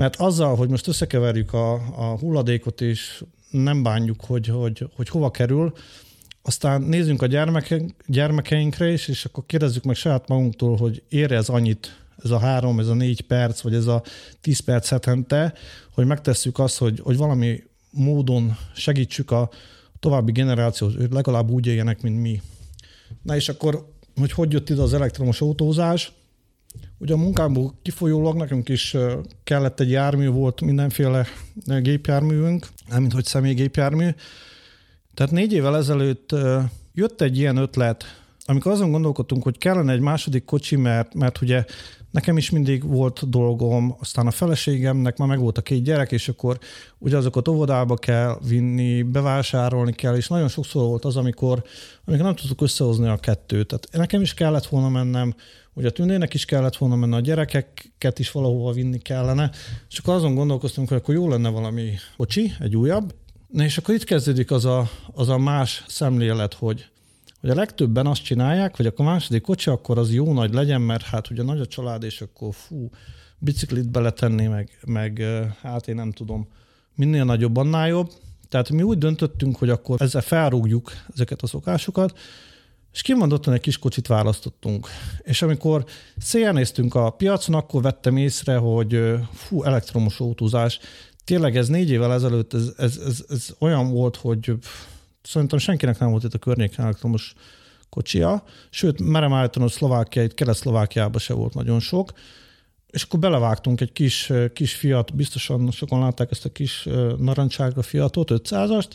mert 0.00 0.16
azzal, 0.16 0.56
hogy 0.56 0.68
most 0.68 0.86
összekeverjük 0.86 1.52
a, 1.52 1.72
a 1.72 2.18
hulladékot, 2.18 2.80
és 2.80 3.24
nem 3.50 3.82
bánjuk, 3.82 4.24
hogy, 4.24 4.46
hogy, 4.46 4.88
hogy 4.96 5.08
hova 5.08 5.30
kerül, 5.30 5.72
aztán 6.42 6.82
nézzünk 6.82 7.22
a 7.22 7.26
gyermeke, 7.26 7.80
gyermekeinkre 8.06 8.92
is, 8.92 9.08
és 9.08 9.24
akkor 9.24 9.46
kérdezzük 9.46 9.84
meg 9.84 9.96
saját 9.96 10.28
magunktól, 10.28 10.76
hogy 10.76 11.02
ér 11.08 11.32
ez 11.32 11.48
annyit, 11.48 11.98
ez 12.24 12.30
a 12.30 12.38
három, 12.38 12.78
ez 12.78 12.86
a 12.86 12.94
négy 12.94 13.20
perc, 13.20 13.60
vagy 13.60 13.74
ez 13.74 13.86
a 13.86 14.02
tíz 14.40 14.60
perc 14.60 14.88
hetente, 14.88 15.54
hogy 15.94 16.06
megtesszük 16.06 16.58
azt, 16.58 16.78
hogy, 16.78 17.00
hogy 17.02 17.16
valami 17.16 17.62
módon 17.90 18.56
segítsük 18.74 19.30
a 19.30 19.50
további 20.00 20.32
generációt, 20.32 20.96
hogy 20.96 21.12
legalább 21.12 21.50
úgy 21.50 21.66
éljenek, 21.66 22.02
mint 22.02 22.20
mi. 22.20 22.42
Na 23.22 23.36
és 23.36 23.48
akkor, 23.48 23.92
hogy 24.16 24.32
hogy 24.32 24.52
jött 24.52 24.70
ide 24.70 24.82
az 24.82 24.94
elektromos 24.94 25.40
autózás, 25.40 26.12
Ugye 26.98 27.14
a 27.14 27.16
munkámból 27.16 27.74
kifolyólag 27.82 28.36
nekünk 28.36 28.68
is 28.68 28.96
kellett 29.44 29.80
egy 29.80 29.90
jármű, 29.90 30.28
volt 30.28 30.60
mindenféle 30.60 31.26
gépjárművünk, 31.80 32.66
nem 32.88 33.00
mint 33.00 33.12
hogy 33.12 33.24
személygépjármű. 33.24 34.08
Tehát 35.14 35.32
négy 35.32 35.52
évvel 35.52 35.76
ezelőtt 35.76 36.30
jött 36.94 37.20
egy 37.20 37.38
ilyen 37.38 37.56
ötlet 37.56 38.04
amikor 38.50 38.72
azon 38.72 38.90
gondolkodtunk, 38.90 39.42
hogy 39.42 39.58
kellene 39.58 39.92
egy 39.92 40.00
második 40.00 40.44
kocsi, 40.44 40.76
mert, 40.76 41.14
mert 41.14 41.40
ugye 41.40 41.64
nekem 42.10 42.36
is 42.36 42.50
mindig 42.50 42.86
volt 42.86 43.30
dolgom, 43.30 43.96
aztán 44.00 44.26
a 44.26 44.30
feleségemnek 44.30 45.16
már 45.16 45.28
meg 45.28 45.38
volt 45.38 45.58
a 45.58 45.62
két 45.62 45.82
gyerek, 45.82 46.12
és 46.12 46.28
akkor 46.28 46.58
ugye 46.98 47.16
azokat 47.16 47.48
óvodába 47.48 47.94
kell 47.96 48.38
vinni, 48.48 49.02
bevásárolni 49.02 49.92
kell, 49.92 50.16
és 50.16 50.28
nagyon 50.28 50.48
sokszor 50.48 50.86
volt 50.86 51.04
az, 51.04 51.16
amikor, 51.16 51.62
amikor 52.04 52.24
nem 52.24 52.34
tudtuk 52.34 52.60
összehozni 52.60 53.08
a 53.08 53.16
kettőt. 53.16 53.66
Tehát 53.66 53.88
nekem 53.92 54.20
is 54.20 54.34
kellett 54.34 54.66
volna 54.66 54.88
mennem, 54.88 55.34
ugye 55.72 55.88
a 55.88 55.90
tündének 55.90 56.34
is 56.34 56.44
kellett 56.44 56.76
volna 56.76 56.96
menni, 56.96 57.14
a 57.14 57.20
gyerekeket 57.20 58.18
is 58.18 58.30
valahova 58.30 58.72
vinni 58.72 58.98
kellene, 58.98 59.50
és 59.90 59.98
akkor 59.98 60.14
azon 60.14 60.34
gondolkoztunk, 60.34 60.88
hogy 60.88 60.96
akkor 60.96 61.14
jó 61.14 61.28
lenne 61.28 61.48
valami 61.48 61.90
kocsi, 62.16 62.52
egy 62.58 62.76
újabb, 62.76 63.14
Na 63.50 63.64
és 63.64 63.78
akkor 63.78 63.94
itt 63.94 64.04
kezdődik 64.04 64.50
az 64.50 64.64
a, 64.64 64.90
az 65.12 65.28
a 65.28 65.38
más 65.38 65.84
szemlélet, 65.88 66.54
hogy, 66.54 66.88
hogy 67.40 67.50
a 67.50 67.54
legtöbben 67.54 68.06
azt 68.06 68.24
csinálják, 68.24 68.76
hogy 68.76 68.86
akkor 68.86 69.06
a 69.06 69.08
második 69.08 69.42
kocsi, 69.42 69.70
akkor 69.70 69.98
az 69.98 70.12
jó 70.12 70.32
nagy 70.32 70.54
legyen, 70.54 70.80
mert 70.80 71.02
hát 71.02 71.30
ugye 71.30 71.42
nagy 71.42 71.60
a 71.60 71.66
család, 71.66 72.02
és 72.02 72.20
akkor 72.20 72.54
fú, 72.54 72.90
biciklit 73.38 73.90
beletenni, 73.90 74.46
meg, 74.46 74.78
meg 74.86 75.22
hát 75.62 75.88
én 75.88 75.94
nem 75.94 76.12
tudom, 76.12 76.48
minél 76.94 77.24
nagyobb, 77.24 77.56
annál 77.56 77.88
jobb. 77.88 78.12
Tehát 78.48 78.70
mi 78.70 78.82
úgy 78.82 78.98
döntöttünk, 78.98 79.56
hogy 79.56 79.70
akkor 79.70 80.02
ezzel 80.02 80.22
felrúgjuk 80.22 80.92
ezeket 81.14 81.42
a 81.42 81.46
szokásokat, 81.46 82.18
és 82.92 83.02
kimondottan 83.02 83.54
egy 83.54 83.60
kis 83.60 83.78
kocsit 83.78 84.06
választottunk. 84.06 84.88
És 85.22 85.42
amikor 85.42 85.84
szélnéztünk 86.18 86.94
a 86.94 87.10
piacon, 87.10 87.54
akkor 87.54 87.82
vettem 87.82 88.16
észre, 88.16 88.56
hogy 88.56 89.00
fú, 89.32 89.62
elektromos 89.62 90.20
autózás, 90.20 90.78
tényleg 91.24 91.56
ez 91.56 91.68
négy 91.68 91.90
évvel 91.90 92.12
ezelőtt 92.12 92.54
ez, 92.54 92.72
ez, 92.76 92.96
ez, 93.06 93.24
ez 93.28 93.54
olyan 93.58 93.90
volt, 93.90 94.16
hogy 94.16 94.52
szerintem 95.22 95.58
senkinek 95.58 95.98
nem 95.98 96.10
volt 96.10 96.24
itt 96.24 96.34
a 96.34 96.38
környéken 96.38 96.84
elektromos 96.84 97.34
kocsia, 97.88 98.44
sőt, 98.70 99.00
merem 99.00 99.32
állítani, 99.32 99.64
hogy 99.64 99.74
Szlovákia, 99.74 100.22
itt 100.22 100.34
Kelet-Szlovákiában 100.34 101.20
se 101.20 101.34
volt 101.34 101.54
nagyon 101.54 101.80
sok, 101.80 102.12
és 102.90 103.02
akkor 103.02 103.20
belevágtunk 103.20 103.80
egy 103.80 103.92
kis, 103.92 104.32
kis 104.52 104.74
fiat, 104.74 105.14
biztosan 105.14 105.70
sokan 105.70 106.00
látták 106.00 106.30
ezt 106.30 106.44
a 106.44 106.52
kis 106.52 106.88
narancsága 107.18 107.82
fiatot, 107.82 108.30
500-ast, 108.32 108.90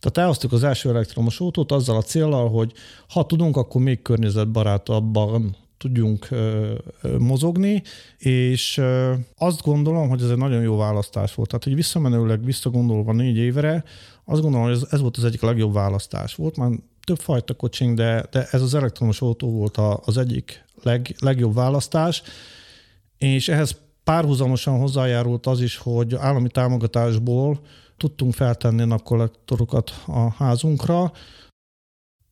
tehát 0.00 0.18
elhoztuk 0.18 0.52
az 0.52 0.64
első 0.64 0.88
elektromos 0.88 1.40
autót 1.40 1.72
azzal 1.72 1.96
a 1.96 2.02
célral, 2.02 2.48
hogy 2.50 2.72
ha 3.08 3.26
tudunk, 3.26 3.56
akkor 3.56 3.80
még 3.80 4.02
környezetbarátabban 4.02 5.56
tudjunk 5.78 6.28
mozogni, 7.18 7.82
és 8.18 8.82
azt 9.36 9.62
gondolom, 9.62 10.08
hogy 10.08 10.22
ez 10.22 10.30
egy 10.30 10.36
nagyon 10.36 10.62
jó 10.62 10.76
választás 10.76 11.34
volt. 11.34 11.48
Tehát, 11.48 11.64
hogy 11.64 11.74
visszamenőleg 11.74 12.44
visszagondolva 12.44 13.12
négy 13.12 13.36
évre, 13.36 13.84
azt 14.24 14.40
gondolom, 14.42 14.66
hogy 14.66 14.76
ez, 14.76 14.86
ez 14.90 15.00
volt 15.00 15.16
az 15.16 15.24
egyik 15.24 15.40
legjobb 15.40 15.72
választás. 15.72 16.34
Volt 16.34 16.56
már 16.56 16.70
több 17.04 17.18
fajta 17.18 17.54
kocsink, 17.54 17.96
de, 17.96 18.26
de 18.30 18.46
ez 18.50 18.62
az 18.62 18.74
elektromos 18.74 19.20
autó 19.20 19.50
volt 19.50 19.76
a, 19.76 20.00
az 20.04 20.16
egyik 20.16 20.64
leg, 20.82 21.16
legjobb 21.18 21.54
választás, 21.54 22.22
és 23.18 23.48
ehhez 23.48 23.76
párhuzamosan 24.04 24.78
hozzájárult 24.78 25.46
az 25.46 25.60
is, 25.60 25.76
hogy 25.76 26.14
állami 26.14 26.48
támogatásból 26.48 27.60
tudtunk 27.96 28.34
feltenni 28.34 28.84
napkollektorokat 28.84 30.02
a 30.06 30.30
házunkra, 30.30 31.12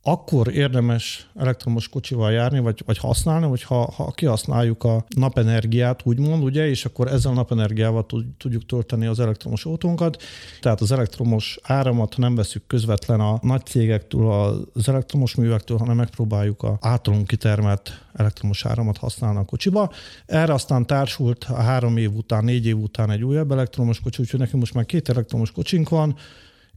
akkor 0.09 0.55
érdemes 0.55 1.29
elektromos 1.35 1.89
kocsival 1.89 2.33
járni, 2.33 2.59
vagy, 2.59 2.83
vagy 2.87 2.99
használni, 2.99 3.47
hogy 3.47 3.63
ha, 3.63 3.93
ha 3.97 4.11
kihasználjuk 4.11 4.85
a 4.85 5.05
napenergiát, 5.17 6.01
úgymond, 6.05 6.43
ugye, 6.43 6.69
és 6.69 6.85
akkor 6.85 7.09
ezzel 7.09 7.33
a 7.33 7.35
napenergiával 7.35 8.07
tudjuk 8.39 8.67
tölteni 8.67 9.07
az 9.07 9.21
elektromos 9.21 9.65
autónkat. 9.65 10.23
Tehát 10.61 10.81
az 10.81 10.93
elektromos 10.93 11.59
áramot 11.63 12.17
nem 12.17 12.35
veszük 12.35 12.67
közvetlen 12.67 13.21
a 13.21 13.39
nagy 13.43 13.67
cégektől, 13.67 14.67
az 14.75 14.89
elektromos 14.89 15.35
művektől, 15.35 15.79
hanem 15.79 15.97
megpróbáljuk 15.97 16.63
a 16.63 16.79
általunk 16.81 17.27
kitermelt 17.27 18.01
elektromos 18.15 18.65
áramot 18.67 18.97
használni 18.97 19.39
a 19.39 19.45
kocsiba. 19.45 19.93
Erre 20.27 20.53
aztán 20.53 20.87
társult 20.87 21.45
három 21.45 21.97
év 21.97 22.15
után, 22.15 22.45
négy 22.45 22.67
év 22.67 22.79
után 22.79 23.11
egy 23.11 23.25
újabb 23.25 23.53
elektromos 23.53 24.01
kocsi, 24.01 24.23
úgyhogy 24.23 24.41
nekünk 24.41 24.61
most 24.61 24.75
már 24.75 24.87
két 24.87 25.09
elektromos 25.09 25.51
kocsink 25.51 25.89
van, 25.89 26.17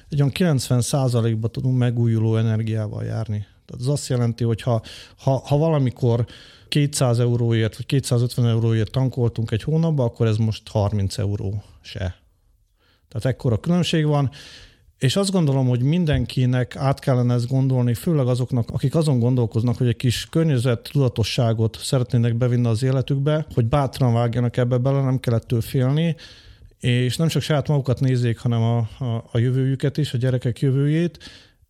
egy 0.09 0.19
olyan 0.19 0.31
90 0.31 1.39
ba 1.39 1.47
tudunk 1.47 1.77
megújuló 1.77 2.35
energiával 2.35 3.03
járni. 3.03 3.45
Tehát 3.65 3.81
az 3.81 3.87
azt 3.87 4.07
jelenti, 4.07 4.43
hogy 4.43 4.61
ha, 4.61 4.81
ha, 5.17 5.41
ha 5.45 5.57
valamikor 5.57 6.25
200 6.67 7.19
euróért 7.19 7.75
vagy 7.75 7.85
250 7.85 8.47
euróért 8.47 8.91
tankoltunk 8.91 9.51
egy 9.51 9.63
hónapban, 9.63 10.05
akkor 10.05 10.27
ez 10.27 10.37
most 10.37 10.69
30 10.69 11.17
euró 11.17 11.63
se. 11.81 12.15
Tehát 13.07 13.25
ekkora 13.25 13.59
különbség 13.59 14.05
van, 14.05 14.29
és 14.97 15.15
azt 15.15 15.31
gondolom, 15.31 15.67
hogy 15.67 15.81
mindenkinek 15.81 16.75
át 16.75 16.99
kellene 16.99 17.33
ezt 17.33 17.47
gondolni, 17.47 17.93
főleg 17.93 18.27
azoknak, 18.27 18.69
akik 18.69 18.95
azon 18.95 19.19
gondolkoznak, 19.19 19.77
hogy 19.77 19.87
egy 19.87 19.95
kis 19.95 20.27
környezet 20.29 20.89
tudatosságot 20.91 21.77
szeretnének 21.81 22.35
bevinni 22.35 22.67
az 22.67 22.83
életükbe, 22.83 23.45
hogy 23.53 23.65
bátran 23.65 24.13
vágjanak 24.13 24.57
ebbe 24.57 24.77
bele, 24.77 25.01
nem 25.01 25.19
kellett 25.19 25.55
félni, 25.59 26.15
és 26.79 27.17
nem 27.17 27.27
csak 27.27 27.41
saját 27.41 27.67
magukat 27.67 27.99
nézzék, 27.99 28.37
hanem 28.37 28.61
a, 28.61 28.77
a, 28.77 29.29
a 29.31 29.37
jövőjüket 29.37 29.97
is, 29.97 30.13
a 30.13 30.17
gyerekek 30.17 30.59
jövőjét. 30.59 31.19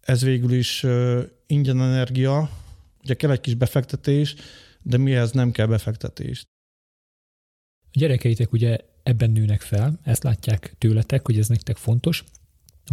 Ez 0.01 0.22
végül 0.22 0.51
is 0.51 0.84
uh, 0.84 1.24
ingyen 1.47 1.82
energia, 1.82 2.49
ugye 3.03 3.14
kell 3.14 3.32
egy 3.32 3.41
kis 3.41 3.53
befektetés, 3.53 4.36
de 4.82 4.97
mihez 4.97 5.32
nem 5.32 5.51
kell 5.51 5.66
befektetés. 5.66 6.45
A 7.91 7.99
gyerekeitek 7.99 8.51
ugye 8.51 8.78
ebben 9.03 9.32
nőnek 9.32 9.62
fel, 9.62 9.99
ezt 10.03 10.24
látják 10.24 10.76
tőletek, 10.78 11.26
hogy 11.26 11.38
ez 11.38 11.47
nektek 11.47 11.78
fontos. 11.78 12.24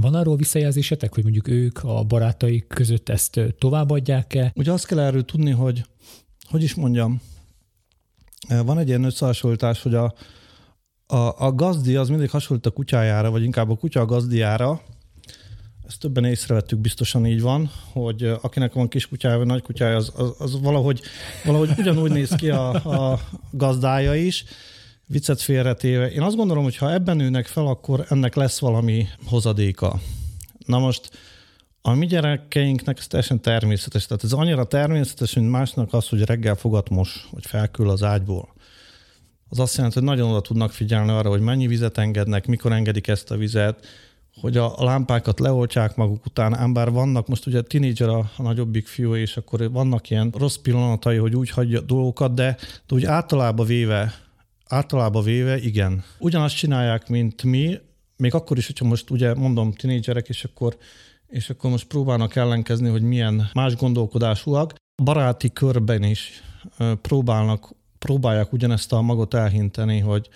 Van 0.01 0.15
arról 0.15 0.37
visszajelzésetek, 0.37 1.15
hogy 1.15 1.23
mondjuk 1.23 1.49
ők 1.49 1.85
a 1.85 2.05
barátaik 2.05 2.67
között 2.67 3.09
ezt 3.09 3.41
továbbadják-e? 3.59 4.53
Ugye 4.55 4.73
azt 4.73 4.87
kell 4.87 4.99
erről 4.99 5.25
tudni, 5.25 5.51
hogy 5.51 5.85
hogy 6.49 6.63
is 6.63 6.75
mondjam, 6.75 7.21
van 8.49 8.79
egy 8.79 8.89
ilyen 8.89 9.05
összehasonlítás, 9.05 9.83
hogy 9.83 9.95
a, 9.95 10.15
a, 11.07 11.45
a 11.45 11.53
gazdi 11.53 11.97
az 11.97 12.09
mindig 12.09 12.31
hasonlít 12.31 12.67
a 12.67 12.71
kutyájára, 12.71 13.31
vagy 13.31 13.43
inkább 13.43 13.71
a 13.71 13.77
kutya 13.77 14.01
a 14.01 14.05
gazdiára. 14.05 14.81
Ezt 15.87 16.01
többen 16.01 16.25
észrevettük, 16.25 16.79
biztosan 16.79 17.27
így 17.27 17.41
van, 17.41 17.71
hogy 17.93 18.23
akinek 18.41 18.73
van 18.73 18.89
kis 18.89 19.09
kutyája, 19.09 19.37
vagy 19.37 19.47
nagy 19.47 19.63
kutyája, 19.63 19.97
az, 19.97 20.13
az, 20.17 20.35
az 20.39 20.61
valahogy, 20.61 21.01
valahogy 21.45 21.71
ugyanúgy 21.79 22.11
néz 22.11 22.31
ki 22.31 22.51
a, 22.51 22.71
a 22.73 23.21
gazdája 23.51 24.15
is, 24.15 24.45
viccet 25.07 25.41
félretéve. 25.41 26.11
Én 26.11 26.23
azt 26.23 26.37
gondolom, 26.37 26.63
hogy 26.63 26.77
ha 26.77 26.93
ebben 26.93 27.17
nőnek 27.17 27.47
fel, 27.47 27.67
akkor 27.67 28.07
ennek 28.09 28.35
lesz 28.35 28.59
valami 28.59 29.07
hozadéka. 29.27 30.01
Na 30.67 30.79
most 30.79 31.11
a 31.83 31.95
mi 31.95 32.07
gyerekeinknek 32.07 32.99
ez 32.99 33.07
teljesen 33.07 33.41
természetes. 33.41 34.07
Tehát 34.07 34.25
ez 34.25 34.33
annyira 34.33 34.65
természetes, 34.65 35.35
mint 35.35 35.51
másnak 35.51 35.93
az, 35.93 36.09
hogy 36.09 36.23
reggel 36.23 36.55
fogat 36.55 36.89
mos, 36.89 37.29
vagy 37.31 37.47
felkül 37.47 37.91
az 37.91 38.03
ágyból 38.03 38.55
az 39.49 39.59
azt 39.59 39.77
jelenti, 39.77 39.99
hogy 39.99 40.09
nagyon 40.09 40.31
oda 40.31 40.41
tudnak 40.41 40.73
figyelni 40.73 41.11
arra, 41.11 41.29
hogy 41.29 41.41
mennyi 41.41 41.67
vizet 41.67 41.99
engednek, 41.99 42.47
mikor 42.47 42.73
engedik 42.73 43.09
ezt 43.09 43.31
a 43.31 43.37
vizet, 43.37 43.87
hogy 44.41 44.57
a 44.57 44.75
lámpákat 44.79 45.41
leoltják 45.41 45.97
maguk 45.97 46.27
után, 46.27 46.55
ám 46.55 46.73
bár 46.73 46.91
vannak, 46.91 47.29
most 47.29 47.47
ugye 47.47 47.63
tínédzser 47.63 48.09
a, 48.09 48.31
a 48.37 48.43
nagyobbik 48.43 48.87
fiú, 48.87 49.15
és 49.15 49.37
akkor 49.37 49.71
vannak 49.71 50.11
ilyen 50.11 50.33
rossz 50.39 50.57
pillanatai, 50.57 51.17
hogy 51.17 51.37
úgy 51.37 51.51
hagyja 51.51 51.81
dolgokat, 51.81 52.35
de, 52.35 52.57
de 52.87 52.95
úgy 52.95 53.05
általában 53.05 53.67
véve, 53.67 54.15
általában 54.69 55.23
véve 55.25 55.59
igen. 55.59 56.05
Ugyanazt 56.19 56.57
csinálják, 56.57 57.09
mint 57.09 57.43
mi, 57.43 57.79
még 58.17 58.35
akkor 58.35 58.57
is, 58.57 58.67
hogyha 58.67 58.85
most 58.85 59.11
ugye 59.11 59.35
mondom 59.35 59.73
tínédzserek, 59.73 60.29
és 60.29 60.45
akkor, 60.45 60.77
és 61.27 61.51
akkor 61.51 61.71
most 61.71 61.87
próbálnak 61.87 62.37
ellenkezni, 62.37 62.89
hogy 62.89 63.03
milyen 63.03 63.51
más 63.53 63.77
gondolkodásúak. 63.77 64.75
Baráti 65.03 65.53
körben 65.53 66.03
is 66.03 66.43
próbálnak 67.01 67.75
próbálják 68.07 68.53
ugyanezt 68.53 68.93
a 68.93 69.01
magot 69.01 69.35
elhinteni, 69.35 69.99
hogy, 69.99 70.29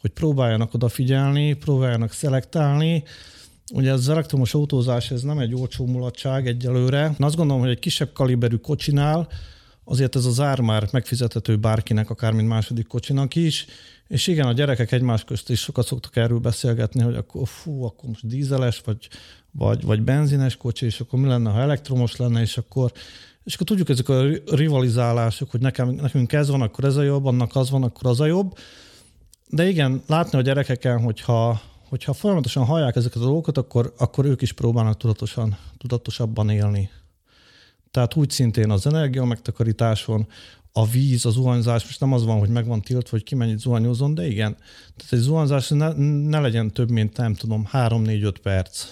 hogy 0.00 0.10
próbáljanak 0.10 0.74
odafigyelni, 0.74 1.52
próbáljanak 1.52 2.12
szelektálni. 2.12 3.02
Ugye 3.72 3.92
az 3.92 4.08
elektromos 4.08 4.54
autózás 4.54 5.10
ez 5.10 5.22
nem 5.22 5.38
egy 5.38 5.54
olcsó 5.54 5.86
mulatság 5.86 6.46
egyelőre. 6.46 7.04
Én 7.04 7.26
azt 7.26 7.36
gondolom, 7.36 7.62
hogy 7.62 7.70
egy 7.70 7.78
kisebb 7.78 8.12
kaliberű 8.12 8.56
kocsinál 8.56 9.28
azért 9.84 10.16
ez 10.16 10.24
az 10.24 10.40
ár 10.40 10.60
már 10.60 10.88
megfizethető 10.92 11.56
bárkinek, 11.56 12.10
akár 12.10 12.32
mint 12.32 12.48
második 12.48 12.86
kocsinak 12.86 13.34
is. 13.34 13.66
És 14.06 14.26
igen, 14.26 14.46
a 14.46 14.52
gyerekek 14.52 14.92
egymás 14.92 15.24
közt 15.24 15.50
is 15.50 15.60
sokat 15.60 15.86
szoktak 15.86 16.16
erről 16.16 16.38
beszélgetni, 16.38 17.02
hogy 17.02 17.14
akkor 17.14 17.48
fú, 17.48 17.84
akkor 17.84 18.08
most 18.08 18.26
dízeles, 18.26 18.80
vagy, 18.84 19.08
vagy, 19.50 19.84
vagy 19.84 20.02
benzines 20.02 20.56
kocsi, 20.56 20.86
és 20.86 21.00
akkor 21.00 21.18
mi 21.18 21.26
lenne, 21.26 21.50
ha 21.50 21.60
elektromos 21.60 22.16
lenne, 22.16 22.40
és 22.40 22.56
akkor 22.56 22.92
és 23.48 23.54
akkor 23.54 23.66
tudjuk 23.66 23.88
ezek 23.88 24.08
a 24.08 24.22
rivalizálások, 24.46 25.50
hogy 25.50 25.60
nekem, 25.60 25.88
nekünk 25.88 26.32
ez 26.32 26.48
van, 26.48 26.62
akkor 26.62 26.84
ez 26.84 26.96
a 26.96 27.02
jobb, 27.02 27.24
annak 27.24 27.56
az 27.56 27.70
van, 27.70 27.82
akkor 27.82 28.10
az 28.10 28.20
a 28.20 28.26
jobb. 28.26 28.58
De 29.50 29.68
igen, 29.68 30.02
látni 30.06 30.38
a 30.38 30.42
gyerekeken, 30.42 31.00
hogyha, 31.00 31.60
hogyha 31.88 32.12
folyamatosan 32.12 32.64
hallják 32.64 32.96
ezeket 32.96 33.22
a 33.22 33.24
dolgokat, 33.24 33.58
akkor, 33.58 33.94
akkor 33.98 34.24
ők 34.24 34.42
is 34.42 34.52
próbálnak 34.52 34.96
tudatosan, 34.96 35.56
tudatosabban 35.78 36.50
élni. 36.50 36.90
Tehát 37.90 38.16
úgy 38.16 38.30
szintén 38.30 38.70
az 38.70 38.86
energia 38.86 39.24
megtakarításon, 39.24 40.26
a 40.72 40.86
víz, 40.86 41.26
az 41.26 41.32
zuhanyzás, 41.32 41.84
most 41.84 42.00
nem 42.00 42.12
az 42.12 42.24
van, 42.24 42.38
hogy 42.38 42.48
meg 42.48 42.66
van 42.66 42.80
tiltva, 42.80 43.10
hogy 43.10 43.24
ki 43.24 43.34
mennyit 43.34 43.58
zuhanyozon, 43.58 44.14
de 44.14 44.26
igen. 44.26 44.56
Tehát 44.96 45.12
egy 45.12 45.18
zuhanyzás 45.18 45.68
ne, 45.68 45.92
ne 46.28 46.40
legyen 46.40 46.72
több, 46.72 46.90
mint 46.90 47.16
nem 47.16 47.34
tudom, 47.34 47.68
3-4-5 47.72 48.34
perc 48.42 48.86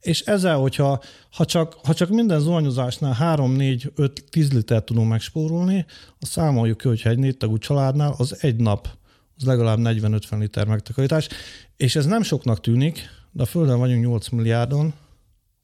És 0.00 0.20
ezzel, 0.20 0.58
hogyha 0.58 1.02
ha 1.30 1.44
csak, 1.44 1.76
ha 1.82 1.94
csak 1.94 2.08
minden 2.08 2.40
zuhanyozásnál 2.40 3.12
3, 3.12 3.52
4, 3.52 3.92
5, 3.94 4.24
10 4.30 4.52
litert 4.52 4.84
tudunk 4.84 5.08
megspórolni, 5.08 5.86
azt 6.20 6.32
számoljuk 6.32 6.78
ki, 6.78 6.88
hogyha 6.88 7.10
egy 7.10 7.18
négy 7.18 7.36
tagú 7.36 7.58
családnál 7.58 8.14
az 8.18 8.42
egy 8.42 8.56
nap 8.56 8.88
az 9.36 9.44
legalább 9.44 9.78
40-50 9.82 10.38
liter 10.38 10.66
megtakarítás, 10.66 11.28
és 11.76 11.96
ez 11.96 12.06
nem 12.06 12.22
soknak 12.22 12.60
tűnik, 12.60 13.00
de 13.32 13.42
a 13.42 13.46
Földön 13.46 13.78
vagyunk 13.78 14.04
8 14.04 14.28
milliárdon, 14.28 14.94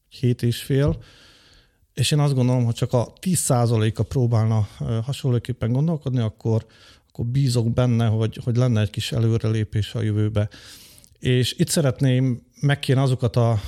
7 0.08 0.42
és 0.42 0.62
fél, 0.62 0.98
és 1.94 2.10
én 2.10 2.18
azt 2.18 2.34
gondolom, 2.34 2.64
hogy 2.64 2.74
csak 2.74 2.92
a 2.92 3.12
10%-a 3.20 4.02
próbálna 4.02 4.68
hasonlóképpen 5.04 5.72
gondolkodni, 5.72 6.20
akkor, 6.20 6.66
akkor 7.08 7.24
bízok 7.26 7.72
benne, 7.72 8.06
hogy, 8.06 8.38
hogy 8.44 8.56
lenne 8.56 8.80
egy 8.80 8.90
kis 8.90 9.12
előrelépés 9.12 9.94
a 9.94 10.02
jövőbe. 10.02 10.48
És 11.18 11.54
itt 11.58 11.68
szeretném 11.68 12.42
megkérni 12.64 13.02
azokat 13.02 13.36
a, 13.36 13.60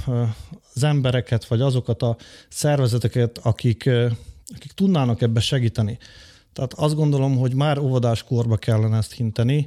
az 0.74 0.82
embereket, 0.82 1.47
vagy 1.47 1.61
azokat 1.61 2.03
a 2.03 2.16
szervezeteket, 2.49 3.38
akik, 3.38 3.90
akik 4.55 4.72
tudnának 4.74 5.22
ebbe 5.22 5.40
segíteni. 5.40 5.99
Tehát 6.53 6.72
azt 6.72 6.94
gondolom, 6.94 7.36
hogy 7.36 7.55
már 7.55 7.78
óvodás 7.78 8.22
korba 8.22 8.57
kellene 8.57 8.97
ezt 8.97 9.12
hinteni. 9.12 9.66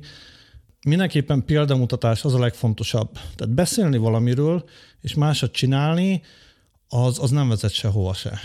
Mindenképpen 0.86 1.46
példamutatás 1.46 2.24
az 2.24 2.34
a 2.34 2.40
legfontosabb. 2.40 3.12
Tehát 3.12 3.54
beszélni 3.54 3.98
valamiről, 3.98 4.64
és 5.02 5.14
másat 5.14 5.52
csinálni, 5.52 6.22
az, 6.88 7.20
az 7.20 7.30
nem 7.30 7.50
vezet 7.50 7.72
sehova 7.72 8.14
se. 8.14 8.40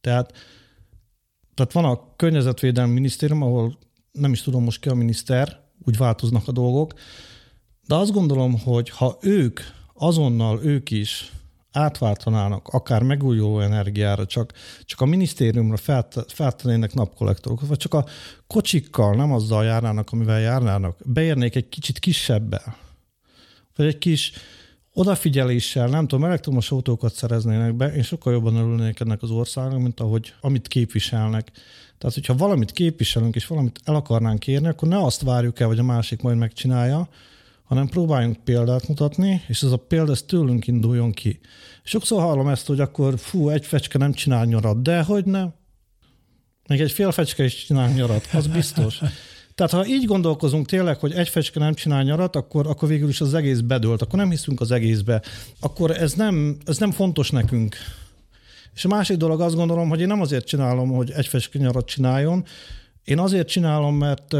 Tehát, 0.00 0.32
tehát 1.54 1.72
van 1.72 1.84
a 1.84 2.16
Környezetvédelmi 2.16 2.92
Minisztérium, 2.92 3.42
ahol 3.42 3.78
nem 4.12 4.32
is 4.32 4.42
tudom 4.42 4.64
most 4.64 4.80
ki 4.80 4.88
a 4.88 4.94
miniszter, 4.94 5.60
úgy 5.86 5.96
változnak 5.96 6.48
a 6.48 6.52
dolgok, 6.52 6.94
de 7.86 7.94
azt 7.94 8.12
gondolom, 8.12 8.58
hogy 8.58 8.88
ha 8.88 9.18
ők 9.20 9.60
azonnal 10.00 10.62
ők 10.62 10.90
is 10.90 11.32
átváltanának 11.72 12.68
akár 12.68 13.02
megújuló 13.02 13.60
energiára, 13.60 14.26
csak, 14.26 14.52
csak 14.84 15.00
a 15.00 15.04
minisztériumra 15.04 15.76
feltennének 16.26 16.94
napkollektorokat, 16.94 17.68
vagy 17.68 17.76
csak 17.76 17.94
a 17.94 18.06
kocsikkal, 18.46 19.14
nem 19.14 19.32
azzal 19.32 19.64
járnának, 19.64 20.12
amivel 20.12 20.40
járnának, 20.40 20.96
beérnék 21.04 21.54
egy 21.54 21.68
kicsit 21.68 21.98
kisebbel, 21.98 22.76
vagy 23.76 23.86
egy 23.86 23.98
kis 23.98 24.32
odafigyeléssel, 24.92 25.88
nem 25.88 26.06
tudom, 26.06 26.24
elektromos 26.24 26.70
autókat 26.70 27.14
szereznének 27.14 27.74
be, 27.74 27.94
én 27.94 28.02
sokkal 28.02 28.32
jobban 28.32 28.56
örülnék 28.56 29.00
ennek 29.00 29.22
az 29.22 29.30
országnak, 29.30 29.80
mint 29.80 30.00
ahogy 30.00 30.34
amit 30.40 30.68
képviselnek. 30.68 31.50
Tehát, 31.98 32.14
hogyha 32.14 32.34
valamit 32.34 32.70
képviselünk, 32.70 33.34
és 33.34 33.46
valamit 33.46 33.80
el 33.84 33.94
akarnánk 33.94 34.38
kérni, 34.38 34.68
akkor 34.68 34.88
ne 34.88 35.02
azt 35.02 35.22
várjuk 35.22 35.60
el, 35.60 35.66
hogy 35.66 35.78
a 35.78 35.82
másik 35.82 36.22
majd 36.22 36.36
megcsinálja, 36.36 37.08
hanem 37.70 37.88
próbáljunk 37.88 38.36
példát 38.44 38.88
mutatni, 38.88 39.42
és 39.46 39.62
ez 39.62 39.72
a 39.72 39.76
példa 39.76 40.12
ez 40.12 40.22
tőlünk 40.22 40.66
induljon 40.66 41.12
ki. 41.12 41.40
Sokszor 41.82 42.20
hallom 42.20 42.48
ezt, 42.48 42.66
hogy 42.66 42.80
akkor 42.80 43.18
fú, 43.18 43.48
egy 43.48 43.66
fecske 43.66 43.98
nem 43.98 44.12
csinál 44.12 44.44
nyarat, 44.44 44.82
de 44.82 45.02
hogy 45.02 45.24
nem? 45.24 45.54
Még 46.68 46.80
egy 46.80 46.92
fél 46.92 47.12
fecske 47.12 47.44
is 47.44 47.64
csinál 47.64 47.92
nyarat, 47.92 48.28
az 48.32 48.46
biztos. 48.46 49.00
Tehát 49.54 49.72
ha 49.72 49.86
így 49.86 50.04
gondolkozunk 50.04 50.66
tényleg, 50.66 50.98
hogy 50.98 51.12
egy 51.12 51.28
fecske 51.28 51.58
nem 51.58 51.74
csinál 51.74 52.02
nyarat, 52.02 52.36
akkor, 52.36 52.66
akkor 52.66 52.88
végül 52.88 53.08
is 53.08 53.20
az 53.20 53.34
egész 53.34 53.60
bedőlt, 53.60 54.02
akkor 54.02 54.18
nem 54.18 54.30
hiszünk 54.30 54.60
az 54.60 54.70
egészbe, 54.70 55.22
akkor 55.60 55.90
ez 55.90 56.12
nem, 56.12 56.56
ez 56.64 56.78
nem 56.78 56.90
fontos 56.90 57.30
nekünk. 57.30 57.76
És 58.74 58.84
a 58.84 58.88
másik 58.88 59.16
dolog 59.16 59.40
azt 59.40 59.54
gondolom, 59.54 59.88
hogy 59.88 60.00
én 60.00 60.06
nem 60.06 60.20
azért 60.20 60.46
csinálom, 60.46 60.90
hogy 60.90 61.10
egy 61.10 61.26
fecske 61.26 61.58
nyarat 61.58 61.86
csináljon, 61.86 62.44
én 63.04 63.18
azért 63.18 63.48
csinálom, 63.48 63.96
mert 63.96 64.32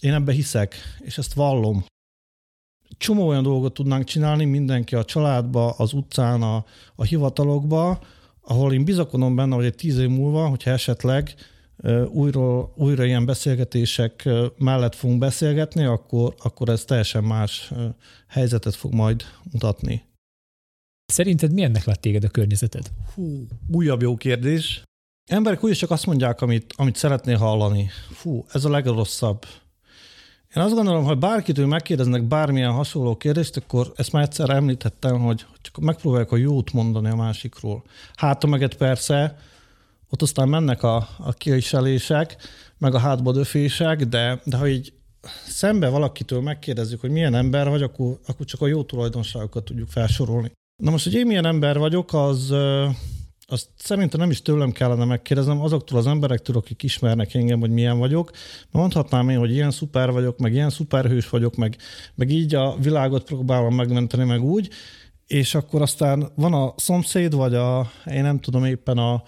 én 0.00 0.12
ebbe 0.12 0.32
hiszek, 0.32 0.76
és 0.98 1.18
ezt 1.18 1.34
vallom 1.34 1.84
csomó 3.00 3.26
olyan 3.26 3.42
dolgot 3.42 3.74
tudnánk 3.74 4.04
csinálni, 4.04 4.44
mindenki 4.44 4.94
a 4.94 5.04
családba, 5.04 5.70
az 5.70 5.92
utcán, 5.92 6.42
a, 6.42 6.64
a 6.94 7.04
hivatalokba, 7.04 7.98
ahol 8.40 8.72
én 8.72 8.84
bizakodom 8.84 9.36
benne, 9.36 9.54
hogy 9.54 9.64
egy 9.64 9.74
tíz 9.74 9.98
év 9.98 10.08
múlva, 10.08 10.48
hogyha 10.48 10.70
esetleg 10.70 11.34
újra, 12.12 12.72
újra 12.76 13.04
ilyen 13.04 13.24
beszélgetések 13.24 14.28
mellett 14.58 14.94
fogunk 14.94 15.18
beszélgetni, 15.18 15.84
akkor, 15.84 16.34
akkor 16.38 16.68
ez 16.68 16.84
teljesen 16.84 17.24
más 17.24 17.72
helyzetet 18.28 18.74
fog 18.74 18.94
majd 18.94 19.22
mutatni. 19.52 20.02
Szerinted 21.06 21.52
milyennek 21.52 21.84
lett 21.84 22.00
téged 22.00 22.24
a 22.24 22.28
környezeted? 22.28 22.90
Hú, 23.14 23.46
újabb 23.68 24.02
jó 24.02 24.16
kérdés. 24.16 24.82
Emberek 25.30 25.64
úgyis 25.64 25.78
csak 25.78 25.90
azt 25.90 26.06
mondják, 26.06 26.40
amit, 26.40 26.72
amit 26.76 26.96
szeretnél 26.96 27.36
hallani. 27.36 27.88
Fú, 28.12 28.44
ez 28.52 28.64
a 28.64 28.70
legrosszabb. 28.70 29.44
Én 30.56 30.62
azt 30.62 30.74
gondolom, 30.74 31.04
hogy 31.04 31.18
bárkitől 31.18 31.66
megkérdeznek 31.66 32.22
bármilyen 32.22 32.72
hasonló 32.72 33.16
kérdést, 33.16 33.56
akkor 33.56 33.92
ezt 33.96 34.12
már 34.12 34.22
egyszer 34.22 34.50
említettem, 34.50 35.18
hogy 35.18 35.46
csak 35.60 35.78
megpróbálják 35.78 36.32
a 36.32 36.36
jót 36.36 36.72
mondani 36.72 37.08
a 37.08 37.16
másikról. 37.16 37.82
Hát 38.14 38.44
persze, 38.78 39.38
ott 40.10 40.22
aztán 40.22 40.48
mennek 40.48 40.82
a, 40.82 41.08
a 41.18 41.32
kiselések, 41.32 42.36
meg 42.78 42.94
a 42.94 42.98
hátba 42.98 43.32
döfések, 43.32 44.04
de, 44.04 44.40
de 44.44 44.56
ha 44.56 44.68
így 44.68 44.92
szembe 45.46 45.88
valakitől 45.88 46.40
megkérdezzük, 46.40 47.00
hogy 47.00 47.10
milyen 47.10 47.34
ember 47.34 47.68
vagy, 47.68 47.82
akkor, 47.82 48.18
akkor 48.26 48.46
csak 48.46 48.60
a 48.60 48.66
jó 48.66 48.82
tulajdonságokat 48.82 49.64
tudjuk 49.64 49.88
felsorolni. 49.88 50.52
Na 50.82 50.90
most, 50.90 51.04
hogy 51.04 51.14
én 51.14 51.26
milyen 51.26 51.46
ember 51.46 51.78
vagyok, 51.78 52.14
az, 52.14 52.54
azt 53.52 53.68
szerintem 53.76 54.20
nem 54.20 54.30
is 54.30 54.42
tőlem 54.42 54.72
kellene 54.72 55.04
megkérdeznem, 55.04 55.60
azoktól 55.60 55.98
az 55.98 56.06
emberektől, 56.06 56.56
akik 56.56 56.82
ismernek 56.82 57.34
engem, 57.34 57.60
hogy 57.60 57.70
milyen 57.70 57.98
vagyok. 57.98 58.30
Mondhatnám 58.70 59.28
én, 59.28 59.38
hogy 59.38 59.50
ilyen 59.50 59.70
szuper 59.70 60.10
vagyok, 60.10 60.38
meg 60.38 60.52
ilyen 60.52 60.70
szuperhős 60.70 61.28
vagyok, 61.28 61.56
meg, 61.56 61.76
meg 62.14 62.30
így 62.30 62.54
a 62.54 62.76
világot 62.80 63.24
próbálom 63.24 63.74
megmenteni, 63.74 64.24
meg 64.24 64.42
úgy, 64.42 64.68
és 65.26 65.54
akkor 65.54 65.82
aztán 65.82 66.32
van 66.34 66.54
a 66.54 66.74
szomszéd, 66.76 67.34
vagy 67.34 67.54
a, 67.54 67.90
én 68.10 68.22
nem 68.22 68.40
tudom 68.40 68.64
éppen 68.64 68.98
a, 68.98 69.22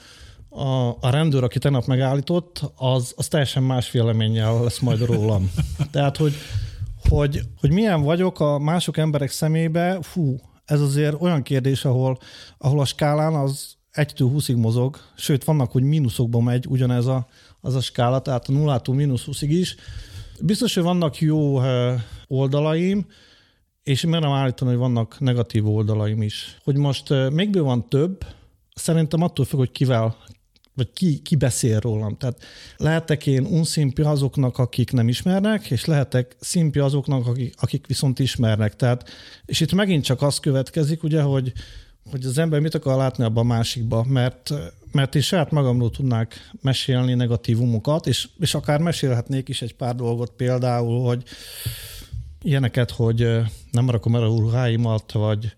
a, 0.49 0.89
a 1.01 1.11
rendőr, 1.11 1.45
aki 1.45 1.59
tegnap 1.59 1.85
megállított, 1.85 2.73
az, 2.77 3.12
az 3.16 3.29
teljesen 3.29 3.62
más 3.62 3.91
véleménnyel 3.91 4.62
lesz 4.62 4.79
majd 4.79 5.05
rólam. 5.05 5.51
Tehát, 5.93 6.16
hogy, 6.16 6.35
hogy, 7.09 7.41
hogy 7.61 7.70
milyen 7.70 8.03
vagyok 8.03 8.41
a 8.41 8.59
mások 8.59 8.97
emberek 8.97 9.31
szemébe, 9.31 9.99
fú, 10.03 10.37
ez 10.64 10.81
azért 10.81 11.20
olyan 11.20 11.43
kérdés, 11.43 11.85
ahol, 11.85 12.18
ahol 12.59 12.81
a 12.81 12.85
skálán 12.85 13.35
az 13.35 13.77
1-től 13.93 14.30
20-ig 14.34 14.57
mozog, 14.57 14.99
sőt 15.16 15.45
vannak, 15.45 15.72
hogy 15.72 15.82
mínuszokban 15.82 16.43
megy 16.43 16.66
ugyanez 16.68 17.07
a, 17.07 17.26
az 17.61 17.74
a 17.74 17.80
skála, 17.80 18.20
tehát 18.20 18.49
a 18.49 18.53
0-tól 18.53 18.95
mínusz 18.95 19.24
20-ig 19.26 19.49
is. 19.49 19.74
Biztos, 20.40 20.74
hogy 20.74 20.82
vannak 20.82 21.20
jó 21.20 21.61
oldalaim, 22.26 23.07
és 23.82 24.05
merem 24.05 24.30
állítani, 24.30 24.70
hogy 24.70 24.78
vannak 24.78 25.20
negatív 25.20 25.68
oldalaim 25.68 26.22
is. 26.22 26.59
Hogy 26.64 26.76
most 26.76 27.09
még 27.30 27.59
van 27.59 27.88
több, 27.88 28.24
szerintem 28.74 29.22
attól 29.22 29.45
függ, 29.45 29.59
hogy 29.59 29.72
kivel, 29.72 30.16
vagy 30.74 30.93
ki, 30.93 31.18
ki 31.18 31.36
beszél 31.36 31.80
rólam. 31.80 32.16
Tehát 32.16 32.43
lehetek 32.76 33.26
én 33.26 33.45
unszimpi 33.45 34.03
azoknak, 34.03 34.59
akik 34.59 34.93
nem 34.93 35.09
ismernek, 35.09 35.70
és 35.70 35.84
lehetek 35.84 36.36
szimpi 36.40 36.78
azoknak, 36.78 37.26
akik, 37.26 37.55
akik 37.61 37.86
viszont 37.86 38.18
ismernek. 38.18 38.76
Tehát, 38.76 39.09
és 39.45 39.61
itt 39.61 39.72
megint 39.72 40.05
csak 40.05 40.22
az 40.22 40.38
következik, 40.38 41.03
ugye, 41.03 41.22
hogy 41.22 41.53
hogy 42.11 42.25
az 42.25 42.39
ember 42.39 42.61
mit 42.61 42.75
akar 42.75 42.97
látni 42.97 43.25
abban 43.25 43.45
a 43.45 43.55
másikba, 43.55 44.05
mert, 44.09 44.51
mert 44.93 45.15
én 45.15 45.23
saját 45.23 45.51
magamról 45.51 45.91
tudnák 45.91 46.51
mesélni 46.61 47.15
negatívumokat, 47.15 48.07
és, 48.07 48.29
és 48.39 48.55
akár 48.55 48.81
mesélhetnék 48.81 49.49
is 49.49 49.63
egy 49.63 49.75
pár 49.75 49.95
dolgot, 49.95 50.31
például, 50.31 51.07
hogy 51.07 51.23
ilyeneket, 52.43 52.91
hogy 52.91 53.41
nem 53.71 53.91
rakom 53.91 54.15
el 54.15 54.23
a 54.23 54.27
ruháimat, 54.27 55.13
vagy 55.13 55.55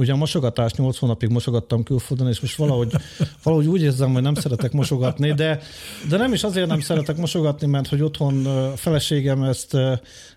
ugye 0.00 0.12
a 0.12 0.16
mosogatás 0.16 0.72
8 0.72 0.98
hónapig 0.98 1.28
mosogattam 1.28 1.82
külföldön, 1.82 2.28
és 2.28 2.40
most 2.40 2.56
valahogy, 2.56 2.92
valahogy 3.42 3.66
úgy 3.66 3.82
érzem, 3.82 4.12
hogy 4.12 4.22
nem 4.22 4.34
szeretek 4.34 4.72
mosogatni, 4.72 5.32
de, 5.32 5.60
de 6.08 6.16
nem 6.16 6.32
is 6.32 6.44
azért 6.44 6.66
nem 6.66 6.80
szeretek 6.80 7.16
mosogatni, 7.16 7.66
mert 7.66 7.88
hogy 7.88 8.02
otthon 8.02 8.46
a 8.46 8.76
feleségem 8.76 9.42
ezt, 9.42 9.74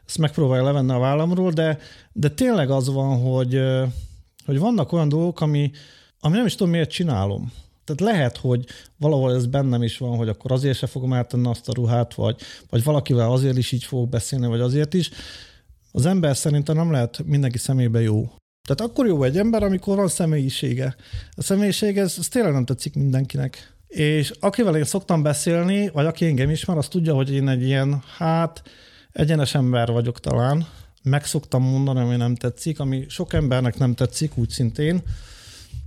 ezt 0.07 0.17
megpróbálja 0.17 0.63
levenni 0.63 0.91
a 0.91 0.97
vállamról, 0.97 1.51
de, 1.51 1.79
de 2.11 2.29
tényleg 2.29 2.69
az 2.69 2.93
van, 2.93 3.21
hogy, 3.21 3.61
hogy 4.45 4.59
vannak 4.59 4.91
olyan 4.91 5.09
dolgok, 5.09 5.41
ami, 5.41 5.71
ami 6.19 6.35
nem 6.35 6.45
is 6.45 6.55
tudom, 6.55 6.71
miért 6.71 6.89
csinálom. 6.89 7.51
Tehát 7.85 8.13
lehet, 8.13 8.37
hogy 8.37 8.65
valahol 8.97 9.35
ez 9.35 9.45
bennem 9.45 9.83
is 9.83 9.97
van, 9.97 10.17
hogy 10.17 10.29
akkor 10.29 10.51
azért 10.51 10.77
se 10.77 10.87
fogom 10.87 11.13
eltenni 11.13 11.47
azt 11.47 11.69
a 11.69 11.73
ruhát, 11.73 12.13
vagy, 12.13 12.41
vagy 12.69 12.83
valakivel 12.83 13.31
azért 13.31 13.57
is 13.57 13.71
így 13.71 13.83
fogok 13.83 14.09
beszélni, 14.09 14.47
vagy 14.47 14.59
azért 14.59 14.93
is. 14.93 15.09
Az 15.91 16.05
ember 16.05 16.37
szerintem 16.37 16.75
nem 16.75 16.91
lehet 16.91 17.23
mindenki 17.25 17.57
szemébe 17.57 18.01
jó. 18.01 18.31
Tehát 18.67 18.91
akkor 18.91 19.07
jó 19.07 19.23
egy 19.23 19.37
ember, 19.37 19.63
amikor 19.63 19.95
van 19.95 20.07
személyisége. 20.07 20.95
A 21.31 21.41
személyiség, 21.41 21.97
ez, 21.97 22.15
ez 22.17 22.27
tényleg 22.27 22.53
nem 22.53 22.65
tetszik 22.65 22.95
mindenkinek. 22.95 23.73
És 23.87 24.33
akivel 24.39 24.75
én 24.75 24.83
szoktam 24.83 25.21
beszélni, 25.21 25.89
vagy 25.89 26.05
aki 26.05 26.25
engem 26.25 26.49
ismer, 26.49 26.77
az 26.77 26.87
tudja, 26.87 27.13
hogy 27.13 27.33
én 27.33 27.47
egy 27.47 27.63
ilyen, 27.63 28.03
hát, 28.17 28.61
egyenes 29.11 29.55
ember 29.55 29.91
vagyok 29.91 30.19
talán, 30.19 30.67
meg 31.03 31.25
szoktam 31.25 31.63
mondani, 31.63 31.99
ami 31.99 32.15
nem 32.15 32.35
tetszik, 32.35 32.79
ami 32.79 33.05
sok 33.07 33.33
embernek 33.33 33.77
nem 33.77 33.93
tetszik, 33.93 34.37
úgy 34.37 34.49
szintén, 34.49 35.01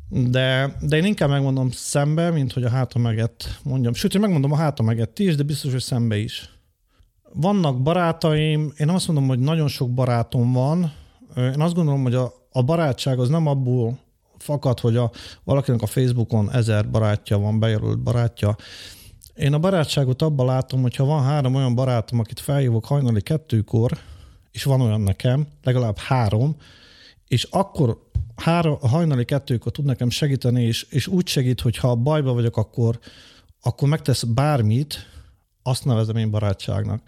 de, 0.08 0.76
de 0.80 0.96
én 0.96 1.04
inkább 1.04 1.28
megmondom 1.28 1.70
szembe, 1.70 2.30
mint 2.30 2.52
hogy 2.52 2.64
a 2.64 2.70
hátameget 2.70 3.58
mondjam. 3.62 3.94
Sőt, 3.94 4.14
én 4.14 4.20
megmondom 4.20 4.52
a 4.52 4.56
hátameget 4.56 5.18
is, 5.18 5.34
de 5.34 5.42
biztos, 5.42 5.72
hogy 5.72 5.80
szembe 5.80 6.16
is. 6.16 6.50
Vannak 7.32 7.82
barátaim, 7.82 8.72
én 8.76 8.88
azt 8.88 9.06
mondom, 9.06 9.26
hogy 9.26 9.38
nagyon 9.38 9.68
sok 9.68 9.90
barátom 9.90 10.52
van, 10.52 10.92
én 11.36 11.60
azt 11.60 11.74
gondolom, 11.74 12.02
hogy 12.02 12.14
a, 12.14 12.32
a 12.52 12.62
barátság 12.62 13.18
az 13.18 13.28
nem 13.28 13.46
abból 13.46 13.98
fakad, 14.38 14.80
hogy 14.80 14.96
a, 14.96 15.10
valakinek 15.44 15.82
a 15.82 15.86
Facebookon 15.86 16.52
ezer 16.52 16.90
barátja 16.90 17.38
van, 17.38 17.58
bejelölt 17.58 18.02
barátja. 18.02 18.56
Én 19.34 19.52
a 19.52 19.58
barátságot 19.58 20.22
abban 20.22 20.46
látom, 20.46 20.82
hogy 20.82 20.96
ha 20.96 21.04
van 21.04 21.22
három 21.22 21.54
olyan 21.54 21.74
barátom, 21.74 22.18
akit 22.18 22.40
felhívok 22.40 22.84
hajnali 22.84 23.22
kettőkor, 23.22 23.98
és 24.56 24.64
van 24.64 24.80
olyan 24.80 25.00
nekem, 25.00 25.46
legalább 25.62 25.98
három, 25.98 26.56
és 27.28 27.42
akkor 27.50 28.08
három, 28.36 28.78
hajnali 28.80 29.24
kettőkor 29.24 29.72
tud 29.72 29.84
nekem 29.84 30.10
segíteni, 30.10 30.62
és, 30.62 30.86
és 30.90 31.06
úgy 31.06 31.26
segít, 31.26 31.60
hogy 31.60 31.76
ha 31.76 31.94
bajba 31.94 32.32
vagyok, 32.32 32.56
akkor, 32.56 32.98
akkor 33.60 33.88
megtesz 33.88 34.22
bármit, 34.22 35.06
azt 35.62 35.84
nevezem 35.84 36.16
én 36.16 36.30
barátságnak. 36.30 37.02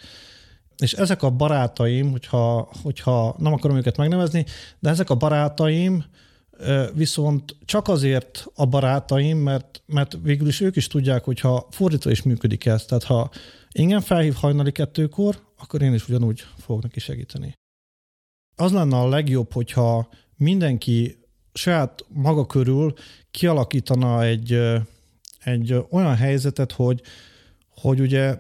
És 0.76 0.92
ezek 0.92 1.22
a 1.22 1.30
barátaim, 1.30 2.10
hogyha, 2.10 2.68
hogyha 2.82 3.34
nem 3.38 3.52
akarom 3.52 3.76
őket 3.76 3.96
megnevezni, 3.96 4.44
de 4.78 4.88
ezek 4.88 5.10
a 5.10 5.14
barátaim 5.14 6.04
viszont 6.94 7.56
csak 7.64 7.88
azért 7.88 8.46
a 8.54 8.66
barátaim, 8.66 9.38
mert, 9.38 9.82
mert 9.86 10.18
végül 10.22 10.48
is 10.48 10.60
ők 10.60 10.76
is 10.76 10.86
tudják, 10.86 11.24
hogyha 11.24 11.66
fordítva 11.70 12.10
is 12.10 12.22
működik 12.22 12.66
ez. 12.66 12.84
Tehát 12.84 13.04
ha 13.04 13.30
ingyen 13.72 14.00
felhív 14.00 14.34
hajnali 14.34 14.72
kettőkor, 14.72 15.38
akkor 15.58 15.82
én 15.82 15.94
is 15.94 16.08
ugyanúgy 16.08 16.44
fogok 16.68 16.82
neki 16.82 17.00
segíteni. 17.00 17.52
Az 18.56 18.72
lenne 18.72 18.96
a 18.96 19.08
legjobb, 19.08 19.52
hogyha 19.52 20.08
mindenki 20.36 21.18
saját 21.52 22.04
maga 22.08 22.46
körül 22.46 22.94
kialakítana 23.30 24.22
egy, 24.22 24.60
egy 25.38 25.74
olyan 25.90 26.16
helyzetet, 26.16 26.72
hogy, 26.72 27.02
hogy 27.68 28.00
ugye, 28.00 28.38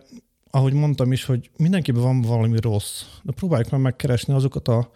ahogy 0.50 0.72
mondtam 0.72 1.12
is, 1.12 1.24
hogy 1.24 1.50
mindenkiben 1.56 2.02
van 2.02 2.20
valami 2.20 2.60
rossz, 2.60 3.02
de 3.22 3.32
próbáljuk 3.32 3.70
meg 3.70 3.80
megkeresni 3.80 4.34
azokat 4.34 4.68
a 4.68 4.90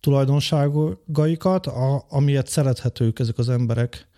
tulajdonságaikat, 0.00 1.66
a, 1.66 2.04
amiért 2.08 2.48
szerethetők 2.48 3.18
ezek 3.18 3.38
az 3.38 3.48
emberek. 3.48 4.08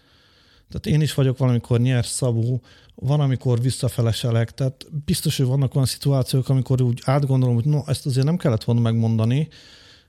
Tehát 0.68 0.86
én 0.86 1.00
is 1.00 1.14
vagyok 1.14 1.38
valamikor 1.38 1.80
nyers 1.80 2.06
szabú, 2.06 2.60
van, 2.94 3.20
amikor 3.20 3.60
visszafeleselek, 3.60 4.54
tehát 4.54 4.86
biztos, 5.04 5.36
hogy 5.36 5.46
vannak 5.46 5.74
olyan 5.74 5.86
szituációk, 5.86 6.48
amikor 6.48 6.82
úgy 6.82 7.00
átgondolom, 7.04 7.54
hogy 7.54 7.64
no, 7.64 7.82
ezt 7.86 8.06
azért 8.06 8.26
nem 8.26 8.36
kellett 8.36 8.64
volna 8.64 8.80
megmondani, 8.80 9.48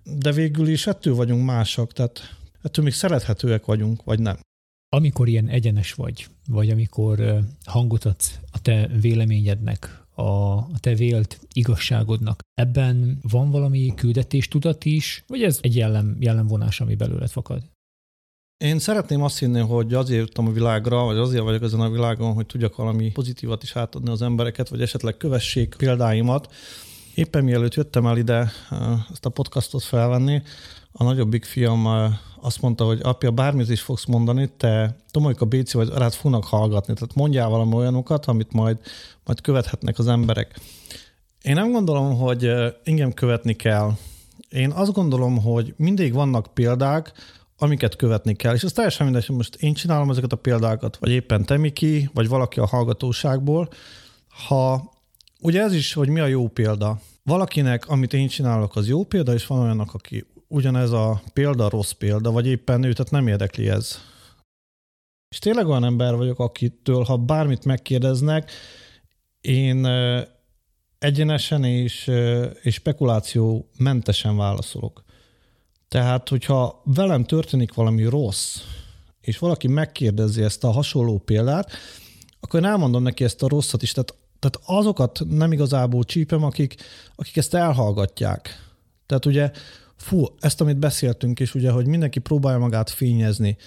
de 0.04 0.32
végül 0.32 0.68
is 0.68 0.88
ettől 0.88 1.16
vagyunk 1.16 1.46
másak, 1.46 1.94
tehát 1.94 2.38
ettől 2.62 2.84
még 2.84 2.94
szerethetőek 2.94 3.66
vagyunk, 3.66 4.04
vagy 4.04 4.20
nem. 4.20 4.40
Amikor 4.90 5.28
ilyen 5.28 5.48
egyenes 5.48 5.94
vagy, 5.94 6.28
vagy 6.48 6.70
amikor 6.70 7.40
hangot 7.66 8.06
adsz 8.06 8.40
a 8.52 8.62
te 8.62 8.88
véleményednek, 8.88 10.04
a 10.16 10.80
te 10.80 10.96
vélt 10.96 11.40
igazságodnak, 11.54 12.40
ebben 12.54 13.20
van 13.22 13.52
valami 13.52 13.94
küldetéstudat 13.96 14.86
is, 14.86 15.24
vagy 15.28 15.44
ez 15.44 15.58
egy 15.62 15.76
jellem, 15.76 16.18
jellemvonás, 16.20 16.82
ami 16.82 16.96
belőled 16.96 17.30
fakad? 17.30 17.64
Én 18.60 18.80
szeretném 18.80 19.24
azt 19.24 19.40
hinni, 19.40 19.60
hogy 19.60 19.94
azért 19.94 20.20
jöttem 20.20 20.48
a 20.48 20.52
világra, 20.52 21.04
vagy 21.04 21.18
azért 21.18 21.44
vagyok 21.44 21.64
ezen 21.64 21.80
a 21.80 21.90
világon, 21.90 22.34
hogy 22.34 22.46
tudjak 22.46 22.76
valami 22.76 23.12
pozitívat 23.12 23.64
is 23.64 23.76
átadni 23.76 24.10
az 24.10 24.22
embereket, 24.22 24.70
vagy 24.70 24.82
esetleg 24.82 25.18
kövessék 25.18 25.76
példáimat. 25.78 26.54
Éppen 27.16 27.44
mielőtt 27.44 27.74
jöttem 27.74 28.06
el 28.06 28.18
ide 28.18 28.52
ezt 29.12 29.26
a 29.26 29.30
podcastot 29.30 29.84
felvenni, 29.84 30.42
a 30.92 31.04
nagyobbik 31.04 31.46
fiam 31.46 31.86
azt 32.42 32.62
mondta, 32.62 32.86
hogy 32.86 33.00
apja, 33.04 33.32
bármit 33.32 33.70
is 33.70 33.82
fogsz 33.82 34.06
mondani, 34.06 34.50
te 34.58 34.98
Tomolyka 35.12 35.46
Béci 35.46 35.78
vagy 35.78 35.90
rád 35.90 36.14
fognak 36.14 36.44
hallgatni, 36.44 36.94
tehát 36.94 37.16
mondjál 37.16 37.50
valami 37.50 37.74
olyanokat, 37.74 38.26
amit 38.26 38.54
majd, 38.54 38.78
majd 39.26 39.42
követhetnek 39.42 40.00
az 40.00 40.08
emberek. 40.08 40.60
Én 41.42 41.54
nem 41.54 41.72
gondolom, 41.72 42.18
hogy 42.18 42.52
engem 42.84 43.14
követni 43.14 43.54
kell. 43.54 43.92
Én 44.50 44.72
azt 44.72 44.94
gondolom, 44.94 45.42
hogy 45.42 45.74
mindig 45.78 46.14
vannak 46.14 46.54
példák, 46.54 47.12
amiket 47.60 47.96
követni 47.96 48.36
kell, 48.36 48.54
és 48.54 48.64
ez 48.64 48.72
teljesen 48.72 49.06
mindegy, 49.06 49.26
hogy 49.26 49.36
most 49.36 49.56
én 49.56 49.74
csinálom 49.74 50.10
ezeket 50.10 50.32
a 50.32 50.36
példákat, 50.36 50.98
vagy 50.98 51.10
éppen 51.10 51.46
te, 51.46 51.58
Miki, 51.58 52.10
vagy 52.14 52.28
valaki 52.28 52.60
a 52.60 52.66
hallgatóságból. 52.66 53.70
Ha 54.48 54.94
ugye 55.42 55.62
ez 55.62 55.74
is, 55.74 55.94
hogy 55.94 56.10
mi 56.10 56.20
a 56.20 56.26
jó 56.26 56.48
példa. 56.48 57.00
Valakinek, 57.24 57.88
amit 57.88 58.14
én 58.14 58.28
csinálok, 58.28 58.76
az 58.76 58.88
jó 58.88 59.04
példa, 59.04 59.34
és 59.34 59.48
van 59.48 59.60
olyanok, 59.60 59.94
aki 59.94 60.26
ugyanez 60.48 60.92
a 60.92 61.22
példa 61.34 61.70
rossz 61.70 61.92
példa, 61.92 62.32
vagy 62.32 62.48
éppen 62.48 62.84
őt 62.84 63.12
nem 63.12 63.28
érdekli 63.28 63.70
ez. 63.70 64.00
És 65.30 65.40
tényleg 65.40 65.68
olyan 65.68 65.84
ember 65.84 66.16
vagyok, 66.16 66.40
akitől, 66.40 67.04
ha 67.04 67.18
bármit 67.18 67.66
megkérdeznek, 67.66 68.52
én 69.42 69.88
egyenesen 71.00 71.64
és, 71.64 72.12
és 72.62 72.74
spekuláció 72.74 73.70
mentesen 73.78 74.38
válaszolok. 74.38 75.04
Tehát, 75.90 76.30
hogyha 76.30 76.82
velem 76.84 77.24
történik 77.24 77.74
valami 77.74 78.04
rossz, 78.04 78.58
és 79.22 79.38
valaki 79.38 79.68
megkérdezi 79.68 80.42
ezt 80.42 80.64
a 80.64 80.72
hasonló 80.72 81.18
példát, 81.18 81.72
akkor 82.40 82.60
én 82.60 82.66
elmondom 82.66 83.04
neki 83.04 83.24
ezt 83.24 83.44
a 83.44 83.48
rosszat 83.48 83.82
is. 83.82 83.92
Tehát, 83.92 84.14
tehát 84.40 84.80
azokat 84.80 85.22
nem 85.30 85.52
igazából 85.52 86.04
csípem, 86.04 86.44
akik, 86.44 86.76
akik 87.16 87.38
ezt 87.38 87.54
elhallgatják. 87.54 88.70
Tehát 89.06 89.26
ugye 89.26 89.52
fú, 89.96 90.26
ezt, 90.40 90.62
amit 90.62 90.78
beszéltünk 90.78 91.40
is, 91.40 91.56
ugye, 91.56 91.72
hogy 91.72 91.86
mindenki 91.86 92.20
próbálja 92.20 92.60
magát 92.60 92.90
fényezni. 92.90 93.58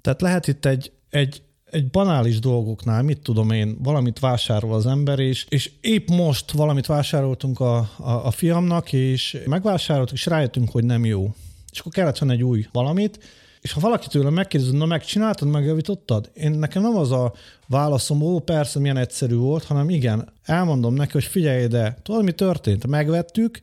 Tehát 0.00 0.20
lehet 0.20 0.46
itt 0.46 0.64
egy, 0.64 0.92
egy, 1.10 1.42
egy 1.64 1.90
banális 1.90 2.38
dolgoknál, 2.38 3.02
mit 3.02 3.22
tudom 3.22 3.50
én, 3.50 3.76
valamit 3.82 4.18
vásárol 4.18 4.74
az 4.74 4.86
ember, 4.86 5.18
és, 5.18 5.46
és 5.48 5.70
épp 5.80 6.08
most 6.08 6.50
valamit 6.50 6.86
vásároltunk 6.86 7.60
a, 7.60 7.76
a, 7.96 8.10
a 8.10 8.30
fiamnak, 8.30 8.92
és 8.92 9.38
megvásároltuk, 9.46 10.16
és 10.16 10.26
rájöttünk, 10.26 10.70
hogy 10.70 10.84
nem 10.84 11.04
jó. 11.04 11.34
És 11.70 11.78
akkor 11.78 11.92
kellett 11.92 12.18
venni 12.18 12.32
egy 12.32 12.42
új 12.42 12.66
valamit, 12.72 13.18
és 13.60 13.72
ha 13.72 13.80
valaki 13.80 14.06
tőle 14.08 14.30
megkérdezi, 14.30 14.76
na 14.76 14.86
megcsináltad, 14.86 15.48
megjavítottad? 15.48 16.30
Én 16.34 16.50
nekem 16.50 16.82
nem 16.82 16.96
az 16.96 17.10
a 17.10 17.32
válaszom, 17.66 18.22
ó, 18.22 18.38
persze, 18.38 18.78
milyen 18.78 18.96
egyszerű 18.96 19.34
volt, 19.34 19.64
hanem 19.64 19.90
igen, 19.90 20.32
elmondom 20.42 20.94
neki, 20.94 21.12
hogy 21.12 21.24
figyelj 21.24 21.62
ide, 21.62 21.98
tudod, 22.02 22.24
mi 22.24 22.32
történt? 22.32 22.86
Megvettük, 22.86 23.60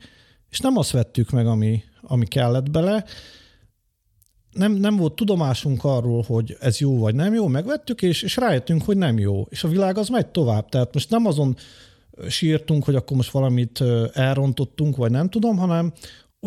és 0.49 0.59
nem 0.59 0.77
azt 0.77 0.91
vettük 0.91 1.29
meg, 1.29 1.47
ami, 1.47 1.83
ami 2.01 2.25
kellett 2.25 2.71
bele. 2.71 3.05
Nem, 4.51 4.71
nem 4.71 4.95
volt 4.95 5.13
tudomásunk 5.13 5.83
arról, 5.83 6.23
hogy 6.27 6.57
ez 6.59 6.79
jó 6.79 6.99
vagy 6.99 7.15
nem 7.15 7.33
jó, 7.33 7.47
megvettük, 7.47 8.01
és, 8.01 8.21
és 8.21 8.35
rájöttünk, 8.35 8.83
hogy 8.83 8.97
nem 8.97 9.19
jó. 9.19 9.47
És 9.49 9.63
a 9.63 9.67
világ 9.67 9.97
az 9.97 10.07
megy 10.07 10.27
tovább. 10.27 10.69
Tehát 10.69 10.93
most 10.93 11.09
nem 11.09 11.25
azon 11.25 11.55
sírtunk, 12.27 12.83
hogy 12.83 12.95
akkor 12.95 13.17
most 13.17 13.31
valamit 13.31 13.83
elrontottunk, 14.13 14.95
vagy 14.95 15.11
nem 15.11 15.29
tudom, 15.29 15.57
hanem 15.57 15.93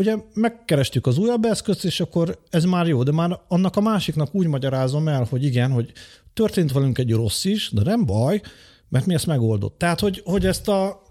ugye 0.00 0.16
megkerestük 0.34 1.06
az 1.06 1.18
újabb 1.18 1.44
eszközt, 1.44 1.84
és 1.84 2.00
akkor 2.00 2.38
ez 2.50 2.64
már 2.64 2.86
jó, 2.86 3.02
de 3.02 3.12
már 3.12 3.40
annak 3.48 3.76
a 3.76 3.80
másiknak 3.80 4.34
úgy 4.34 4.46
magyarázom 4.46 5.08
el, 5.08 5.26
hogy 5.30 5.44
igen, 5.44 5.70
hogy 5.70 5.92
történt 6.32 6.72
velünk 6.72 6.98
egy 6.98 7.12
rossz 7.12 7.44
is, 7.44 7.70
de 7.72 7.82
nem 7.82 8.06
baj, 8.06 8.40
mert 8.88 9.06
mi 9.06 9.14
ezt 9.14 9.26
megoldott. 9.26 9.78
Tehát, 9.78 10.00
hogy, 10.00 10.22
hogy 10.24 10.46
ezt 10.46 10.68
a 10.68 11.02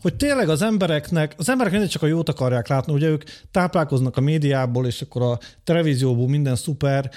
hogy 0.00 0.14
tényleg 0.14 0.48
az 0.48 0.62
embereknek, 0.62 1.34
az 1.36 1.48
emberek 1.48 1.72
mindig 1.72 1.90
csak 1.90 2.02
a 2.02 2.06
jót 2.06 2.28
akarják 2.28 2.68
látni, 2.68 2.92
ugye 2.92 3.08
ők 3.08 3.24
táplálkoznak 3.50 4.16
a 4.16 4.20
médiából, 4.20 4.86
és 4.86 5.02
akkor 5.02 5.22
a 5.22 5.38
televízióból 5.64 6.28
minden 6.28 6.56
szuper, 6.56 7.10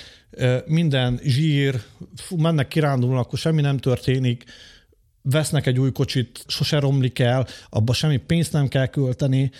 minden 0.65 1.19
zsír, 1.23 1.81
mennek 2.35 2.67
kirándulni, 2.67 3.17
akkor 3.17 3.39
semmi 3.39 3.61
nem 3.61 3.77
történik, 3.77 4.43
vesznek 5.21 5.65
egy 5.65 5.79
új 5.79 5.91
kocsit, 5.91 6.43
sose 6.47 6.79
romlik 6.79 7.19
el, 7.19 7.47
abba 7.69 7.93
semmi 7.93 8.17
pénzt 8.17 8.53
nem 8.53 8.67
kell 8.67 8.85
költeni, 8.85 9.51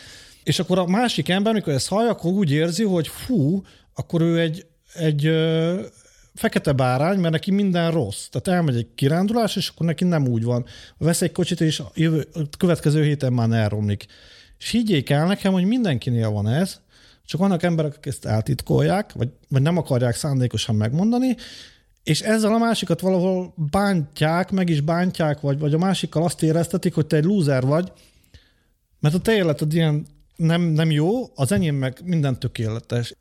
és 0.48 0.60
akkor 0.60 0.80
a 0.80 0.86
másik 0.86 1.30
ember, 1.30 1.54
mikor 1.54 1.74
ezt 1.74 1.88
hallja, 1.88 2.10
akkor 2.10 2.32
úgy 2.32 2.52
érzi, 2.52 2.84
hogy 2.84 3.08
fú, 3.08 3.62
akkor 3.94 4.22
ő 4.22 4.40
egy, 4.40 4.66
egy 4.94 5.32
fekete 6.34 6.72
bárány, 6.72 7.20
mert 7.20 7.34
neki 7.34 7.52
minden 7.52 7.92
rossz. 7.92 8.28
Tehát 8.28 8.60
elmegy 8.60 8.76
egy 8.76 8.88
kirándulás, 8.96 9.56
és 9.56 9.70
akkor 9.70 9.86
neki 9.86 10.04
nem 10.04 10.28
úgy 10.28 10.44
van. 10.44 10.66
Vesz 10.98 11.22
egy 11.22 11.32
kocsit, 11.32 11.62
és 11.62 11.80
a, 11.80 11.92
jövő, 11.96 12.28
a 12.34 12.40
következő 12.58 13.04
héten 13.04 13.34
már 13.34 13.52
elromlik. 13.52 14.06
És 14.60 14.70
higgyék 14.70 15.10
el 15.10 15.28
nekem, 15.28 15.54
hogy 15.54 15.66
mindenkinél 15.66 16.30
van 16.30 16.48
ez, 16.48 16.80
csak 17.26 17.40
vannak 17.40 17.64
emberek, 17.64 17.92
akik 17.92 18.06
ezt 18.06 18.26
eltitkolják, 18.26 19.14
vagy, 19.14 19.30
vagy 19.50 19.62
nem 19.62 19.78
akarják 19.78 20.16
szándékosan 20.16 20.76
megmondani, 20.76 21.36
és 22.04 22.22
ezzel 22.22 22.54
a 22.54 22.58
másikat 22.58 23.00
valahol 23.00 23.54
bántják, 23.72 24.52
meg 24.52 24.70
is 24.70 24.82
bántják, 24.82 25.40
vagy, 25.40 25.60
vagy 25.60 25.74
a 25.74 25.78
másikkal 25.78 26.24
azt 26.24 26.44
éreztetik, 26.44 26.94
hogy 26.94 27.06
te 27.06 27.16
egy 27.16 27.24
lúzer 27.24 27.66
vagy, 27.66 27.92
mert 29.00 29.16
a 29.16 29.20
te 29.20 29.36
életed 29.36 29.74
ilyen 29.74 30.16
nem, 30.38 30.62
nem 30.62 30.92
jó, 30.92 31.32
az 31.36 31.52
enyém 31.52 31.76
meg 31.76 32.02
minden 32.04 32.40
tökéletes 32.40 33.14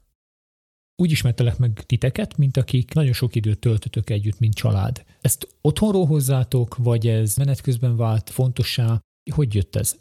úgy 0.96 1.10
ismertelek 1.10 1.58
meg 1.58 1.82
titeket, 1.86 2.36
mint 2.36 2.56
akik 2.56 2.94
nagyon 2.94 3.12
sok 3.12 3.34
időt 3.34 3.58
töltötök 3.58 4.10
együtt, 4.10 4.38
mint 4.38 4.54
család. 4.54 5.04
Ezt 5.20 5.48
otthonról 5.60 6.06
hozzátok, 6.06 6.76
vagy 6.76 7.06
ez 7.06 7.36
menet 7.36 7.60
közben 7.60 7.96
vált 7.96 8.30
fontossá? 8.30 9.00
Hogy 9.34 9.54
jött 9.54 9.76
ez? 9.76 9.96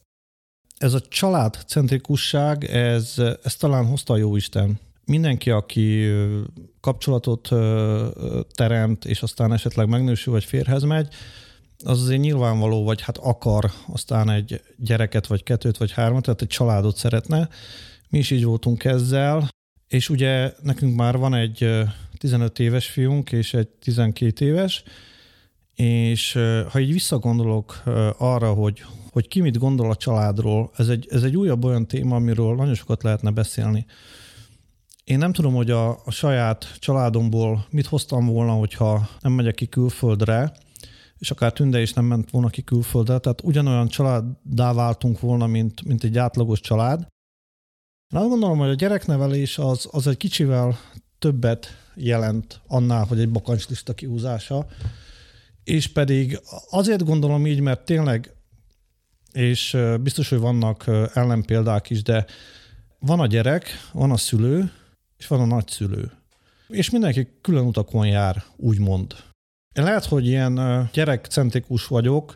Ez 0.77 0.93
a 0.93 1.01
családcentrikusság, 1.01 2.63
ez, 2.63 3.21
ez 3.43 3.55
talán 3.55 3.85
hozta 3.85 4.13
a 4.13 4.17
Jóisten. 4.17 4.79
Mindenki, 5.05 5.49
aki 5.49 6.09
kapcsolatot 6.79 7.47
teremt, 8.51 9.05
és 9.05 9.21
aztán 9.21 9.53
esetleg 9.53 9.87
megnősül, 9.87 10.33
vagy 10.33 10.43
férhez 10.43 10.83
megy, 10.83 11.13
az 11.83 12.01
azért 12.01 12.21
nyilvánvaló, 12.21 12.83
vagy 12.83 13.01
hát 13.01 13.17
akar 13.17 13.71
aztán 13.87 14.29
egy 14.29 14.61
gyereket, 14.77 15.27
vagy 15.27 15.43
kettőt, 15.43 15.77
vagy 15.77 15.91
hármat, 15.91 16.23
tehát 16.23 16.41
egy 16.41 16.47
családot 16.47 16.97
szeretne. 16.97 17.49
Mi 18.09 18.17
is 18.17 18.31
így 18.31 18.43
voltunk 18.43 18.83
ezzel 18.83 19.49
és 19.87 20.09
ugye 20.09 20.53
nekünk 20.61 20.95
már 20.95 21.17
van 21.17 21.33
egy 21.33 21.69
15 22.17 22.59
éves 22.59 22.87
fiunk 22.87 23.31
és 23.31 23.53
egy 23.53 23.67
12 23.67 24.45
éves, 24.45 24.83
és 25.73 26.33
ha 26.69 26.79
így 26.79 26.91
visszagondolok 26.91 27.83
arra, 28.17 28.53
hogy, 28.53 28.85
hogy 29.11 29.27
ki 29.27 29.41
mit 29.41 29.57
gondol 29.57 29.89
a 29.89 29.95
családról, 29.95 30.71
ez 30.77 30.87
egy, 30.87 31.07
ez 31.09 31.23
egy 31.23 31.37
újabb 31.37 31.63
olyan 31.63 31.87
téma, 31.87 32.15
amiről 32.15 32.55
nagyon 32.55 32.73
sokat 32.73 33.03
lehetne 33.03 33.31
beszélni. 33.31 33.85
Én 35.03 35.17
nem 35.17 35.33
tudom, 35.33 35.53
hogy 35.53 35.71
a, 35.71 35.89
a 35.89 36.11
saját 36.11 36.75
családomból 36.79 37.65
mit 37.69 37.85
hoztam 37.85 38.25
volna, 38.25 38.51
hogyha 38.51 39.09
nem 39.19 39.31
megyek 39.31 39.55
ki 39.55 39.67
külföldre, 39.67 40.53
és 41.19 41.31
akár 41.31 41.53
Tünde 41.53 41.81
is 41.81 41.93
nem 41.93 42.05
ment 42.05 42.29
volna 42.29 42.49
ki 42.49 42.63
külföldre, 42.63 43.17
tehát 43.17 43.43
ugyanolyan 43.43 43.87
családdá 43.87 44.73
váltunk 44.73 45.19
volna, 45.19 45.47
mint, 45.47 45.85
mint 45.85 46.03
egy 46.03 46.17
átlagos 46.17 46.59
család. 46.59 46.99
Én 48.13 48.19
azt 48.19 48.29
gondolom, 48.29 48.57
hogy 48.57 48.69
a 48.69 48.73
gyereknevelés 48.73 49.57
az, 49.57 49.87
az 49.91 50.07
egy 50.07 50.17
kicsivel 50.17 50.77
többet 51.19 51.67
jelent 51.95 52.61
annál, 52.67 53.05
hogy 53.05 53.19
egy 53.19 53.31
bakancslista 53.31 53.93
kihúzása, 53.93 54.65
és 55.63 55.87
pedig 55.87 56.39
azért 56.69 57.03
gondolom 57.03 57.47
így, 57.47 57.59
mert 57.59 57.85
tényleg, 57.85 58.35
és 59.31 59.77
biztos, 60.01 60.29
hogy 60.29 60.39
vannak 60.39 60.83
ellenpéldák 61.13 61.89
is, 61.89 62.03
de 62.03 62.25
van 62.99 63.19
a 63.19 63.27
gyerek, 63.27 63.69
van 63.91 64.11
a 64.11 64.17
szülő, 64.17 64.71
és 65.17 65.27
van 65.27 65.39
a 65.39 65.45
nagyszülő. 65.45 66.11
És 66.67 66.89
mindenki 66.89 67.27
külön 67.41 67.65
utakon 67.65 68.07
jár, 68.07 68.43
úgymond. 68.55 69.15
Én 69.75 69.83
lehet, 69.83 70.05
hogy 70.05 70.27
ilyen 70.27 70.89
gyerekcentrikus 70.93 71.87
vagyok, 71.87 72.35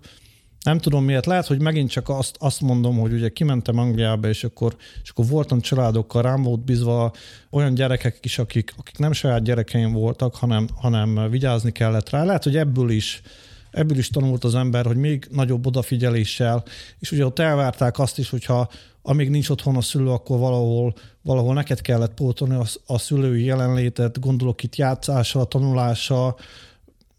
nem 0.64 0.78
tudom 0.78 1.04
miért, 1.04 1.26
lehet, 1.26 1.48
hogy 1.48 1.62
megint 1.62 1.90
csak 1.90 2.10
azt, 2.10 2.36
azt 2.40 2.62
mondom, 2.62 2.98
hogy 2.98 3.14
ugye 3.14 3.30
kimentem 3.30 3.78
Angliába, 3.78 4.28
és 4.28 4.44
akkor, 4.44 4.76
és 5.04 5.10
akkor 5.10 5.26
voltam 5.26 5.60
családokkal, 5.60 6.22
rám 6.22 6.42
volt 6.44 6.60
bízva 6.60 7.14
olyan 7.50 7.74
gyerekek 7.74 8.18
is, 8.22 8.40
akik, 8.40 8.74
akik 8.78 8.98
nem 8.98 9.12
saját 9.12 9.44
gyerekeim 9.44 9.92
voltak, 9.92 10.36
hanem, 10.36 10.68
hanem 10.76 11.30
vigyázni 11.30 11.72
kellett 11.72 12.10
rá. 12.10 12.24
Lehet, 12.24 12.44
hogy 12.44 12.58
ebből 12.58 12.90
is 12.90 13.22
ebből 13.72 13.98
is 13.98 14.10
tanult 14.10 14.44
az 14.44 14.56
ember, 14.56 14.86
hogy 14.86 14.96
még 14.96 15.28
nagyobb 15.32 15.66
odafigyeléssel, 15.66 16.64
és 17.00 17.12
ugye 17.12 17.26
ott 17.26 17.40
elvárták 17.40 18.00
azt 18.00 18.18
is, 18.18 18.30
hogyha 18.30 18.70
amíg 19.02 19.30
nincs 19.30 19.50
otthon 19.50 19.76
a 19.76 19.82
szülő, 19.82 20.10
akkor 20.10 20.40
valahol, 20.40 20.94
valahol 21.22 21.54
neked 21.54 21.82
kellett 21.82 22.14
pótolni 22.14 22.56
a, 22.56 22.66
a 22.86 22.98
szülői 22.98 23.44
jelenlétet, 23.44 24.20
gondolok 24.20 24.64
itt 24.64 24.76
játszása, 24.76 25.46
tanulása, 25.46 26.36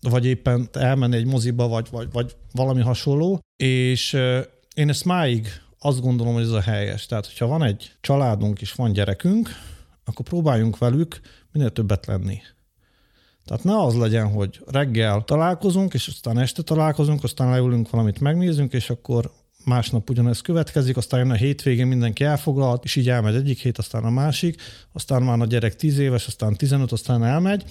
vagy 0.02 0.26
éppen 0.26 0.68
elmenni 0.72 1.16
egy 1.16 1.26
moziba, 1.26 1.68
vagy, 1.68 1.88
vagy, 1.90 2.08
vagy 2.12 2.36
valami 2.52 2.80
hasonló, 2.80 3.40
és 3.56 4.12
én 4.74 4.88
ezt 4.88 5.04
máig 5.04 5.48
azt 5.78 6.00
gondolom, 6.00 6.34
hogy 6.34 6.42
ez 6.42 6.50
a 6.50 6.60
helyes. 6.60 7.06
Tehát, 7.06 7.26
hogyha 7.26 7.46
van 7.46 7.62
egy 7.62 7.92
családunk 8.00 8.60
és 8.60 8.72
van 8.72 8.92
gyerekünk, 8.92 9.48
akkor 10.04 10.24
próbáljunk 10.24 10.78
velük 10.78 11.20
minél 11.52 11.70
többet 11.70 12.06
lenni. 12.06 12.40
Tehát 13.44 13.64
ne 13.64 13.82
az 13.82 13.96
legyen, 13.96 14.28
hogy 14.28 14.60
reggel 14.66 15.22
találkozunk, 15.24 15.94
és 15.94 16.08
aztán 16.08 16.38
este 16.38 16.62
találkozunk, 16.62 17.24
aztán 17.24 17.50
leülünk 17.50 17.90
valamit 17.90 18.20
megnézünk, 18.20 18.72
és 18.72 18.90
akkor 18.90 19.30
másnap 19.70 20.10
ugyanez 20.10 20.40
következik, 20.40 20.96
aztán 20.96 21.20
jön 21.20 21.30
a 21.30 21.34
hétvégén 21.34 21.86
mindenki 21.86 22.24
elfoglalt, 22.24 22.84
és 22.84 22.96
így 22.96 23.08
elmegy 23.08 23.34
egyik 23.34 23.58
hét, 23.58 23.78
aztán 23.78 24.04
a 24.04 24.10
másik, 24.10 24.60
aztán 24.92 25.22
már 25.22 25.40
a 25.40 25.46
gyerek 25.46 25.76
10 25.76 25.98
éves, 25.98 26.26
aztán 26.26 26.54
15, 26.54 26.92
aztán 26.92 27.24
elmegy, 27.24 27.64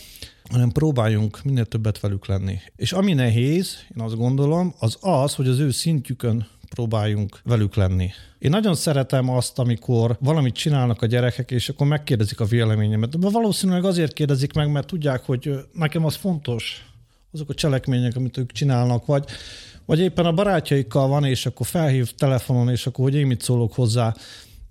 hanem 0.50 0.72
próbáljunk 0.72 1.44
minél 1.44 1.66
többet 1.66 2.00
velük 2.00 2.26
lenni. 2.26 2.60
És 2.76 2.92
ami 2.92 3.14
nehéz, 3.14 3.76
én 3.96 4.04
azt 4.04 4.16
gondolom, 4.16 4.74
az 4.80 4.98
az, 5.02 5.36
hogy 5.36 5.48
az 5.48 5.60
ő 5.60 5.72
szintjükön 5.72 6.48
próbáljunk 6.70 7.40
velük 7.44 7.76
lenni. 7.76 8.10
Én 8.40 8.50
nagyon 8.50 8.76
szeretem 8.76 9.30
azt, 9.30 9.60
amikor 9.60 10.18
valamit 10.20 10.54
csinálnak 10.54 11.02
a 11.02 11.06
gyerekek, 11.06 11.52
és 11.52 11.70
akkor 11.70 11.88
megkérdezik 11.88 12.40
a 12.40 12.46
véleményemet. 12.46 13.20
De 13.20 13.30
valószínűleg 13.30 13.86
azért 13.86 14.14
kérdezik 14.14 14.54
meg, 14.54 14.72
mert 14.72 14.88
tudják, 14.88 15.26
hogy 15.26 15.52
nekem 15.74 16.06
az 16.06 16.16
fontos, 16.16 16.86
azok 17.32 17.50
a 17.50 17.54
cselekmények, 17.54 18.16
amit 18.16 18.38
ők 18.38 18.52
csinálnak, 18.52 19.06
vagy 19.06 19.26
vagy 19.90 20.00
éppen 20.00 20.26
a 20.26 20.32
barátjaikkal 20.32 21.08
van, 21.08 21.24
és 21.24 21.46
akkor 21.46 21.66
felhív 21.66 22.12
telefonon, 22.12 22.70
és 22.70 22.88
akkor 22.88 23.04
hogy 23.04 23.16
én 23.16 23.28
mit 23.28 23.42
szólok 23.42 23.74
hozzá. 23.74 24.16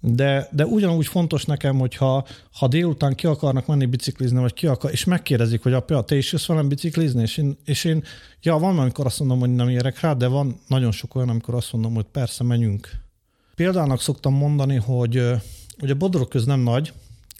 De, 0.00 0.48
de 0.52 0.66
ugyanúgy 0.66 1.06
fontos 1.06 1.44
nekem, 1.44 1.78
hogy 1.78 1.94
ha, 1.94 2.26
ha 2.52 2.68
délután 2.68 3.14
ki 3.14 3.26
akarnak 3.26 3.66
menni 3.66 3.86
biciklizni, 3.86 4.40
vagy 4.40 4.52
ki 4.52 4.66
akar, 4.66 4.90
és 4.90 5.04
megkérdezik, 5.04 5.62
hogy 5.62 5.72
apja, 5.72 6.00
te 6.00 6.16
is 6.16 6.32
jössz 6.32 6.46
velem 6.46 6.68
biciklizni, 6.68 7.22
és 7.22 7.36
én, 7.36 7.56
és 7.64 7.84
én 7.84 8.04
ja, 8.42 8.58
van, 8.58 8.78
amikor 8.78 9.06
azt 9.06 9.18
mondom, 9.18 9.38
hogy 9.38 9.54
nem 9.54 9.68
érek 9.68 10.00
rá, 10.00 10.12
de 10.12 10.26
van 10.26 10.60
nagyon 10.66 10.92
sok 10.92 11.14
olyan, 11.14 11.28
amikor 11.28 11.54
azt 11.54 11.72
mondom, 11.72 11.94
hogy 11.94 12.06
persze, 12.12 12.44
menjünk. 12.44 12.90
Példának 13.54 14.00
szoktam 14.00 14.34
mondani, 14.34 14.76
hogy 14.76 15.22
ugye 15.82 15.94
Bodrog 15.94 16.28
köz 16.28 16.44
nem 16.44 16.60
nagy, 16.60 16.92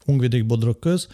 Hungvidék 0.04 0.46
Bodrog 0.46 0.78
köz, 0.78 1.08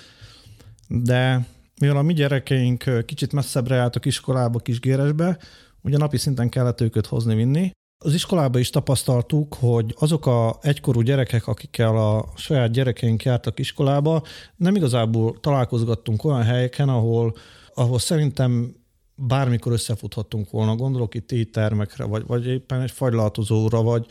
de 0.89 1.47
mivel 1.81 1.97
a 1.97 2.03
mi 2.03 2.13
gyerekeink 2.13 3.05
kicsit 3.07 3.33
messzebbre 3.33 3.75
jártak 3.75 4.05
iskolába, 4.05 4.59
Kisgéresbe, 4.59 5.39
Ugye 5.85 5.97
napi 5.97 6.17
szinten 6.17 6.49
kellett 6.49 6.81
őket 6.81 7.07
hozni-vinni. 7.07 7.71
Az 8.05 8.15
iskolában 8.15 8.61
is 8.61 8.71
tapasztaltuk, 8.71 9.55
hogy 9.55 9.95
azok 9.99 10.27
a 10.27 10.59
egykorú 10.63 11.01
gyerekek, 11.01 11.47
akikkel 11.47 11.97
a 11.97 12.33
saját 12.37 12.71
gyerekeink 12.71 13.23
jártak 13.23 13.59
iskolába, 13.59 14.23
nem 14.57 14.77
igazából 14.77 15.41
találkozgattunk 15.41 16.25
olyan 16.25 16.43
helyeken, 16.43 16.89
ahol, 16.89 17.35
ahol 17.75 17.99
szerintem 17.99 18.75
bármikor 19.15 19.73
összefuthattunk 19.73 20.51
volna. 20.51 20.77
Gondolok 20.77 21.15
itt 21.15 21.33
éttermekre, 21.33 22.05
vagy, 22.05 22.27
vagy 22.27 22.47
éppen 22.47 22.81
egy 22.81 22.91
fagylaltozóra, 22.91 23.83
vagy 23.83 24.07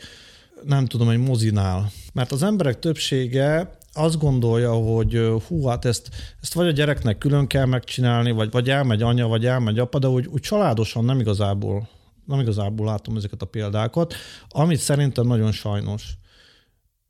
nem 0.62 0.86
tudom, 0.86 1.08
egy 1.08 1.18
mozinál. 1.18 1.90
Mert 2.12 2.32
az 2.32 2.42
emberek 2.42 2.78
többsége 2.78 3.76
azt 3.94 4.18
gondolja, 4.18 4.72
hogy 4.72 5.32
hú, 5.48 5.66
hát 5.66 5.84
ezt, 5.84 6.08
ezt 6.40 6.54
vagy 6.54 6.66
a 6.66 6.70
gyereknek 6.70 7.18
külön 7.18 7.46
kell 7.46 7.64
megcsinálni, 7.64 8.30
vagy, 8.30 8.50
vagy 8.50 8.70
elmegy 8.70 9.02
anya, 9.02 9.26
vagy 9.26 9.46
elmegy 9.46 9.78
apa, 9.78 9.98
de 9.98 10.08
úgy, 10.08 10.26
úgy 10.26 10.40
családosan 10.40 11.04
nem 11.04 11.20
igazából, 11.20 11.88
nem 12.26 12.40
igazából 12.40 12.86
látom 12.86 13.16
ezeket 13.16 13.42
a 13.42 13.46
példákat, 13.46 14.14
amit 14.48 14.78
szerintem 14.78 15.26
nagyon 15.26 15.52
sajnos. 15.52 16.16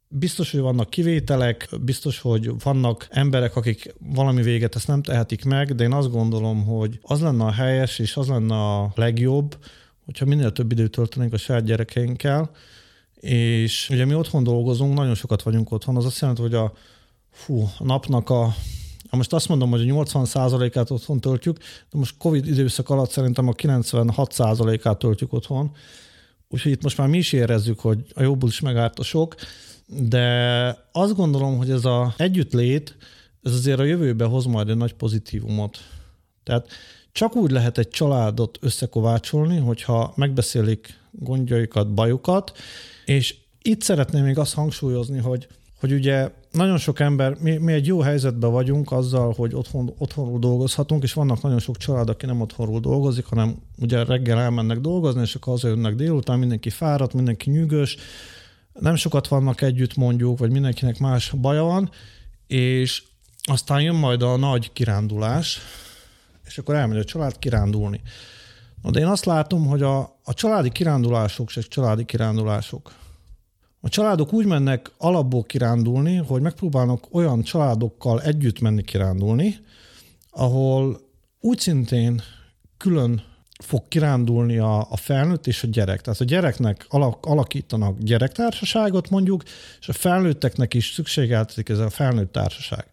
Biztos, 0.08 0.50
hogy 0.50 0.60
vannak 0.60 0.90
kivételek, 0.90 1.68
biztos, 1.80 2.20
hogy 2.20 2.50
vannak 2.62 3.06
emberek, 3.10 3.56
akik 3.56 3.94
valami 3.98 4.42
véget 4.42 4.74
ezt 4.74 4.86
nem 4.86 5.02
tehetik 5.02 5.44
meg, 5.44 5.74
de 5.74 5.84
én 5.84 5.92
azt 5.92 6.10
gondolom, 6.10 6.64
hogy 6.64 6.98
az 7.02 7.20
lenne 7.20 7.44
a 7.44 7.52
helyes, 7.52 7.98
és 7.98 8.16
az 8.16 8.28
lenne 8.28 8.54
a 8.54 8.92
legjobb, 8.94 9.56
hogyha 10.04 10.24
minél 10.24 10.52
több 10.52 10.72
időt 10.72 10.90
töltenénk 10.90 11.32
a 11.32 11.36
saját 11.36 11.64
gyerekeinkkel, 11.64 12.50
és 13.24 13.90
ugye 13.90 14.04
mi 14.04 14.14
otthon 14.14 14.42
dolgozunk, 14.42 14.94
nagyon 14.94 15.14
sokat 15.14 15.42
vagyunk 15.42 15.70
otthon, 15.70 15.96
az 15.96 16.04
azt 16.04 16.20
jelenti, 16.20 16.42
hogy 16.42 16.54
a, 16.54 16.72
fú, 17.30 17.68
a 17.78 17.84
napnak 17.84 18.30
a 18.30 18.54
most 19.10 19.32
azt 19.32 19.48
mondom, 19.48 19.70
hogy 19.70 19.88
a 19.90 19.94
80%-át 19.94 20.90
otthon 20.90 21.20
töltjük, 21.20 21.58
de 21.90 21.98
most 21.98 22.16
Covid 22.18 22.46
időszak 22.46 22.90
alatt 22.90 23.10
szerintem 23.10 23.48
a 23.48 23.52
96%-át 23.52 24.98
töltjük 24.98 25.32
otthon. 25.32 25.70
Úgyhogy 26.48 26.72
itt 26.72 26.82
most 26.82 26.98
már 26.98 27.08
mi 27.08 27.18
is 27.18 27.32
érezzük, 27.32 27.80
hogy 27.80 28.04
a 28.14 28.22
jobbul 28.22 28.48
is 28.48 28.60
megállt 28.60 28.98
a 28.98 29.02
sok, 29.02 29.34
de 29.86 30.26
azt 30.92 31.14
gondolom, 31.14 31.56
hogy 31.56 31.70
ez 31.70 31.84
a 31.84 32.14
együttlét, 32.16 32.96
ez 33.42 33.52
azért 33.52 33.78
a 33.78 33.84
jövőbe 33.84 34.24
hoz 34.24 34.44
majd 34.44 34.68
egy 34.68 34.76
nagy 34.76 34.94
pozitívumot. 34.94 35.78
Tehát 36.44 36.66
csak 37.12 37.36
úgy 37.36 37.50
lehet 37.50 37.78
egy 37.78 37.88
családot 37.88 38.58
összekovácsolni, 38.60 39.58
hogyha 39.58 40.12
megbeszélik 40.16 41.00
gondjaikat, 41.10 41.94
bajukat, 41.94 42.52
és 43.04 43.34
itt 43.62 43.82
szeretném 43.82 44.24
még 44.24 44.38
azt 44.38 44.54
hangsúlyozni, 44.54 45.18
hogy, 45.18 45.46
hogy 45.80 45.92
ugye 45.92 46.30
nagyon 46.50 46.78
sok 46.78 47.00
ember, 47.00 47.36
mi, 47.40 47.56
mi 47.56 47.72
egy 47.72 47.86
jó 47.86 48.00
helyzetben 48.00 48.50
vagyunk 48.50 48.92
azzal, 48.92 49.32
hogy 49.36 49.54
otthon, 49.54 49.94
otthonról 49.98 50.38
dolgozhatunk, 50.38 51.02
és 51.02 51.12
vannak 51.12 51.42
nagyon 51.42 51.58
sok 51.58 51.76
család, 51.76 52.08
aki 52.08 52.26
nem 52.26 52.40
otthonról 52.40 52.80
dolgozik, 52.80 53.24
hanem 53.24 53.56
ugye 53.78 54.04
reggel 54.04 54.40
elmennek 54.40 54.78
dolgozni, 54.78 55.20
és 55.20 55.34
akkor 55.34 55.52
hazajönnek 55.52 55.94
délután, 55.94 56.38
mindenki 56.38 56.70
fáradt, 56.70 57.14
mindenki 57.14 57.50
nyűgös, 57.50 57.96
nem 58.72 58.96
sokat 58.96 59.28
vannak 59.28 59.60
együtt 59.60 59.94
mondjuk, 59.94 60.38
vagy 60.38 60.50
mindenkinek 60.50 60.98
más 60.98 61.32
baja 61.40 61.62
van, 61.62 61.90
és 62.46 63.02
aztán 63.42 63.80
jön 63.80 63.94
majd 63.94 64.22
a 64.22 64.36
nagy 64.36 64.72
kirándulás, 64.72 65.60
és 66.46 66.58
akkor 66.58 66.74
elmegy 66.74 66.98
a 66.98 67.04
család 67.04 67.38
kirándulni. 67.38 68.00
Na 68.82 68.90
de 68.90 69.00
én 69.00 69.06
azt 69.06 69.24
látom, 69.24 69.66
hogy 69.66 69.82
a, 69.82 69.98
a 70.24 70.34
családi 70.34 70.70
kirándulások 70.70 71.50
se 71.50 71.60
családi 71.60 72.04
kirándulások. 72.04 72.92
A 73.80 73.88
családok 73.88 74.32
úgy 74.32 74.46
mennek 74.46 74.90
alapból 74.98 75.42
kirándulni, 75.42 76.16
hogy 76.16 76.42
megpróbálnak 76.42 77.14
olyan 77.14 77.42
családokkal 77.42 78.22
együtt 78.22 78.60
menni 78.60 78.82
kirándulni, 78.82 79.58
ahol 80.30 81.00
úgy 81.40 81.58
szintén 81.58 82.22
külön 82.76 83.22
fog 83.62 83.88
kirándulni 83.88 84.58
a, 84.58 84.90
a 84.90 84.96
felnőtt 84.96 85.46
és 85.46 85.62
a 85.62 85.66
gyerek. 85.66 86.00
Tehát 86.00 86.20
a 86.20 86.24
gyereknek 86.24 86.86
alak, 86.88 87.26
alakítanak 87.26 87.98
gyerektársaságot 87.98 89.10
mondjuk, 89.10 89.42
és 89.80 89.88
a 89.88 89.92
felnőtteknek 89.92 90.74
is 90.74 90.92
szükségeltetik 90.92 91.68
ez 91.68 91.78
a 91.78 91.90
felnőtt 91.90 92.32
társaság. 92.32 92.86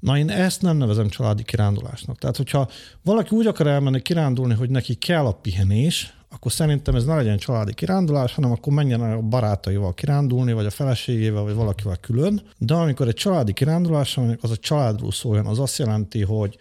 Na 0.00 0.18
én 0.18 0.30
ezt 0.30 0.62
nem 0.62 0.76
nevezem 0.76 1.08
családi 1.08 1.42
kirándulásnak. 1.42 2.18
Tehát, 2.18 2.36
hogyha 2.36 2.68
valaki 3.02 3.36
úgy 3.36 3.46
akar 3.46 3.66
elmenni 3.66 4.02
kirándulni, 4.02 4.54
hogy 4.54 4.70
neki 4.70 4.94
kell 4.94 5.24
a 5.24 5.32
pihenés, 5.32 6.12
akkor 6.30 6.52
szerintem 6.52 6.94
ez 6.94 7.04
ne 7.04 7.14
legyen 7.14 7.36
családi 7.36 7.74
kirándulás, 7.74 8.34
hanem 8.34 8.50
akkor 8.50 8.72
menjen 8.72 9.00
a 9.00 9.20
barátaival 9.20 9.94
kirándulni, 9.94 10.52
vagy 10.52 10.66
a 10.66 10.70
feleségével, 10.70 11.42
vagy 11.42 11.54
valakivel 11.54 11.96
külön. 11.96 12.42
De 12.58 12.74
amikor 12.74 13.08
egy 13.08 13.14
családi 13.14 13.52
kirándulás, 13.52 14.18
az 14.40 14.50
a 14.50 14.56
családról 14.56 15.12
szóljon, 15.12 15.46
az 15.46 15.58
azt 15.58 15.78
jelenti, 15.78 16.22
hogy 16.22 16.56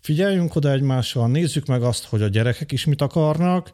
figyeljünk 0.00 0.54
oda 0.54 0.72
egymással, 0.72 1.28
nézzük 1.28 1.66
meg 1.66 1.82
azt, 1.82 2.04
hogy 2.04 2.22
a 2.22 2.28
gyerekek 2.28 2.72
is 2.72 2.84
mit 2.84 3.02
akarnak, 3.02 3.72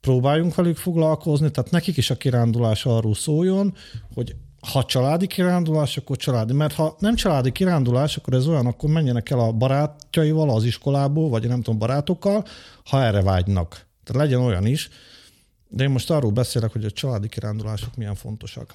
próbáljunk 0.00 0.54
velük 0.54 0.76
foglalkozni, 0.76 1.50
tehát 1.50 1.70
nekik 1.70 1.96
is 1.96 2.10
a 2.10 2.16
kirándulás 2.16 2.86
arról 2.86 3.14
szóljon, 3.14 3.74
hogy 4.14 4.36
ha 4.68 4.84
családi 4.84 5.26
kirándulás, 5.26 5.96
akkor 5.96 6.16
családi. 6.16 6.52
Mert 6.52 6.74
ha 6.74 6.96
nem 6.98 7.14
családi 7.14 7.52
kirándulás, 7.52 8.16
akkor 8.16 8.34
ez 8.34 8.46
olyan, 8.46 8.66
akkor 8.66 8.90
menjenek 8.90 9.30
el 9.30 9.38
a 9.38 9.52
barátjaival 9.52 10.50
az 10.50 10.64
iskolából, 10.64 11.28
vagy 11.28 11.48
nem 11.48 11.62
tudom, 11.62 11.78
barátokkal, 11.78 12.44
ha 12.84 13.02
erre 13.02 13.22
vágynak. 13.22 13.86
Tehát 14.04 14.22
legyen 14.22 14.40
olyan 14.40 14.66
is. 14.66 14.88
De 15.68 15.84
én 15.84 15.90
most 15.90 16.10
arról 16.10 16.30
beszélek, 16.30 16.72
hogy 16.72 16.84
a 16.84 16.90
családi 16.90 17.28
kirándulások 17.28 17.96
milyen 17.96 18.14
fontosak. 18.14 18.74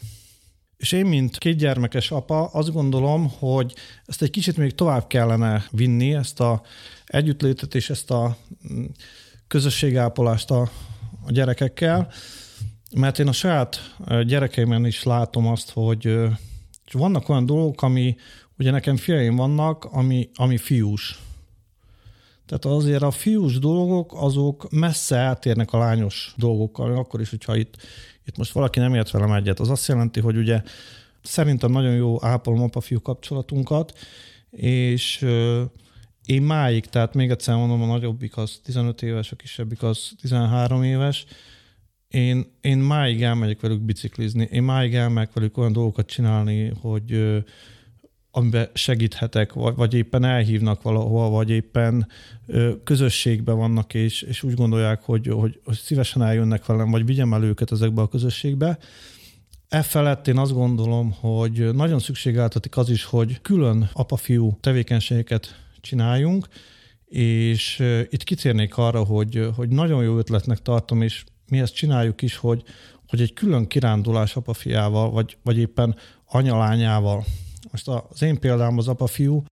És 0.77 0.91
én, 0.91 1.05
mint 1.05 1.37
kétgyermekes 1.37 2.11
apa, 2.11 2.45
azt 2.45 2.71
gondolom, 2.71 3.29
hogy 3.39 3.75
ezt 4.05 4.21
egy 4.21 4.29
kicsit 4.29 4.57
még 4.57 4.75
tovább 4.75 5.07
kellene 5.07 5.65
vinni, 5.71 6.13
ezt 6.13 6.39
a 6.39 6.61
együttlétet 7.05 7.75
és 7.75 7.89
ezt 7.89 8.11
a 8.11 8.37
mm, 8.73 8.85
közösségápolást 9.47 10.51
a, 10.51 10.61
a 11.25 11.31
gyerekekkel, 11.31 12.11
mert 12.95 13.19
én 13.19 13.27
a 13.27 13.31
saját 13.31 13.95
gyerekeimen 14.25 14.85
is 14.85 15.03
látom 15.03 15.47
azt, 15.47 15.71
hogy 15.71 16.19
vannak 16.91 17.29
olyan 17.29 17.45
dolgok, 17.45 17.81
ami, 17.81 18.15
ugye 18.57 18.71
nekem 18.71 18.95
fiaim 18.95 19.35
vannak, 19.35 19.85
ami, 19.85 20.29
ami 20.35 20.57
fiús. 20.57 21.19
Tehát 22.45 22.65
azért 22.77 23.01
a 23.01 23.11
fiús 23.11 23.59
dolgok, 23.59 24.13
azok 24.15 24.71
messze 24.71 25.15
eltérnek 25.15 25.73
a 25.73 25.77
lányos 25.77 26.33
dolgokkal, 26.37 26.95
akkor 26.95 27.21
is, 27.21 27.29
hogyha 27.29 27.55
itt, 27.55 27.77
itt 28.25 28.37
most 28.37 28.51
valaki 28.51 28.79
nem 28.79 28.95
ért 28.95 29.11
velem 29.11 29.31
egyet. 29.31 29.59
Az 29.59 29.69
azt 29.69 29.87
jelenti, 29.87 30.19
hogy 30.19 30.37
ugye 30.37 30.61
szerintem 31.21 31.71
nagyon 31.71 31.93
jó 31.93 32.23
ápolom 32.23 32.61
apa-fiú 32.61 33.01
kapcsolatunkat, 33.01 33.93
és 34.49 35.25
én 36.25 36.41
máig, 36.41 36.85
tehát 36.85 37.13
még 37.13 37.29
egyszer 37.29 37.55
mondom, 37.55 37.81
a 37.81 37.85
nagyobbik 37.85 38.37
az 38.37 38.59
15 38.63 39.01
éves, 39.01 39.31
a 39.31 39.35
kisebbik 39.35 39.83
az 39.83 40.11
13 40.21 40.83
éves, 40.83 41.25
én, 42.13 42.45
én 42.61 42.77
máig 42.77 43.23
elmegyek 43.23 43.61
velük 43.61 43.81
biciklizni, 43.81 44.47
én 44.51 44.63
máig 44.63 44.95
elmegyek 44.95 45.33
velük 45.33 45.57
olyan 45.57 45.71
dolgokat 45.71 46.07
csinálni, 46.07 46.71
hogy 46.81 47.41
amiben 48.31 48.69
segíthetek, 48.73 49.53
vagy, 49.53 49.75
vagy 49.75 49.93
éppen 49.93 50.23
elhívnak 50.23 50.81
valahol, 50.81 51.29
vagy 51.29 51.49
éppen 51.49 52.07
ö, 52.45 52.73
közösségben 52.83 53.57
vannak, 53.57 53.93
és, 53.93 54.21
és 54.21 54.43
úgy 54.43 54.53
gondolják, 54.53 55.01
hogy, 55.01 55.27
hogy, 55.27 55.59
hogy 55.63 55.75
szívesen 55.75 56.21
eljönnek 56.21 56.65
velem, 56.65 56.91
vagy 56.91 57.05
vigyem 57.05 57.33
el 57.33 57.43
őket 57.43 57.71
ezekbe 57.71 58.01
a 58.01 58.07
közösségbe. 58.07 58.77
E 59.67 59.81
felett 59.81 60.27
én 60.27 60.37
azt 60.37 60.53
gondolom, 60.53 61.11
hogy 61.19 61.73
nagyon 61.73 61.99
szükségeltetik 61.99 62.77
az 62.77 62.89
is, 62.89 63.03
hogy 63.03 63.41
külön 63.41 63.89
apa-fiú 63.93 64.57
tevékenységeket 64.59 65.59
csináljunk, 65.81 66.47
és 67.05 67.83
itt 68.09 68.23
kitérnék 68.23 68.77
arra, 68.77 69.03
hogy, 69.03 69.47
hogy 69.55 69.69
nagyon 69.69 70.03
jó 70.03 70.17
ötletnek 70.17 70.61
tartom, 70.61 71.01
és 71.01 71.23
mi 71.49 71.59
ezt 71.59 71.73
csináljuk 71.75 72.21
is, 72.21 72.35
hogy, 72.35 72.63
hogy 73.07 73.21
egy 73.21 73.33
külön 73.33 73.67
kirándulás 73.67 74.35
apafiával, 74.35 75.11
vagy, 75.11 75.37
vagy 75.43 75.57
éppen 75.57 75.95
anyalányával. 76.25 77.25
Most 77.71 77.87
az 77.87 78.21
én 78.21 78.39
példám 78.39 78.77
az 78.77 78.87
apafiú, 78.87 79.43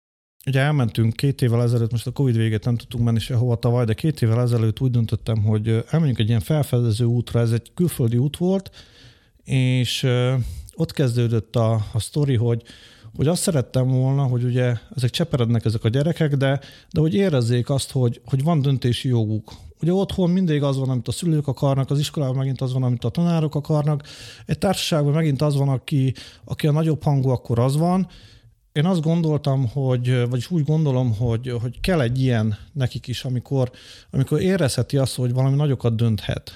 Ugye 0.45 0.59
elmentünk 0.59 1.15
két 1.15 1.41
évvel 1.41 1.61
ezelőtt, 1.61 1.91
most 1.91 2.07
a 2.07 2.11
Covid 2.11 2.35
véget 2.35 2.65
nem 2.65 2.75
tudtunk 2.75 3.03
menni 3.03 3.19
sehova 3.19 3.55
tavaly, 3.55 3.85
de 3.85 3.93
két 3.93 4.21
évvel 4.21 4.41
ezelőtt 4.41 4.79
úgy 4.79 4.91
döntöttem, 4.91 5.43
hogy 5.43 5.83
elmenjünk 5.89 6.19
egy 6.19 6.27
ilyen 6.27 6.39
felfedező 6.39 7.05
útra, 7.05 7.39
ez 7.39 7.51
egy 7.51 7.71
külföldi 7.73 8.17
út 8.17 8.37
volt, 8.37 8.71
és 9.43 10.07
ott 10.75 10.91
kezdődött 10.91 11.55
a, 11.55 11.85
a 11.93 11.99
sztori, 11.99 12.35
hogy, 12.35 12.63
hogy 13.15 13.27
azt 13.27 13.41
szerettem 13.41 13.87
volna, 13.87 14.23
hogy 14.23 14.43
ugye 14.43 14.77
ezek 14.95 15.09
cseperednek 15.09 15.65
ezek 15.65 15.83
a 15.83 15.89
gyerekek, 15.89 16.35
de, 16.35 16.59
de 16.91 16.99
hogy 16.99 17.15
érezzék 17.15 17.69
azt, 17.69 17.91
hogy, 17.91 18.21
hogy 18.25 18.43
van 18.43 18.61
döntési 18.61 19.07
joguk. 19.07 19.51
Ugye 19.81 19.93
otthon 19.93 20.29
mindig 20.29 20.63
az 20.63 20.77
van, 20.77 20.89
amit 20.89 21.07
a 21.07 21.11
szülők 21.11 21.47
akarnak, 21.47 21.89
az 21.89 21.99
iskolában 21.99 22.35
megint 22.35 22.61
az 22.61 22.73
van, 22.73 22.83
amit 22.83 23.03
a 23.03 23.09
tanárok 23.09 23.55
akarnak, 23.55 24.03
egy 24.45 24.57
társaságban 24.57 25.13
megint 25.13 25.41
az 25.41 25.55
van, 25.55 25.69
aki, 25.69 26.13
aki 26.43 26.67
a 26.67 26.71
nagyobb 26.71 27.03
hangú, 27.03 27.29
akkor 27.29 27.59
az 27.59 27.77
van. 27.77 28.07
Én 28.71 28.85
azt 28.85 29.01
gondoltam, 29.01 29.67
hogy, 29.67 30.29
vagyis 30.29 30.51
úgy 30.51 30.63
gondolom, 30.63 31.15
hogy, 31.15 31.55
hogy 31.61 31.79
kell 31.79 32.01
egy 32.01 32.21
ilyen 32.21 32.57
nekik 32.73 33.07
is, 33.07 33.23
amikor, 33.23 33.71
amikor 34.11 34.41
érezheti 34.41 34.97
azt, 34.97 35.15
hogy 35.15 35.33
valami 35.33 35.55
nagyokat 35.55 35.95
dönthet. 35.95 36.51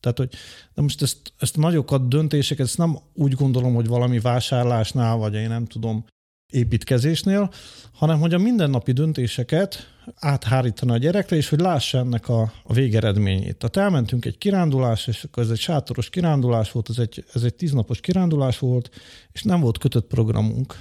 Tehát, 0.00 0.18
hogy 0.18 0.30
de 0.74 0.82
most 0.82 1.02
ezt, 1.02 1.32
ezt 1.38 1.56
nagyokat 1.56 2.08
döntéseket, 2.08 2.66
ezt 2.66 2.78
nem 2.78 2.98
úgy 3.14 3.32
gondolom, 3.32 3.74
hogy 3.74 3.86
valami 3.86 4.20
vásárlásnál, 4.20 5.16
vagy 5.16 5.34
én 5.34 5.48
nem 5.48 5.66
tudom, 5.66 6.04
építkezésnél, 6.50 7.50
hanem 7.92 8.20
hogy 8.20 8.34
a 8.34 8.38
mindennapi 8.38 8.92
döntéseket 8.92 9.76
áthárítani 10.16 10.92
a 10.92 10.96
gyerekre, 10.96 11.36
és 11.36 11.48
hogy 11.48 11.60
lássa 11.60 11.98
ennek 11.98 12.28
a, 12.28 12.52
a 12.62 12.72
végeredményét. 12.72 13.56
Tehát 13.56 13.76
elmentünk 13.76 14.24
egy 14.24 14.38
kirándulás, 14.38 15.06
és 15.06 15.24
akkor 15.24 15.42
ez 15.42 15.50
egy 15.50 15.58
sátoros 15.58 16.10
kirándulás 16.10 16.72
volt, 16.72 16.88
ez 16.88 16.98
egy, 16.98 17.24
ez 17.32 17.42
egy 17.42 17.54
tíznapos 17.54 18.00
kirándulás 18.00 18.58
volt, 18.58 18.90
és 19.32 19.42
nem 19.42 19.60
volt 19.60 19.78
kötött 19.78 20.06
programunk. 20.06 20.80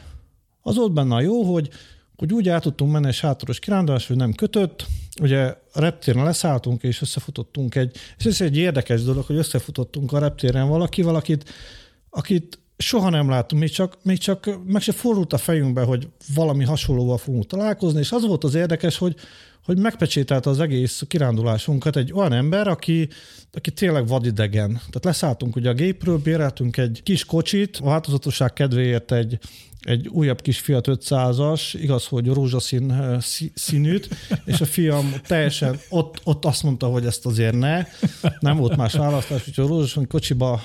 Az 0.61 0.75
volt 0.75 0.93
benne 0.93 1.15
a 1.15 1.21
jó, 1.21 1.53
hogy, 1.53 1.69
hogy 2.15 2.33
úgy 2.33 2.49
át 2.49 2.61
tudtunk 2.61 2.91
menni 2.91 3.07
egy 3.07 3.13
sátoros 3.13 3.59
kirándulás, 3.59 4.07
hogy 4.07 4.15
nem 4.15 4.33
kötött, 4.33 4.85
ugye 5.21 5.55
a 5.73 5.79
reptéren 5.79 6.23
leszálltunk, 6.23 6.83
és 6.83 7.01
összefutottunk 7.01 7.75
egy, 7.75 7.95
és 8.17 8.25
ez 8.25 8.41
egy 8.41 8.57
érdekes 8.57 9.03
dolog, 9.03 9.25
hogy 9.25 9.35
összefutottunk 9.35 10.11
a 10.11 10.19
reptéren 10.19 10.67
valakivel, 10.67 11.15
akit, 11.15 11.49
akit 12.09 12.59
soha 12.83 13.09
nem 13.09 13.29
láttunk, 13.29 13.61
még 13.61 13.71
csak, 13.71 13.97
még 14.03 14.17
csak 14.17 14.59
meg 14.65 14.81
se 14.81 14.91
fordult 14.91 15.33
a 15.33 15.37
fejünkbe, 15.37 15.83
hogy 15.83 16.07
valami 16.33 16.63
hasonlóval 16.63 17.17
fogunk 17.17 17.45
találkozni, 17.45 17.99
és 17.99 18.11
az 18.11 18.25
volt 18.25 18.43
az 18.43 18.55
érdekes, 18.55 18.97
hogy, 18.97 19.15
hogy 19.65 19.77
megpecsételte 19.77 20.49
az 20.49 20.59
egész 20.59 21.03
kirándulásunkat 21.07 21.95
egy 21.95 22.13
olyan 22.13 22.33
ember, 22.33 22.67
aki, 22.67 23.09
aki 23.51 23.71
tényleg 23.71 24.07
vadidegen. 24.07 24.69
Tehát 24.69 25.03
leszálltunk 25.03 25.55
ugye 25.55 25.69
a 25.69 25.73
gépről, 25.73 26.17
béreltünk 26.17 26.77
egy 26.77 27.01
kis 27.03 27.25
kocsit, 27.25 27.77
a 27.81 27.85
változatosság 27.85 28.53
kedvéért 28.53 29.11
egy, 29.11 29.39
egy 29.79 30.07
újabb 30.07 30.41
kis 30.41 30.59
Fiat 30.59 30.87
500-as, 30.89 31.61
igaz, 31.73 32.05
hogy 32.05 32.27
rózsaszín 32.27 33.17
színűt, 33.53 34.09
és 34.45 34.61
a 34.61 34.65
fiam 34.65 35.13
teljesen 35.27 35.79
ott, 35.89 36.21
ott 36.23 36.45
azt 36.45 36.63
mondta, 36.63 36.87
hogy 36.87 37.05
ezt 37.05 37.25
azért 37.25 37.55
ne, 37.55 37.85
nem 38.39 38.57
volt 38.57 38.75
más 38.75 38.93
választás, 38.93 39.47
úgyhogy 39.47 39.65
a 39.65 39.67
rózsaszín 39.67 40.07
kocsiba 40.07 40.61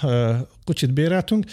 kocsit 0.64 0.92
béreltünk, 0.92 1.44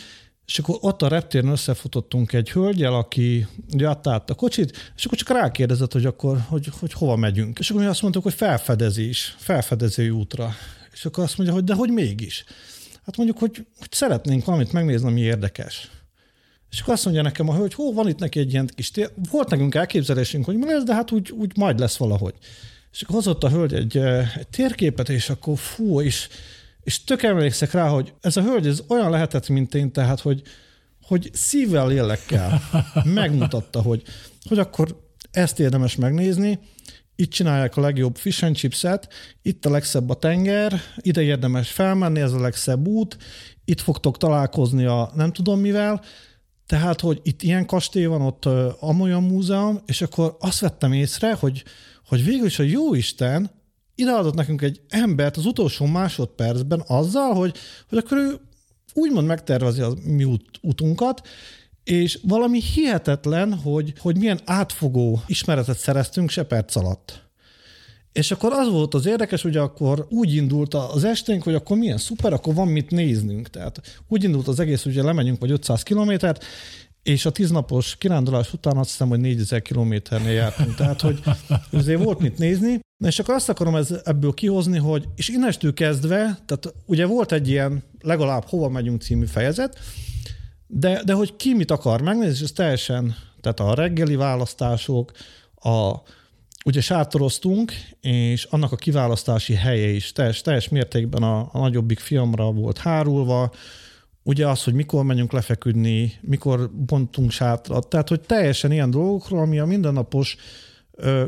és 0.51 0.59
akkor 0.59 0.77
ott 0.81 1.01
a 1.01 1.07
reptéren 1.07 1.51
összefutottunk 1.51 2.33
egy 2.33 2.51
hölgyel, 2.51 2.93
aki 2.93 3.47
ugye 3.73 3.87
adta 3.87 4.11
át 4.11 4.29
a 4.29 4.33
kocsit, 4.33 4.91
és 4.95 5.05
akkor 5.05 5.17
csak 5.17 5.29
rákérdezett, 5.29 5.93
hogy 5.93 6.05
akkor, 6.05 6.37
hogy, 6.47 6.69
hogy 6.79 6.93
hova 6.93 7.15
megyünk. 7.15 7.59
És 7.59 7.69
akkor 7.69 7.81
mi 7.81 7.87
azt 7.87 8.01
mondtuk, 8.01 8.23
hogy 8.23 8.33
felfedezés, 8.33 9.35
felfedező 9.37 10.09
útra. 10.09 10.53
És 10.93 11.05
akkor 11.05 11.23
azt 11.23 11.37
mondja, 11.37 11.55
hogy 11.55 11.63
de 11.63 11.73
hogy 11.73 11.89
mégis. 11.89 12.43
Hát 13.05 13.17
mondjuk, 13.17 13.37
hogy, 13.37 13.65
hogy 13.79 13.91
szeretnénk 13.91 14.45
valamit 14.45 14.71
megnézni, 14.71 15.07
ami 15.07 15.21
érdekes. 15.21 15.89
És 16.71 16.79
akkor 16.79 16.93
azt 16.93 17.03
mondja 17.05 17.23
nekem 17.23 17.49
a 17.49 17.55
hölgy, 17.55 17.73
hol 17.73 17.93
van 17.93 18.07
itt 18.07 18.19
neki 18.19 18.39
egy 18.39 18.51
ilyen 18.51 18.69
kis 18.75 18.91
tér. 18.91 19.11
Volt 19.31 19.49
nekünk 19.49 19.75
elképzelésünk, 19.75 20.45
hogy 20.45 20.55
mi 20.55 20.65
lesz, 20.65 20.83
de 20.83 20.93
hát 20.93 21.11
úgy, 21.11 21.31
úgy 21.31 21.57
majd 21.57 21.79
lesz 21.79 21.97
valahogy. 21.97 22.33
És 22.91 23.01
akkor 23.01 23.15
hozott 23.15 23.43
a 23.43 23.49
hölgy 23.49 23.73
egy, 23.73 23.97
egy 24.37 24.47
térképet, 24.47 25.09
és 25.09 25.29
akkor 25.29 25.57
fú, 25.57 26.01
és 26.01 26.27
és 26.83 27.03
tök 27.03 27.23
emlékszek 27.23 27.71
rá, 27.71 27.87
hogy 27.87 28.13
ez 28.21 28.37
a 28.37 28.41
hölgy 28.41 28.67
ez 28.67 28.83
olyan 28.87 29.09
lehetett, 29.09 29.49
mint 29.49 29.75
én, 29.75 29.91
tehát, 29.91 30.19
hogy, 30.19 30.41
hogy 31.01 31.29
szívvel, 31.33 31.87
lélekkel 31.87 32.61
megmutatta, 33.03 33.81
hogy, 33.81 34.03
hogy 34.47 34.59
akkor 34.59 35.09
ezt 35.31 35.59
érdemes 35.59 35.95
megnézni, 35.95 36.59
itt 37.15 37.31
csinálják 37.31 37.77
a 37.77 37.81
legjobb 37.81 38.15
fish 38.15 38.43
and 38.43 38.55
chipset, 38.55 39.07
itt 39.41 39.65
a 39.65 39.69
legszebb 39.69 40.09
a 40.09 40.13
tenger, 40.13 40.81
ide 40.97 41.21
érdemes 41.21 41.71
felmenni, 41.71 42.19
ez 42.19 42.33
a 42.33 42.39
legszebb 42.39 42.87
út, 42.87 43.17
itt 43.65 43.81
fogtok 43.81 44.17
találkozni 44.17 44.85
a 44.85 45.11
nem 45.15 45.33
tudom 45.33 45.59
mivel, 45.59 46.01
tehát, 46.65 47.01
hogy 47.01 47.19
itt 47.23 47.41
ilyen 47.41 47.65
kastély 47.65 48.05
van, 48.05 48.21
ott 48.21 48.45
amolyan 48.79 49.23
múzeum, 49.23 49.81
és 49.85 50.01
akkor 50.01 50.37
azt 50.39 50.59
vettem 50.59 50.93
észre, 50.93 51.33
hogy, 51.33 51.63
hogy 52.07 52.23
végül 52.23 52.45
is 52.45 52.59
a 52.59 52.63
jó 52.63 52.93
Isten 52.93 53.51
ideadott 54.01 54.33
nekünk 54.35 54.61
egy 54.61 54.81
embert 54.89 55.37
az 55.37 55.45
utolsó 55.45 55.85
másodpercben 55.85 56.83
azzal, 56.87 57.33
hogy, 57.33 57.57
hogy 57.89 57.97
akkor 57.97 58.17
ő 58.17 58.39
úgymond 58.93 59.27
megtervezi 59.27 59.81
a 59.81 59.93
mi 60.03 60.23
út, 60.23 60.45
utunkat, 60.61 61.27
és 61.83 62.19
valami 62.23 62.61
hihetetlen, 62.61 63.53
hogy, 63.53 63.93
hogy 63.99 64.17
milyen 64.17 64.39
átfogó 64.45 65.21
ismeretet 65.27 65.77
szereztünk 65.77 66.29
se 66.29 66.43
perc 66.43 66.75
alatt. 66.75 67.29
És 68.11 68.31
akkor 68.31 68.53
az 68.53 68.69
volt 68.69 68.93
az 68.93 69.05
érdekes, 69.05 69.41
hogy 69.41 69.57
akkor 69.57 70.07
úgy 70.09 70.35
indult 70.35 70.73
az 70.73 71.03
esténk, 71.03 71.43
hogy 71.43 71.53
akkor 71.53 71.77
milyen 71.77 71.97
szuper, 71.97 72.33
akkor 72.33 72.53
van 72.53 72.67
mit 72.67 72.89
néznünk. 72.89 73.49
Tehát 73.49 73.81
úgy 74.07 74.23
indult 74.23 74.47
az 74.47 74.59
egész, 74.59 74.83
hogy 74.83 74.95
lemegyünk 74.95 75.39
vagy 75.39 75.51
500 75.51 75.83
kilométert, 75.83 76.45
és 77.03 77.25
a 77.25 77.31
tíznapos 77.31 77.95
kirándulás 77.97 78.53
után 78.53 78.77
azt 78.77 78.89
hiszem, 78.89 79.07
hogy 79.07 79.19
4000 79.19 79.61
kilométernél 79.61 80.33
jártunk, 80.33 80.75
tehát 80.75 81.01
hogy 81.01 81.21
azért 81.71 82.03
volt 82.03 82.19
mit 82.19 82.37
nézni, 82.37 82.79
Na 83.01 83.07
és 83.07 83.19
akkor 83.19 83.33
azt 83.33 83.49
akarom 83.49 83.75
ez, 83.75 83.95
ebből 84.03 84.33
kihozni, 84.33 84.77
hogy 84.77 85.07
és 85.15 85.29
innestől 85.29 85.73
kezdve, 85.73 86.17
tehát 86.17 86.73
ugye 86.85 87.05
volt 87.05 87.31
egy 87.31 87.49
ilyen 87.49 87.83
legalább 88.01 88.43
hova 88.45 88.69
megyünk 88.69 89.01
című 89.01 89.25
fejezet, 89.25 89.79
de, 90.67 91.03
de 91.03 91.13
hogy 91.13 91.35
ki 91.35 91.53
mit 91.53 91.71
akar 91.71 92.01
megnézni, 92.01 92.33
és 92.33 92.41
ez 92.41 92.51
teljesen, 92.51 93.15
tehát 93.41 93.59
a 93.59 93.73
reggeli 93.73 94.15
választások, 94.15 95.11
a, 95.55 95.91
ugye 96.65 96.81
sátoroztunk, 96.81 97.73
és 98.01 98.43
annak 98.43 98.71
a 98.71 98.75
kiválasztási 98.75 99.53
helye 99.53 99.87
is 99.87 100.11
teljes, 100.11 100.41
teljes 100.41 100.69
mértékben 100.69 101.23
a, 101.23 101.49
a 101.51 101.59
nagyobbik 101.59 101.99
fiamra 101.99 102.51
volt 102.51 102.77
hárulva, 102.77 103.51
ugye 104.23 104.47
az, 104.47 104.63
hogy 104.63 104.73
mikor 104.73 105.03
menjünk 105.03 105.31
lefeküdni, 105.31 106.13
mikor 106.21 106.71
bontunk 106.71 107.31
sátrat, 107.31 107.87
tehát 107.87 108.09
hogy 108.09 108.21
teljesen 108.21 108.71
ilyen 108.71 108.89
dolgokról, 108.89 109.39
ami 109.39 109.59
a 109.59 109.65
mindennapos 109.65 110.37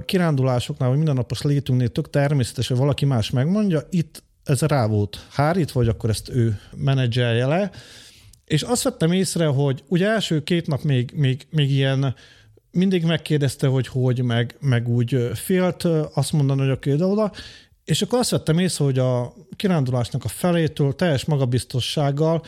kirándulásoknál, 0.06 0.89
vagy 0.89 0.98
mindennapos 0.98 1.41
létünknél 1.41 1.89
tök 1.89 2.10
természetes, 2.10 2.68
hogy 2.68 2.78
valaki 2.78 3.06
más 3.06 3.30
megmondja, 3.30 3.82
itt 3.89 4.24
ez 4.44 4.62
rá 4.62 4.88
volt 4.88 5.26
hárít, 5.30 5.72
vagy 5.72 5.88
akkor 5.88 6.10
ezt 6.10 6.30
ő 6.30 6.60
menedzselje 6.76 7.46
le, 7.46 7.72
és 8.46 8.62
azt 8.62 8.84
vettem 8.84 9.12
észre, 9.12 9.46
hogy 9.46 9.84
ugye 9.88 10.08
első 10.08 10.44
két 10.44 10.68
nap 10.68 10.82
még, 10.82 11.12
még, 11.16 11.48
még 11.50 11.72
ilyen 11.72 12.16
mindig 12.72 13.04
megkérdezte, 13.04 13.68
hogy 13.68 13.88
hogy, 13.88 14.24
meg, 14.24 14.56
meg 14.60 14.89
úgy 14.89 15.30
félt 15.34 15.84
azt 16.14 16.32
mondani, 16.32 16.62
hogy 16.62 16.70
oké, 16.70 16.96
de 16.96 17.06
oda, 17.06 17.32
és 17.86 18.02
akkor 18.02 18.20
azt 18.20 18.30
vettem 18.30 18.60
észre, 18.60 18.84
hogy 18.84 19.00
a 19.00 19.34
kirándulásnak 19.56 20.24
a 20.24 20.28
felétől 20.28 20.96
teljes 20.96 21.26
magabiztossággal, 21.26 22.44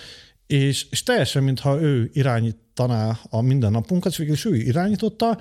és, 0.47 0.85
és 0.89 1.03
teljesen, 1.03 1.43
mintha 1.43 1.81
ő 1.81 2.09
irányítaná 2.13 3.19
a 3.29 3.41
mindennapunkat, 3.41 4.11
és 4.11 4.17
végül 4.17 4.53
ő 4.53 4.55
irányította, 4.55 5.37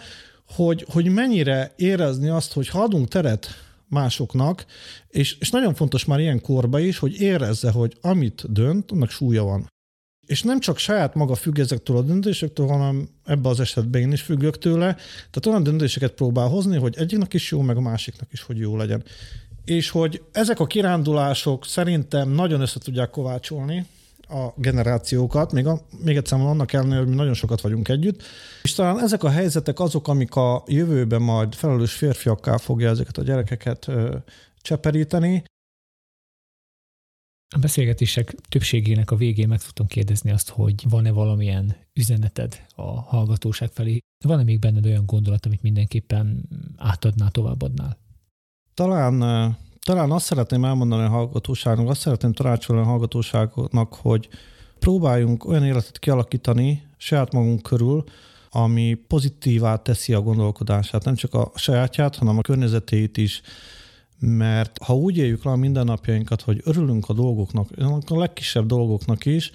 hogy, 0.47 0.87
hogy 0.89 1.09
mennyire 1.09 1.73
érezni 1.77 2.29
azt, 2.29 2.53
hogy 2.53 2.69
ha 2.69 2.83
adunk 2.83 3.09
teret 3.09 3.49
másoknak, 3.89 4.65
és, 5.09 5.37
és 5.39 5.51
nagyon 5.51 5.75
fontos 5.75 6.05
már 6.05 6.21
ilyen 6.21 6.41
korba 6.41 6.79
is, 6.79 6.99
hogy 6.99 7.21
érezze, 7.21 7.71
hogy 7.71 7.97
amit 8.01 8.53
dönt, 8.53 8.91
annak 8.91 9.11
súlya 9.11 9.43
van. 9.43 9.73
És 10.27 10.43
nem 10.43 10.61
csak 10.61 10.79
saját 10.79 11.15
maga 11.15 11.35
függ 11.35 11.59
ezektől 11.59 11.97
a 11.97 12.03
döntésektől, 12.03 12.67
hanem 12.67 13.09
ebbe 13.25 13.49
az 13.49 13.61
esetben 13.61 14.01
én 14.01 14.13
is 14.13 14.23
függök 14.23 14.59
tőle. 14.59 14.95
Tehát 15.31 15.47
olyan 15.47 15.63
döntéseket 15.63 16.13
próbál 16.13 16.49
hozni, 16.49 16.77
hogy 16.77 16.95
egyiknek 16.97 17.35
is 17.35 17.51
jó, 17.51 17.61
meg 17.61 17.77
a 17.77 17.81
másiknak 17.81 18.33
is, 18.33 18.43
hogy 18.43 18.59
jó 18.59 18.77
legyen. 18.77 19.05
És 19.65 19.91
hogy 19.91 20.23
ezek 20.33 20.61
a 20.61 20.67
kirándulások 20.67 21.67
szerintem 21.67 22.31
nagyon 22.31 22.61
össze 22.61 22.79
tudják 22.79 23.11
kovácsolni 23.11 23.87
a 24.29 24.53
generációkat, 24.57 25.53
még, 25.53 25.67
a, 25.67 25.81
még 26.05 26.17
egyszer 26.17 26.41
annak 26.41 26.73
ellenére, 26.73 26.99
hogy 26.99 27.09
mi 27.09 27.15
nagyon 27.15 27.35
sokat 27.35 27.61
vagyunk 27.61 27.89
együtt, 27.89 28.23
és 28.63 28.73
talán 28.73 29.01
ezek 29.01 29.23
a 29.23 29.31
helyzetek 29.31 29.81
azok, 29.81 30.09
amik 30.09 30.35
a 30.35 30.63
jövőben 30.67 31.23
majd 31.23 31.55
felelős 31.55 31.93
férfiakká 31.93 32.57
fogja 32.57 32.89
ezeket 32.89 33.19
a 33.19 33.23
gyerekeket 33.23 33.89
ö, 33.89 34.17
cseperíteni, 34.63 35.45
a 37.55 37.59
beszélgetések 37.59 38.35
többségének 38.49 39.11
a 39.11 39.17
végén 39.17 39.49
meg 39.49 39.63
tudtam 39.63 39.87
kérdezni 39.87 40.31
azt, 40.31 40.49
hogy 40.49 40.85
van-e 40.89 41.11
valamilyen 41.11 41.77
üzeneted 41.93 42.67
a 42.75 43.01
hallgatóság 43.01 43.71
felé. 43.71 43.99
Van-e 44.25 44.43
még 44.43 44.59
benned 44.59 44.87
olyan 44.87 45.07
gondolat, 45.07 45.47
amit 45.47 45.63
mindenképpen 45.63 46.49
átadnál, 46.77 47.31
továbbadnál? 47.31 47.99
Talán, 48.75 49.23
talán 49.85 50.11
azt 50.11 50.25
szeretném 50.25 50.65
elmondani 50.65 51.03
a 51.03 51.09
hallgatóságnak, 51.09 51.89
azt 51.89 52.01
szeretném 52.01 52.33
tanácsolni 52.33 52.83
a 52.83 52.85
hallgatóságnak, 52.85 53.95
hogy 53.95 54.29
próbáljunk 54.79 55.45
olyan 55.45 55.65
életet 55.65 55.99
kialakítani 55.99 56.83
saját 56.97 57.33
magunk 57.33 57.63
körül, 57.63 58.05
ami 58.51 58.95
pozitívá 58.95 59.77
teszi 59.77 60.13
a 60.13 60.21
gondolkodását, 60.21 61.05
nem 61.05 61.15
csak 61.15 61.35
a 61.35 61.51
sajátját, 61.55 62.17
hanem 62.17 62.39
a 62.39 62.43
környezetét 62.43 63.17
is 63.17 63.43
mert 64.19 64.79
ha 64.83 64.97
úgy 64.97 65.17
éljük 65.17 65.45
le 65.45 65.51
a 65.51 65.57
mindennapjainkat, 65.57 66.43
hogy 66.43 66.61
örülünk 66.65 67.09
a 67.09 67.13
dolgoknak, 67.13 67.69
a 68.07 68.19
legkisebb 68.19 68.67
dolgoknak 68.67 69.25
is, 69.25 69.51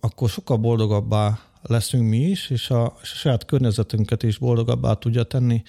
akkor 0.00 0.28
sokkal 0.28 0.56
boldogabbá 0.56 1.40
leszünk 1.62 2.08
mi 2.08 2.18
is, 2.18 2.50
és 2.50 2.70
a, 2.70 2.96
és 3.02 3.12
a 3.12 3.16
saját 3.16 3.44
környezetünket 3.44 4.22
is 4.22 4.38
boldogabbá 4.38 4.94
tudja 4.94 5.22
tenni. 5.22 5.62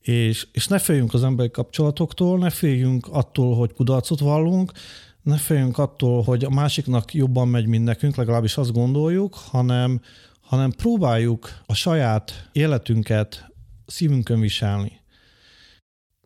És, 0.00 0.46
és 0.52 0.66
ne 0.66 0.78
féljünk 0.78 1.14
az 1.14 1.24
emberi 1.24 1.50
kapcsolatoktól, 1.50 2.38
ne 2.38 2.50
féljünk 2.50 3.06
attól, 3.10 3.56
hogy 3.56 3.72
kudarcot 3.72 4.20
vallunk, 4.20 4.72
ne 5.22 5.36
féljünk 5.36 5.78
attól, 5.78 6.22
hogy 6.22 6.44
a 6.44 6.50
másiknak 6.50 7.14
jobban 7.14 7.48
megy, 7.48 7.66
mint 7.66 7.84
nekünk, 7.84 8.16
legalábbis 8.16 8.56
azt 8.56 8.72
gondoljuk, 8.72 9.34
hanem, 9.34 10.00
hanem 10.40 10.70
próbáljuk 10.70 11.48
a 11.66 11.74
saját 11.74 12.48
életünket 12.52 13.52
szívünkön 13.86 14.40
viselni 14.40 15.00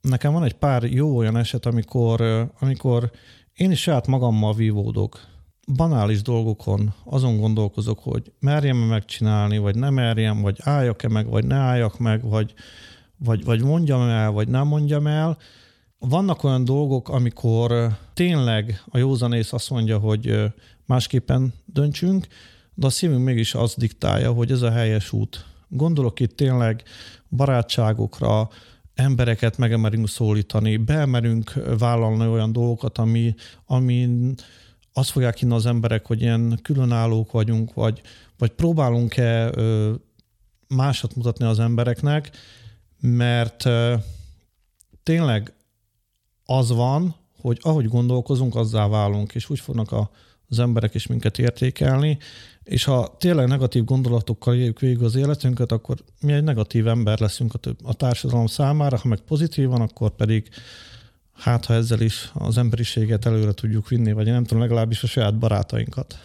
nekem 0.09 0.33
van 0.33 0.45
egy 0.45 0.55
pár 0.55 0.83
jó 0.83 1.17
olyan 1.17 1.37
eset, 1.37 1.67
amikor, 1.67 2.21
amikor 2.59 3.11
én 3.55 3.71
is 3.71 3.81
saját 3.81 4.07
magammal 4.07 4.55
vívódok. 4.55 5.21
Banális 5.77 6.23
dolgokon 6.23 6.95
azon 7.05 7.37
gondolkozok, 7.37 7.99
hogy 7.99 8.33
merjem 8.41 8.83
-e 8.83 8.87
megcsinálni, 8.87 9.59
vagy 9.59 9.77
nem 9.77 9.95
merjem, 9.95 10.43
vagy 10.43 10.59
álljak-e 10.63 11.09
meg, 11.09 11.27
vagy 11.29 11.45
ne 11.45 11.55
álljak 11.55 11.99
meg, 11.99 12.23
vagy, 12.23 12.55
vagy, 13.17 13.45
vagy 13.45 13.63
mondjam 13.63 14.01
el, 14.01 14.31
vagy 14.31 14.49
nem 14.49 14.67
mondjam 14.67 15.07
el. 15.07 15.39
Vannak 15.99 16.45
olyan 16.45 16.65
dolgok, 16.65 17.09
amikor 17.09 17.97
tényleg 18.15 18.83
a 18.89 18.99
józanész 18.99 19.53
azt 19.53 19.71
mondja, 19.71 19.99
hogy 19.99 20.53
másképpen 20.87 21.53
döntsünk, 21.65 22.27
de 22.75 22.87
a 22.87 22.91
szívünk 22.91 23.25
mégis 23.25 23.55
azt 23.55 23.79
diktálja, 23.79 24.33
hogy 24.33 24.51
ez 24.51 24.63
a 24.63 24.71
helyes 24.71 25.13
út. 25.13 25.45
Gondolok 25.69 26.21
itt 26.21 26.37
tényleg 26.37 26.83
barátságokra, 27.29 28.49
embereket 28.95 29.59
megemerünk 29.59 30.09
szólítani, 30.09 30.77
beemerünk 30.77 31.53
vállalni 31.79 32.27
olyan 32.27 32.53
dolgokat, 32.53 32.99
ami, 32.99 33.35
ami 33.67 34.09
azt 34.93 35.11
fogják 35.11 35.37
hinni 35.37 35.55
az 35.55 35.67
emberek, 35.67 36.07
hogy 36.07 36.21
ilyen 36.21 36.59
különállók 36.63 37.33
vagyunk, 37.33 37.75
vagy, 37.75 38.01
vagy 38.39 38.51
próbálunk-e 38.51 39.53
másat 40.69 41.17
mutatni 41.17 41.45
az 41.45 41.59
embereknek, 41.59 42.31
mert 43.07 43.69
tényleg 45.03 45.53
az 46.45 46.71
van, 46.71 47.15
hogy 47.41 47.59
ahogy 47.63 47.89
gondolkozunk, 47.89 48.55
azzá 48.55 48.87
válunk, 48.87 49.35
és 49.35 49.51
úgy 49.51 49.61
fognak 49.61 49.93
a, 49.93 50.11
az 50.49 50.59
emberek 50.59 50.95
is 50.95 51.07
minket 51.07 51.39
értékelni, 51.39 52.19
és 52.63 52.85
ha 52.85 53.17
tényleg 53.19 53.49
negatív 53.49 53.85
gondolatokkal 53.85 54.55
éljük 54.55 54.81
végig 54.81 55.03
az 55.03 55.15
életünket, 55.15 55.73
akkor 55.73 55.97
mi 56.21 56.33
egy 56.33 56.43
negatív 56.43 56.89
ember 56.89 57.21
leszünk 57.21 57.55
a, 57.55 57.59
több, 57.59 57.79
a 57.83 57.95
társadalom 57.95 58.47
számára, 58.47 58.99
ha 58.99 59.09
meg 59.09 59.21
pozitívan, 59.21 59.81
akkor 59.81 60.11
pedig 60.11 60.49
hát 61.33 61.65
ha 61.65 61.75
ezzel 61.75 62.01
is 62.01 62.31
az 62.35 62.59
emberiséget 62.59 63.27
előre 63.27 63.53
tudjuk 63.53 63.89
vinni, 63.89 64.13
vagy 64.13 64.27
nem 64.27 64.45
tudom, 64.45 64.63
legalábbis 64.63 65.03
a 65.03 65.07
saját 65.07 65.39
barátainkat. 65.39 66.19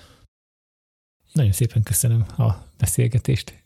Nagyon 1.31 1.51
szépen 1.51 1.83
köszönöm 1.83 2.25
a 2.37 2.51
beszélgetést. 2.77 3.63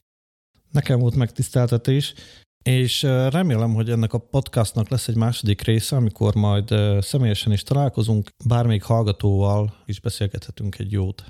Nekem 0.71 0.99
volt 0.99 1.15
megtiszteltetés, 1.15 2.13
és 2.63 3.01
remélem, 3.29 3.73
hogy 3.73 3.89
ennek 3.89 4.13
a 4.13 4.17
podcastnak 4.17 4.89
lesz 4.89 5.07
egy 5.07 5.15
második 5.15 5.61
része, 5.61 5.95
amikor 5.95 6.35
majd 6.35 6.73
személyesen 6.99 7.51
is 7.51 7.63
találkozunk, 7.63 8.29
bármelyik 8.45 8.83
hallgatóval 8.83 9.73
is 9.85 9.99
beszélgethetünk 9.99 10.79
egy 10.79 10.91
jót. 10.91 11.23